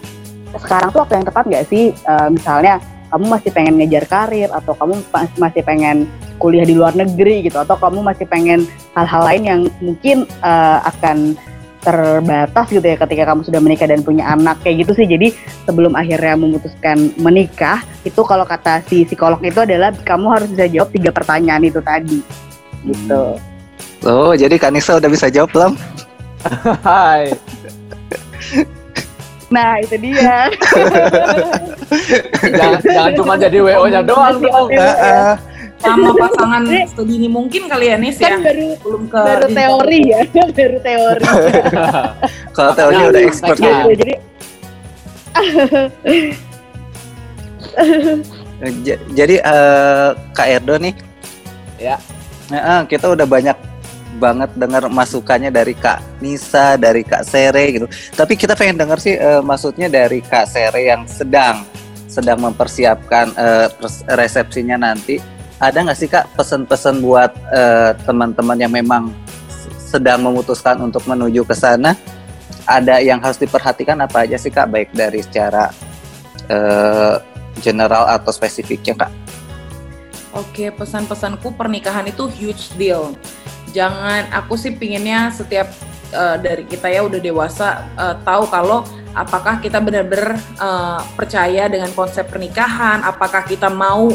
sekarang 0.59 0.91
tuh 0.91 1.01
waktu 1.07 1.15
yang 1.17 1.27
tepat 1.27 1.45
nggak 1.47 1.67
sih? 1.71 1.85
Eh, 1.95 2.29
misalnya 2.29 2.83
kamu 3.11 3.25
masih 3.27 3.51
pengen 3.51 3.75
ngejar 3.81 4.05
karir 4.07 4.51
atau 4.55 4.73
kamu 4.79 4.95
mas- 5.11 5.39
masih 5.39 5.63
pengen 5.67 6.07
kuliah 6.39 6.65
di 6.65 6.73
luar 6.73 6.97
negeri 6.97 7.45
gitu 7.45 7.61
atau 7.61 7.77
kamu 7.77 8.01
masih 8.01 8.25
pengen 8.25 8.65
hal-hal 8.97 9.23
lain 9.27 9.43
yang 9.45 9.61
mungkin 9.83 10.25
eh, 10.41 10.79
akan 10.87 11.35
terbatas 11.81 12.69
gitu 12.69 12.85
ya 12.85 12.97
ketika 13.01 13.33
kamu 13.33 13.41
sudah 13.45 13.61
menikah 13.61 13.89
dan 13.89 14.05
punya 14.05 14.29
anak 14.29 14.61
kayak 14.61 14.85
gitu 14.87 14.93
sih. 14.97 15.07
Jadi 15.09 15.33
sebelum 15.65 15.97
akhirnya 15.97 16.37
memutuskan 16.37 17.13
menikah 17.17 17.81
itu 18.05 18.21
kalau 18.25 18.45
kata 18.45 18.85
si 18.87 19.09
psikolog 19.09 19.41
itu 19.41 19.61
adalah 19.65 19.93
kamu 20.05 20.27
harus 20.29 20.49
bisa 20.53 20.67
jawab 20.69 20.91
tiga 20.93 21.11
pertanyaan 21.11 21.65
itu 21.65 21.81
tadi. 21.81 22.21
Gitu. 22.85 23.25
Oh, 24.05 24.33
jadi 24.33 24.57
Kanisa 24.57 24.97
udah 24.97 25.11
bisa 25.13 25.29
jawab 25.29 25.51
belum? 25.53 25.73
Hai. 26.89 27.37
nah 29.51 29.83
itu 29.83 29.99
dia. 29.99 30.47
Jangan, 32.41 32.81
jangan 32.87 33.13
cuma 33.19 33.35
jadi 33.35 33.59
WO-nya 33.59 34.01
doang 34.07 34.39
dong. 34.39 34.71
Sama 35.81 36.13
pasangan 36.13 36.63
sedini 36.93 37.25
mungkin 37.25 37.65
kali 37.65 37.89
ya 37.89 37.97
Nis 37.97 38.21
ya 38.21 38.37
kan 38.37 38.45
baru 38.45 38.77
belum 38.85 39.03
ke 39.09 39.17
baru 39.17 39.47
teori 39.49 40.01
ya 40.13 40.21
baru 40.53 40.79
teori 40.85 41.25
Kalau 42.57 42.73
teori 42.77 42.97
udah 43.09 43.23
expert 43.25 43.57
ya. 43.59 43.89
Jadi 43.89 44.15
J- 48.85 49.01
Jadi 49.17 49.35
eh, 49.41 50.09
Kak 50.37 50.49
Erdo 50.53 50.77
nih. 50.77 50.93
Ya. 51.81 51.97
Heeh, 52.53 52.81
kita 52.85 53.09
udah 53.09 53.25
banyak 53.25 53.57
banget 54.21 54.51
dengar 54.59 54.85
masukannya 54.91 55.49
dari 55.49 55.73
Kak 55.73 56.21
Nisa, 56.21 56.77
dari 56.77 57.01
Kak 57.01 57.25
Sere 57.25 57.65
gitu. 57.73 57.87
Tapi 58.13 58.37
kita 58.37 58.53
pengen 58.53 58.77
dengar 58.77 59.01
sih 59.01 59.17
eh, 59.17 59.41
maksudnya 59.41 59.89
dari 59.89 60.21
Kak 60.21 60.45
Sere 60.45 60.85
yang 60.85 61.09
sedang 61.09 61.65
sedang 62.05 62.37
mempersiapkan 62.43 63.33
pers- 63.81 64.05
resepsinya 64.05 64.77
nanti. 64.77 65.40
Ada 65.61 65.85
nggak 65.85 65.99
sih 66.01 66.09
Kak 66.09 66.33
pesan-pesan 66.41 67.05
buat 67.05 67.37
eh, 67.53 67.93
teman-teman 68.09 68.57
yang 68.57 68.73
memang 68.73 69.13
sedang 69.77 70.25
memutuskan 70.25 70.81
untuk 70.81 71.05
menuju 71.05 71.45
ke 71.45 71.53
sana? 71.53 71.93
Ada 72.65 73.05
yang 73.05 73.21
harus 73.21 73.37
diperhatikan 73.37 74.01
apa 74.01 74.25
aja 74.25 74.41
sih 74.41 74.49
Kak? 74.49 74.73
Baik 74.73 74.89
dari 74.97 75.21
secara 75.21 75.69
eh, 76.49 77.21
general 77.61 78.09
atau 78.09 78.33
spesifiknya 78.33 79.05
Kak? 79.05 79.13
Oke, 80.33 80.73
pesan-pesanku 80.73 81.53
pernikahan 81.53 82.09
itu 82.09 82.25
huge 82.25 82.73
deal. 82.81 83.13
Jangan, 83.77 84.33
aku 84.33 84.57
sih 84.57 84.73
pinginnya 84.73 85.29
setiap 85.29 85.69
eh, 86.09 86.37
dari 86.41 86.65
kita 86.65 86.89
ya 86.89 87.05
udah 87.05 87.21
dewasa 87.21 87.85
eh, 88.01 88.17
tahu 88.25 88.49
kalau 88.49 88.89
apakah 89.13 89.61
kita 89.61 89.77
benar-benar 89.77 90.41
eh, 90.41 91.01
percaya 91.21 91.69
dengan 91.69 91.93
konsep 91.93 92.25
pernikahan, 92.33 93.05
apakah 93.05 93.45
kita 93.45 93.69
mau 93.69 94.09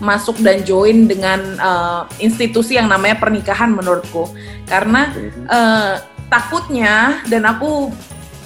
masuk 0.00 0.40
dan 0.40 0.64
join 0.64 1.04
dengan 1.04 1.38
eh, 1.54 2.02
institusi 2.18 2.74
yang 2.74 2.88
namanya 2.88 3.16
pernikahan 3.16 3.70
menurutku. 3.70 4.32
Karena 4.64 5.12
eh, 5.46 5.94
takutnya 6.26 7.20
dan 7.26 7.44
aku 7.44 7.92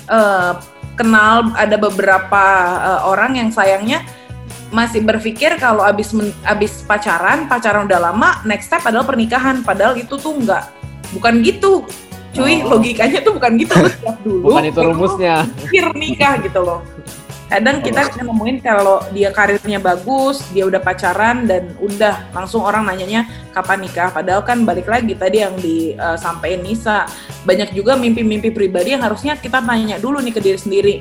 eh, 0.06 0.52
kenal 0.94 1.50
ada 1.54 1.76
beberapa 1.76 2.44
eh, 2.82 3.00
orang 3.04 3.36
yang 3.36 3.48
sayangnya 3.48 4.02
masih 4.68 5.00
berpikir 5.00 5.54
kalau 5.56 5.82
abis 5.82 6.10
men- 6.10 6.34
abis 6.42 6.82
pacaran 6.82 7.46
pacaran 7.46 7.86
udah 7.86 8.00
lama 8.02 8.42
next 8.42 8.66
step 8.66 8.82
adalah 8.82 9.06
pernikahan 9.06 9.62
padahal 9.62 9.94
itu 9.94 10.18
tuh 10.18 10.34
nggak 10.34 10.66
bukan 11.14 11.34
gitu 11.40 11.86
cuy 12.34 12.58
Oh. 12.58 12.74
logikanya 12.74 13.22
tuh 13.22 13.38
bukan 13.38 13.54
gitu 13.54 13.70
Lu 13.70 13.86
siap 13.94 14.16
dulu 14.20 14.42
Bukan 14.50 14.62
itu 14.66 14.74
baru 14.74 14.90
rumusnya. 14.90 15.34
pikir 15.62 15.86
nikah 15.94 16.34
gitu 16.42 16.58
loh 16.58 16.82
kadang 17.54 17.78
kita 17.86 18.10
nemuin 18.18 18.58
kalau 18.66 18.98
dia 19.14 19.30
karirnya 19.30 19.78
bagus 19.78 20.42
dia 20.50 20.66
udah 20.66 20.82
pacaran 20.82 21.46
dan 21.46 21.70
udah 21.78 22.34
langsung 22.34 22.66
orang 22.66 22.82
nanyanya 22.82 23.30
kapan 23.54 23.86
nikah? 23.86 24.10
Padahal 24.10 24.42
kan 24.42 24.66
balik 24.66 24.90
lagi 24.90 25.14
tadi 25.14 25.38
yang 25.38 25.54
disampaikan 25.62 26.66
Nisa. 26.66 27.06
Banyak 27.46 27.70
juga 27.70 27.94
mimpi-mimpi 27.94 28.50
pribadi 28.50 28.98
yang 28.98 29.06
harusnya 29.06 29.38
kita 29.38 29.62
tanya 29.62 30.02
dulu 30.02 30.18
nih 30.18 30.34
ke 30.34 30.40
diri 30.42 30.58
sendiri. 30.58 30.94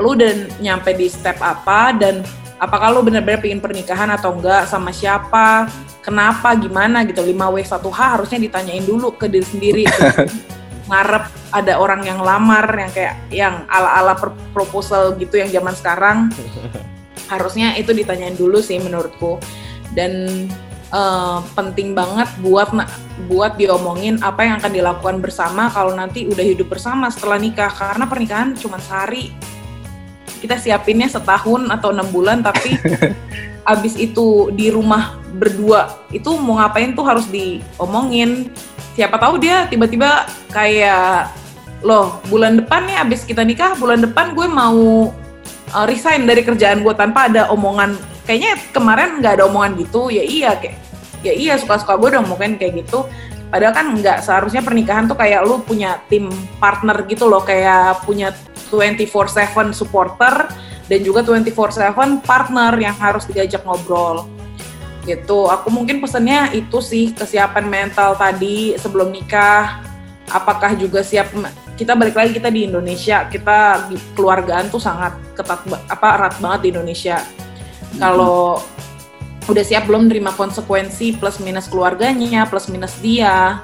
Lu 0.00 0.16
udah 0.16 0.32
nyampe 0.64 0.96
di 0.96 1.12
step 1.12 1.36
apa 1.44 1.92
dan 1.92 2.24
apakah 2.56 2.88
lu 2.88 3.04
benar-benar 3.04 3.44
pengen 3.44 3.60
pernikahan 3.60 4.08
atau 4.08 4.32
enggak 4.32 4.64
sama 4.72 4.96
siapa 4.96 5.68
kenapa 6.00 6.56
gimana 6.56 7.04
gitu. 7.04 7.20
5W 7.20 7.60
1H 7.68 8.00
harusnya 8.16 8.40
ditanyain 8.40 8.84
dulu 8.88 9.12
ke 9.12 9.28
diri 9.28 9.44
sendiri 9.44 9.84
ngarep 10.92 11.24
ada 11.56 11.80
orang 11.80 12.04
yang 12.04 12.20
lamar 12.20 12.68
yang 12.68 12.92
kayak 12.92 13.16
yang 13.32 13.64
ala-ala 13.72 14.12
proposal 14.52 15.16
gitu 15.16 15.40
yang 15.40 15.48
zaman 15.48 15.72
sekarang. 15.72 16.28
Harusnya 17.32 17.72
itu 17.80 17.96
ditanyain 17.96 18.36
dulu 18.36 18.60
sih 18.60 18.76
menurutku. 18.76 19.40
Dan 19.96 20.12
eh, 20.92 21.38
penting 21.56 21.96
banget 21.96 22.28
buat 22.44 22.68
buat 23.24 23.56
diomongin 23.56 24.20
apa 24.20 24.44
yang 24.44 24.60
akan 24.60 24.72
dilakukan 24.72 25.16
bersama 25.24 25.72
kalau 25.72 25.96
nanti 25.96 26.28
udah 26.28 26.44
hidup 26.44 26.68
bersama 26.68 27.08
setelah 27.08 27.40
nikah. 27.40 27.72
Karena 27.72 28.04
pernikahan 28.04 28.52
cuma 28.60 28.76
sehari. 28.76 29.32
Kita 30.44 30.60
siapinnya 30.60 31.08
setahun 31.08 31.72
atau 31.72 31.94
enam 31.94 32.12
bulan 32.12 32.44
tapi 32.44 32.76
abis 33.72 33.94
itu 33.94 34.50
di 34.52 34.74
rumah 34.74 35.22
berdua 35.32 36.02
itu 36.10 36.28
mau 36.34 36.58
ngapain 36.58 36.92
tuh 36.98 37.06
harus 37.06 37.26
diomongin 37.30 38.50
siapa 38.92 39.16
tahu 39.16 39.40
dia 39.40 39.64
tiba-tiba 39.68 40.28
kayak 40.52 41.32
loh 41.82 42.22
bulan 42.30 42.62
depan 42.62 42.86
nih 42.86 42.96
abis 43.02 43.26
kita 43.26 43.42
nikah 43.42 43.74
bulan 43.76 44.04
depan 44.04 44.36
gue 44.36 44.46
mau 44.46 45.10
uh, 45.74 45.86
resign 45.88 46.28
dari 46.28 46.44
kerjaan 46.46 46.84
gue 46.84 46.94
tanpa 46.94 47.28
ada 47.28 47.50
omongan. 47.50 47.98
Kayaknya 48.22 48.52
kemarin 48.70 49.18
nggak 49.18 49.32
ada 49.40 49.44
omongan 49.50 49.74
gitu. 49.82 50.12
Ya 50.12 50.22
iya 50.22 50.54
kayak 50.54 50.78
ya 51.26 51.32
iya 51.34 51.54
suka-suka 51.58 51.98
gue 51.98 52.08
dong 52.14 52.28
mungkin 52.30 52.60
kayak 52.60 52.86
gitu. 52.86 53.08
Padahal 53.52 53.74
kan 53.76 53.86
nggak 53.92 54.24
seharusnya 54.24 54.64
pernikahan 54.64 55.04
tuh 55.04 55.18
kayak 55.18 55.44
lu 55.44 55.60
punya 55.60 56.00
tim 56.08 56.32
partner 56.56 57.04
gitu 57.04 57.28
loh 57.28 57.44
kayak 57.44 58.00
punya 58.08 58.32
24/7 58.72 59.76
supporter 59.76 60.48
dan 60.88 61.00
juga 61.04 61.20
24/7 61.20 62.24
partner 62.24 62.72
yang 62.80 62.96
harus 62.96 63.28
diajak 63.28 63.60
ngobrol 63.68 64.24
gitu. 65.02 65.50
Aku 65.50 65.68
mungkin 65.68 65.98
pesennya 65.98 66.50
itu 66.54 66.78
sih 66.78 67.10
kesiapan 67.14 67.66
mental 67.66 68.14
tadi 68.14 68.78
sebelum 68.78 69.10
nikah. 69.10 69.82
Apakah 70.30 70.78
juga 70.78 71.02
siap 71.02 71.34
kita 71.76 71.98
balik 71.98 72.14
lagi 72.14 72.36
kita 72.36 72.52
di 72.52 72.68
Indonesia 72.68 73.26
kita 73.26 73.90
di 73.90 73.96
keluargaan 74.14 74.70
tuh 74.70 74.78
sangat 74.78 75.16
ketat 75.34 75.66
apa 75.90 76.08
erat 76.20 76.34
banget 76.38 76.60
di 76.62 76.68
Indonesia. 76.78 77.18
Kalau 77.98 78.62
udah 79.50 79.64
siap 79.66 79.90
belum 79.90 80.06
nerima 80.06 80.30
konsekuensi 80.32 81.18
plus 81.18 81.42
minus 81.42 81.66
keluarganya 81.66 82.46
plus 82.46 82.70
minus 82.70 82.94
dia. 83.02 83.60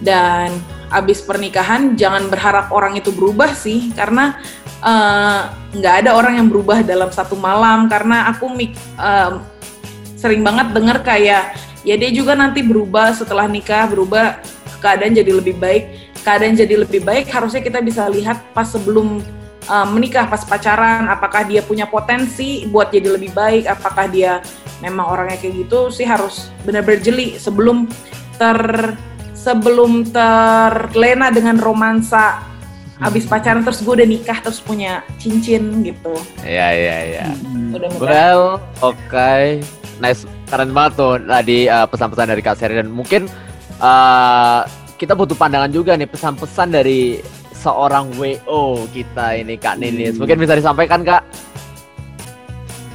Dan 0.00 0.56
abis 0.90 1.20
pernikahan 1.20 1.94
jangan 1.94 2.32
berharap 2.32 2.72
orang 2.72 2.96
itu 2.96 3.12
berubah 3.12 3.52
sih 3.52 3.92
karena 3.92 4.40
eh, 4.80 5.40
nggak 5.76 5.94
ada 6.04 6.16
orang 6.16 6.40
yang 6.40 6.48
berubah 6.48 6.82
dalam 6.82 7.12
satu 7.12 7.36
malam. 7.36 7.86
Karena 7.86 8.32
aku 8.32 8.48
mik 8.50 8.72
em, 8.98 9.32
sering 10.20 10.44
banget 10.44 10.76
denger 10.76 11.00
kayak 11.00 11.56
ya 11.80 11.96
dia 11.96 12.12
juga 12.12 12.36
nanti 12.36 12.60
berubah 12.60 13.16
setelah 13.16 13.48
nikah 13.48 13.88
berubah 13.88 14.44
keadaan 14.84 15.16
jadi 15.16 15.32
lebih 15.32 15.56
baik. 15.56 16.12
Keadaan 16.20 16.52
jadi 16.52 16.84
lebih 16.84 17.00
baik 17.00 17.32
harusnya 17.32 17.64
kita 17.64 17.80
bisa 17.80 18.04
lihat 18.12 18.52
pas 18.52 18.68
sebelum 18.68 19.24
uh, 19.64 19.88
menikah 19.88 20.28
pas 20.28 20.44
pacaran 20.44 21.08
apakah 21.08 21.48
dia 21.48 21.64
punya 21.64 21.88
potensi 21.88 22.68
buat 22.68 22.92
jadi 22.92 23.16
lebih 23.16 23.32
baik 23.32 23.64
apakah 23.64 24.04
dia 24.04 24.44
memang 24.84 25.08
orangnya 25.08 25.40
kayak 25.40 25.64
gitu 25.64 25.88
sih 25.88 26.04
harus 26.04 26.52
benar-benar 26.68 27.00
jeli 27.00 27.40
sebelum 27.40 27.88
ter 28.36 28.60
sebelum 29.32 30.12
terlena 30.12 31.32
dengan 31.32 31.56
romansa. 31.56 32.44
Abis 33.00 33.24
pacaran 33.24 33.64
terus 33.64 33.80
gue 33.80 33.96
udah 33.96 34.04
nikah 34.04 34.44
terus 34.44 34.60
punya 34.60 35.00
cincin 35.16 35.80
gitu. 35.80 36.12
Iya 36.44 36.68
iya 36.76 36.96
iya. 37.08 37.26
Well, 37.96 38.60
oke. 38.84 39.64
Nice, 40.00 40.24
keren 40.48 40.72
banget 40.72 40.92
tuh 40.96 41.20
tadi 41.20 41.68
uh, 41.68 41.84
pesan-pesan 41.84 42.26
dari 42.32 42.42
Kak 42.42 42.56
Seri 42.56 42.80
dan 42.80 42.88
mungkin 42.88 43.28
uh, 43.84 44.64
kita 44.96 45.12
butuh 45.12 45.36
pandangan 45.36 45.68
juga 45.68 45.92
nih 45.96 46.08
pesan-pesan 46.08 46.72
dari 46.72 47.20
seorang 47.60 48.08
WO 48.16 48.88
kita 48.88 49.36
ini 49.36 49.60
Kak 49.60 49.76
Ninis. 49.76 50.16
Mungkin 50.16 50.40
bisa 50.40 50.56
disampaikan 50.56 51.04
Kak? 51.04 51.22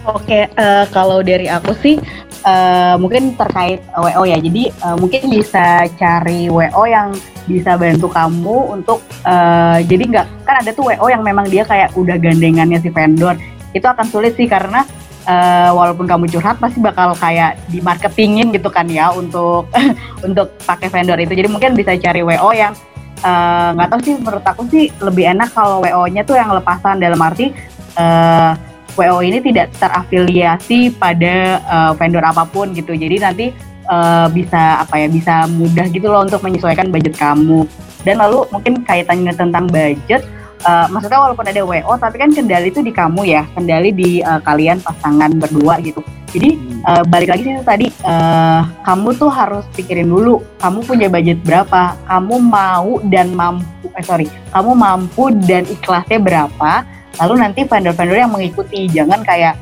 Oke, 0.06 0.46
eh, 0.46 0.86
kalau 0.94 1.26
dari 1.26 1.50
aku 1.50 1.74
sih 1.82 1.98
eh, 2.46 2.96
mungkin 3.02 3.34
terkait 3.34 3.82
WO 3.98 4.22
ya. 4.26 4.38
Jadi 4.38 4.70
eh, 4.70 4.96
mungkin 4.98 5.34
bisa 5.34 5.90
cari 5.98 6.46
WO 6.50 6.84
yang 6.86 7.14
bisa 7.46 7.78
bantu 7.78 8.10
kamu 8.10 8.82
untuk 8.82 9.02
eh, 9.26 9.82
jadi 9.86 10.04
nggak 10.06 10.26
kan 10.46 10.56
ada 10.62 10.72
tuh 10.74 10.94
WO 10.94 11.10
yang 11.10 11.26
memang 11.26 11.50
dia 11.50 11.66
kayak 11.66 11.94
udah 11.98 12.18
gandengannya 12.22 12.78
si 12.82 12.94
vendor. 12.94 13.34
Itu 13.74 13.86
akan 13.90 14.06
sulit 14.10 14.38
sih 14.38 14.46
karena 14.46 14.86
eh, 15.26 15.70
walaupun 15.74 16.06
kamu 16.06 16.30
curhat 16.32 16.58
pasti 16.62 16.80
bakal 16.80 17.18
kayak 17.18 17.60
di 17.68 17.82
marketingin 17.82 18.54
gitu 18.54 18.70
kan 18.70 18.86
ya 18.88 19.12
untuk 19.12 19.68
untuk 20.28 20.54
pakai 20.64 20.88
vendor 20.88 21.20
itu. 21.20 21.34
Jadi 21.34 21.50
mungkin 21.52 21.74
bisa 21.74 21.98
cari 21.98 22.22
WO 22.22 22.50
yang 22.54 22.74
eh, 23.22 23.70
nggak 23.76 23.90
tahu 23.92 24.00
sih 24.06 24.14
menurut 24.18 24.46
aku 24.46 24.62
sih 24.70 24.90
lebih 25.02 25.36
enak 25.36 25.52
kalau 25.52 25.84
WO-nya 25.84 26.24
tuh 26.24 26.38
yang 26.38 26.54
lepasan 26.54 27.02
dalam 27.02 27.20
arti 27.20 27.52
eh, 27.98 28.54
WO 28.96 29.20
ini 29.20 29.44
tidak 29.44 29.76
terafiliasi 29.76 30.96
pada 30.96 31.60
uh, 31.68 31.92
vendor 32.00 32.24
apa 32.24 32.48
pun 32.48 32.72
gitu. 32.72 32.96
Jadi 32.96 33.16
nanti 33.20 33.46
uh, 33.92 34.28
bisa 34.32 34.82
apa 34.82 34.96
ya 35.04 35.08
bisa 35.12 35.46
mudah 35.52 35.88
gitu 35.92 36.08
loh 36.08 36.24
untuk 36.24 36.42
menyesuaikan 36.42 36.90
budget 36.90 37.20
kamu. 37.20 37.68
Dan 38.08 38.22
lalu 38.24 38.48
mungkin 38.54 38.86
kaitannya 38.88 39.34
tentang 39.36 39.68
budget, 39.68 40.24
uh, 40.66 40.90
maksudnya 40.90 41.22
walaupun 41.22 41.46
ada 41.46 41.62
WO 41.62 41.94
tapi 41.96 42.18
kan 42.18 42.34
kendali 42.34 42.74
itu 42.74 42.82
di 42.82 42.92
kamu 42.92 43.22
ya, 43.30 43.46
kendali 43.54 43.94
di 43.94 44.20
uh, 44.26 44.42
kalian 44.42 44.82
pasangan 44.82 45.32
berdua 45.38 45.80
gitu. 45.80 46.02
Jadi 46.36 46.60
uh, 46.84 47.06
balik 47.08 47.32
lagi 47.32 47.48
sih 47.48 47.56
tadi 47.64 47.88
uh, 48.04 48.68
kamu 48.84 49.16
tuh 49.16 49.32
harus 49.32 49.64
pikirin 49.72 50.12
dulu 50.12 50.44
kamu 50.60 50.84
punya 50.84 51.08
budget 51.08 51.40
berapa, 51.46 51.96
kamu 52.10 52.36
mau 52.44 53.00
dan 53.08 53.32
mampu 53.32 53.88
eh 53.96 54.04
sorry, 54.04 54.28
kamu 54.52 54.76
mampu 54.76 55.32
dan 55.48 55.64
ikhlasnya 55.64 56.20
berapa 56.20 56.84
lalu 57.22 57.34
nanti 57.40 57.64
vendor-vendor 57.64 58.18
yang 58.18 58.34
mengikuti. 58.34 58.92
Jangan 58.92 59.24
kayak 59.24 59.56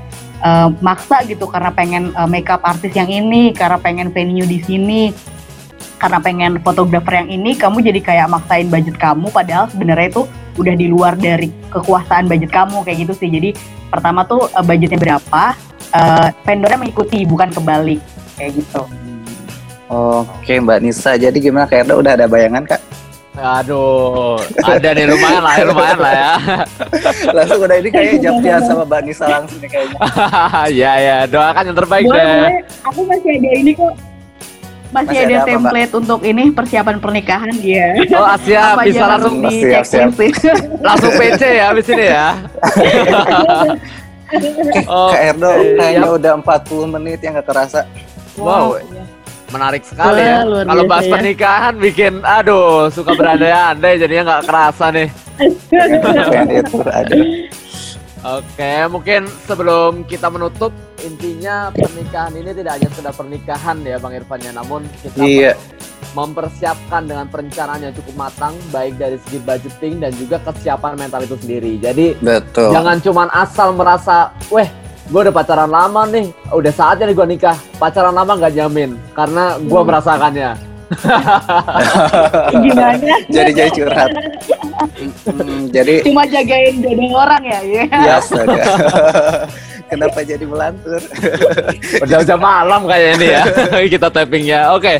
eh, 0.44 0.70
maksa 0.84 1.24
gitu 1.26 1.48
karena 1.48 1.72
pengen 1.72 2.12
eh, 2.12 2.30
makeup 2.30 2.62
artis 2.66 2.94
yang 2.94 3.10
ini 3.10 3.54
karena 3.56 3.78
pengen 3.80 4.10
venue 4.12 4.46
di 4.46 4.60
sini 4.62 5.14
karena 5.98 6.20
pengen 6.20 6.60
fotografer 6.60 7.24
yang 7.24 7.30
ini 7.32 7.56
kamu 7.56 7.80
jadi 7.80 8.00
kayak 8.04 8.28
maksain 8.28 8.68
budget 8.68 9.00
kamu 9.00 9.32
padahal 9.32 9.72
sebenarnya 9.72 10.12
itu 10.12 10.24
udah 10.58 10.74
di 10.78 10.88
luar 10.90 11.14
dari 11.18 11.50
kekuasaan 11.70 12.30
budget 12.30 12.52
kamu 12.54 12.86
kayak 12.86 12.98
gitu 13.08 13.14
sih 13.18 13.30
jadi 13.30 13.50
pertama 13.90 14.26
tuh 14.26 14.50
eh, 14.50 14.64
budgetnya 14.64 15.00
berapa 15.00 15.44
eh, 15.94 16.28
vendornya 16.46 16.80
mengikuti 16.80 17.26
bukan 17.26 17.50
kebalik 17.54 18.02
kayak 18.38 18.58
gitu 18.58 18.84
Oke 19.94 20.58
Mbak 20.58 20.80
Nisa, 20.82 21.14
jadi 21.14 21.38
gimana 21.38 21.70
Kak 21.70 21.86
Erdo 21.86 22.02
udah 22.02 22.18
ada 22.18 22.26
bayangan 22.26 22.66
Kak? 22.66 22.82
Aduh, 23.34 24.38
ada 24.62 24.90
nih 24.94 25.06
lumayan 25.10 25.42
lah, 25.42 25.54
ya, 25.58 25.64
lumayan 25.66 25.98
lah 26.02 26.14
ya. 26.14 26.32
Langsung 27.38 27.66
udah 27.66 27.78
ini 27.82 27.90
kayaknya 27.90 28.18
jawabnya 28.30 28.56
sama 28.62 28.84
Mbak 28.90 29.02
Nisa 29.06 29.26
langsung 29.26 29.58
nih 29.62 29.70
kayaknya. 29.70 29.98
Iya 30.82 30.92
ya, 30.98 31.18
doakan 31.30 31.64
yang 31.70 31.78
terbaik 31.78 32.06
Boleh, 32.06 32.22
deh. 32.22 32.34
boleh. 32.34 32.56
Aku 32.90 33.00
masih 33.06 33.30
ada 33.38 33.50
ini 33.54 33.72
kok. 33.74 33.94
Masih, 34.94 35.10
Masih 35.10 35.18
ada, 35.18 35.34
ada 35.34 35.42
apa, 35.42 35.50
template 35.50 35.92
untuk 35.98 36.20
ini 36.22 36.44
persiapan 36.54 36.96
pernikahan 37.02 37.50
dia. 37.58 37.88
Oh, 38.14 38.30
siap, 38.40 38.78
Apa 38.78 38.82
bisa 38.86 39.04
langsung 39.10 39.36
harus 39.42 39.58
Siap, 39.58 39.84
siap. 39.90 40.10
sih. 40.14 40.30
langsung 40.88 41.12
PC 41.18 41.42
ya 41.42 41.66
habis 41.74 41.88
ini 41.90 42.06
ya. 42.06 42.28
Kak 44.84 45.22
Erdo 45.22 45.50
Oke, 45.50 45.78
kayaknya 45.78 46.02
siap. 46.04 46.18
udah 46.18 46.32
40 46.42 46.94
menit 46.94 47.20
yang 47.22 47.38
gak 47.38 47.48
terasa. 47.50 47.80
Wow, 48.34 48.82
menarik 49.50 49.86
sekali 49.86 50.22
ya. 50.22 50.42
Wah, 50.42 50.46
luar 50.46 50.66
Kalau 50.66 50.84
bahas 50.86 51.06
ya. 51.06 51.12
pernikahan 51.14 51.74
bikin, 51.78 52.14
aduh, 52.22 52.90
suka 52.90 53.14
berandai-andai 53.14 53.94
jadinya 53.98 54.24
nggak 54.30 54.46
kerasa 54.50 54.86
nih. 54.90 55.08
Itu 56.50 56.78
ada. 56.82 57.14
Oke, 58.24 58.88
mungkin 58.88 59.28
sebelum 59.44 60.08
kita 60.08 60.32
menutup, 60.32 60.72
intinya 61.04 61.68
pernikahan 61.76 62.32
ini 62.32 62.56
tidak 62.56 62.80
hanya 62.80 62.88
sekedar 62.96 63.12
pernikahan 63.12 63.78
ya 63.84 64.00
Bang 64.00 64.16
Irfan 64.16 64.40
ya, 64.40 64.56
namun 64.56 64.88
kita 65.04 65.20
Iya. 65.20 65.52
mempersiapkan 66.16 67.04
dengan 67.04 67.28
perencanaan 67.28 67.84
yang 67.84 67.92
cukup 67.92 68.16
matang, 68.16 68.56
baik 68.72 68.96
dari 68.96 69.20
segi 69.28 69.44
budgeting 69.44 70.00
dan 70.00 70.16
juga 70.16 70.40
kesiapan 70.40 70.96
mental 70.96 71.28
itu 71.28 71.36
sendiri. 71.36 71.76
Jadi 71.84 72.16
Betul. 72.24 72.72
jangan 72.72 72.98
cuman 73.04 73.28
asal 73.36 73.76
merasa, 73.76 74.32
weh, 74.48 74.72
gue 75.12 75.20
udah 75.20 75.36
pacaran 75.36 75.68
lama 75.68 76.08
nih, 76.08 76.32
udah 76.48 76.72
saatnya 76.72 77.12
nih 77.12 77.16
gue 77.20 77.28
nikah. 77.28 77.58
Pacaran 77.76 78.16
lama 78.16 78.40
nggak 78.40 78.56
jamin, 78.56 78.96
karena 79.12 79.60
gue 79.60 79.82
merasakannya. 79.84 80.52
Gimana? 82.64 83.14
Jadi 83.28 83.52
jadi 83.52 83.72
curhat. 83.74 84.10
Hmm, 85.26 85.72
jadi 85.72 86.04
Cuma 86.06 86.24
jagain 86.28 86.76
jodoh 86.80 87.12
orang 87.16 87.44
ya, 87.44 87.60
ya. 87.64 87.84
ya 87.90 88.14
astaga. 88.20 88.64
Kenapa 89.92 90.26
jadi 90.26 90.42
melantur? 90.48 91.02
Udah 92.02 92.26
jam 92.26 92.42
malam 92.42 92.90
kayaknya 92.90 93.14
ini 93.14 93.28
ya, 93.30 93.44
kita 93.94 94.08
tappingnya. 94.10 94.60
Oke, 94.74 94.98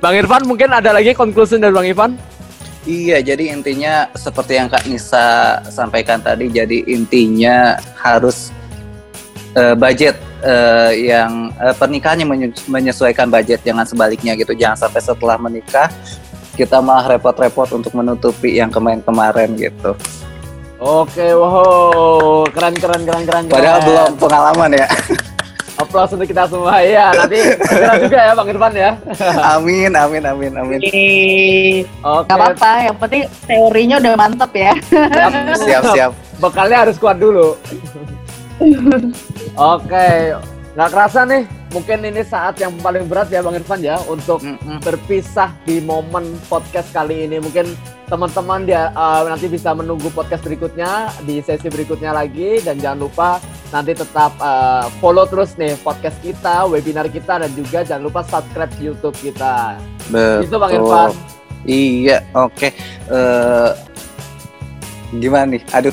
Bang 0.00 0.16
Irfan 0.16 0.48
mungkin 0.48 0.72
ada 0.72 0.94
lagi 0.96 1.12
conclusion 1.12 1.60
dari 1.60 1.74
Bang 1.74 1.84
Irfan? 1.84 2.12
Iya, 2.86 3.18
jadi 3.18 3.50
intinya 3.50 4.06
seperti 4.14 4.56
yang 4.56 4.70
Kak 4.70 4.86
Nisa 4.86 5.58
sampaikan 5.68 6.22
tadi, 6.22 6.46
jadi 6.48 6.86
intinya 6.86 7.76
harus 7.98 8.54
eh, 9.58 9.74
budget 9.74 10.14
eh, 10.46 11.10
yang 11.10 11.50
eh, 11.58 11.74
pernikahannya 11.74 12.24
menye- 12.24 12.66
menyesuaikan 12.70 13.26
budget, 13.26 13.60
jangan 13.66 13.84
sebaliknya 13.90 14.38
gitu. 14.38 14.54
Jangan 14.54 14.86
sampai 14.86 15.02
setelah 15.02 15.34
menikah 15.36 15.90
kita 16.56 16.80
malah 16.80 17.14
repot-repot 17.14 17.68
untuk 17.76 17.92
menutupi 17.92 18.56
yang 18.56 18.72
kemarin-kemarin 18.72 19.52
gitu. 19.60 19.92
Oke, 20.76 21.32
wow, 21.32 22.44
keren 22.52 22.76
keren 22.76 23.02
keren 23.04 23.24
keren. 23.24 23.44
Padahal 23.48 23.80
keren. 23.80 23.88
belum 23.88 24.10
pengalaman 24.20 24.70
ya. 24.76 24.88
Aplaus 25.80 26.08
untuk 26.16 26.24
kita 26.24 26.48
semua 26.48 26.80
ya. 26.80 27.12
Nanti 27.12 27.36
segera 27.60 27.94
juga 28.00 28.16
ya 28.16 28.32
Bang 28.32 28.48
Irfan 28.48 28.72
ya. 28.72 28.90
amin, 29.56 29.92
amin, 29.92 30.22
amin, 30.24 30.52
amin. 30.56 30.80
Oke. 30.80 31.08
Oke, 32.00 32.28
Gak 32.28 32.36
apa-apa, 32.40 32.70
yang 32.88 32.96
penting 32.96 33.22
teorinya 33.44 33.96
udah 34.00 34.12
mantep 34.16 34.52
ya. 34.56 34.72
Siap, 35.60 35.82
siap. 35.96 36.12
bekalnya 36.40 36.88
harus 36.88 36.96
kuat 36.96 37.20
dulu. 37.20 37.56
Oke, 39.56 40.08
nggak 40.76 40.88
kerasa 40.92 41.28
nih. 41.28 41.44
Mungkin 41.76 42.08
ini 42.08 42.24
saat 42.24 42.56
yang 42.56 42.72
paling 42.80 43.04
berat 43.04 43.28
ya 43.28 43.44
Bang 43.44 43.52
Irfan 43.52 43.84
ya 43.84 44.00
untuk 44.08 44.40
Mm-mm. 44.40 44.80
berpisah 44.80 45.52
di 45.68 45.84
momen 45.84 46.40
podcast 46.48 46.88
kali 46.88 47.28
ini. 47.28 47.36
Mungkin 47.36 47.76
teman-teman 48.08 48.64
dia 48.64 48.88
eh, 48.96 49.22
nanti 49.28 49.44
bisa 49.44 49.76
menunggu 49.76 50.08
podcast 50.08 50.40
berikutnya 50.40 51.12
di 51.28 51.44
sesi 51.44 51.68
berikutnya 51.68 52.16
lagi 52.16 52.64
dan 52.64 52.80
jangan 52.80 53.04
lupa 53.04 53.44
nanti 53.68 53.92
tetap 53.92 54.32
eh, 54.40 54.88
follow 55.04 55.28
terus 55.28 55.52
nih 55.60 55.76
podcast 55.84 56.16
kita, 56.24 56.64
webinar 56.64 57.12
kita 57.12 57.44
dan 57.44 57.52
juga 57.52 57.84
jangan 57.84 58.08
lupa 58.08 58.24
subscribe 58.24 58.72
YouTube 58.80 59.16
kita. 59.20 59.76
Betul. 60.08 60.48
Itu 60.48 60.56
Bang 60.56 60.72
Irfan. 60.72 61.10
Iya, 61.68 62.24
oke. 62.32 62.72
Eh, 63.12 63.70
gimana 65.20 65.60
nih? 65.60 65.62
Aduh. 65.76 65.92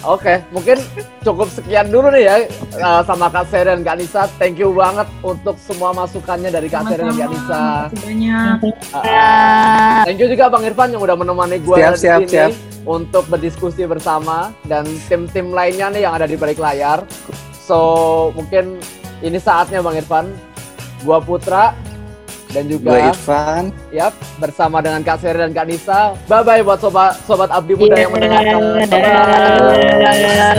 Oke, 0.00 0.40
mungkin 0.48 0.80
cukup 1.20 1.52
sekian 1.52 1.92
dulu 1.92 2.08
nih 2.08 2.24
ya 2.24 2.36
uh, 2.80 3.04
sama 3.04 3.28
Kak 3.28 3.52
Seri 3.52 3.68
dan 3.68 3.84
Kak 3.84 4.00
Nisa. 4.00 4.24
Thank 4.40 4.56
you 4.56 4.72
banget 4.72 5.04
untuk 5.20 5.60
semua 5.60 5.92
masukannya 5.92 6.48
dari 6.48 6.72
Kak 6.72 6.88
Seri 6.88 7.04
dan 7.04 7.16
Kak 7.20 7.28
Nisa. 7.28 7.36
Terima 7.36 7.84
kasih 7.84 8.00
banyak. 8.00 8.56
Uh, 8.96 10.00
thank 10.08 10.16
you 10.16 10.28
juga 10.32 10.48
Bang 10.48 10.64
Irfan 10.64 10.96
yang 10.96 11.04
udah 11.04 11.16
menemani 11.20 11.60
gue 11.60 11.76
Siap, 11.76 11.92
di 11.92 12.00
siap, 12.00 12.20
sini 12.24 12.32
siap. 12.32 12.50
untuk 12.88 13.28
berdiskusi 13.28 13.84
bersama 13.84 14.56
dan 14.64 14.88
tim-tim 15.12 15.52
lainnya 15.52 15.92
nih 15.92 16.08
yang 16.08 16.16
ada 16.16 16.24
di 16.24 16.40
balik 16.40 16.56
layar. 16.56 17.04
So 17.52 17.78
mungkin 18.32 18.80
ini 19.20 19.36
saatnya 19.36 19.84
Bang 19.84 20.00
Irfan, 20.00 20.32
gua 21.04 21.20
Putra 21.20 21.76
dan 22.50 22.66
Gue 22.66 22.72
juga 22.76 22.90
Irfan. 23.08 23.64
Yap, 23.90 24.12
bersama 24.36 24.78
dengan 24.78 25.00
Kak 25.00 25.18
Seri 25.18 25.38
dan 25.38 25.50
Kak 25.50 25.66
Nisa. 25.66 26.14
Bye 26.26 26.42
bye 26.42 26.62
buat 26.62 26.78
sobat 26.78 27.16
sobat 27.24 27.48
Abdi 27.48 27.74
Muda 27.74 27.94
Iya, 27.94 28.02
yang 28.02 28.12
mendengarkan. 28.12 28.58
dadah. 28.84 29.24
Bye-bye. 29.30 30.54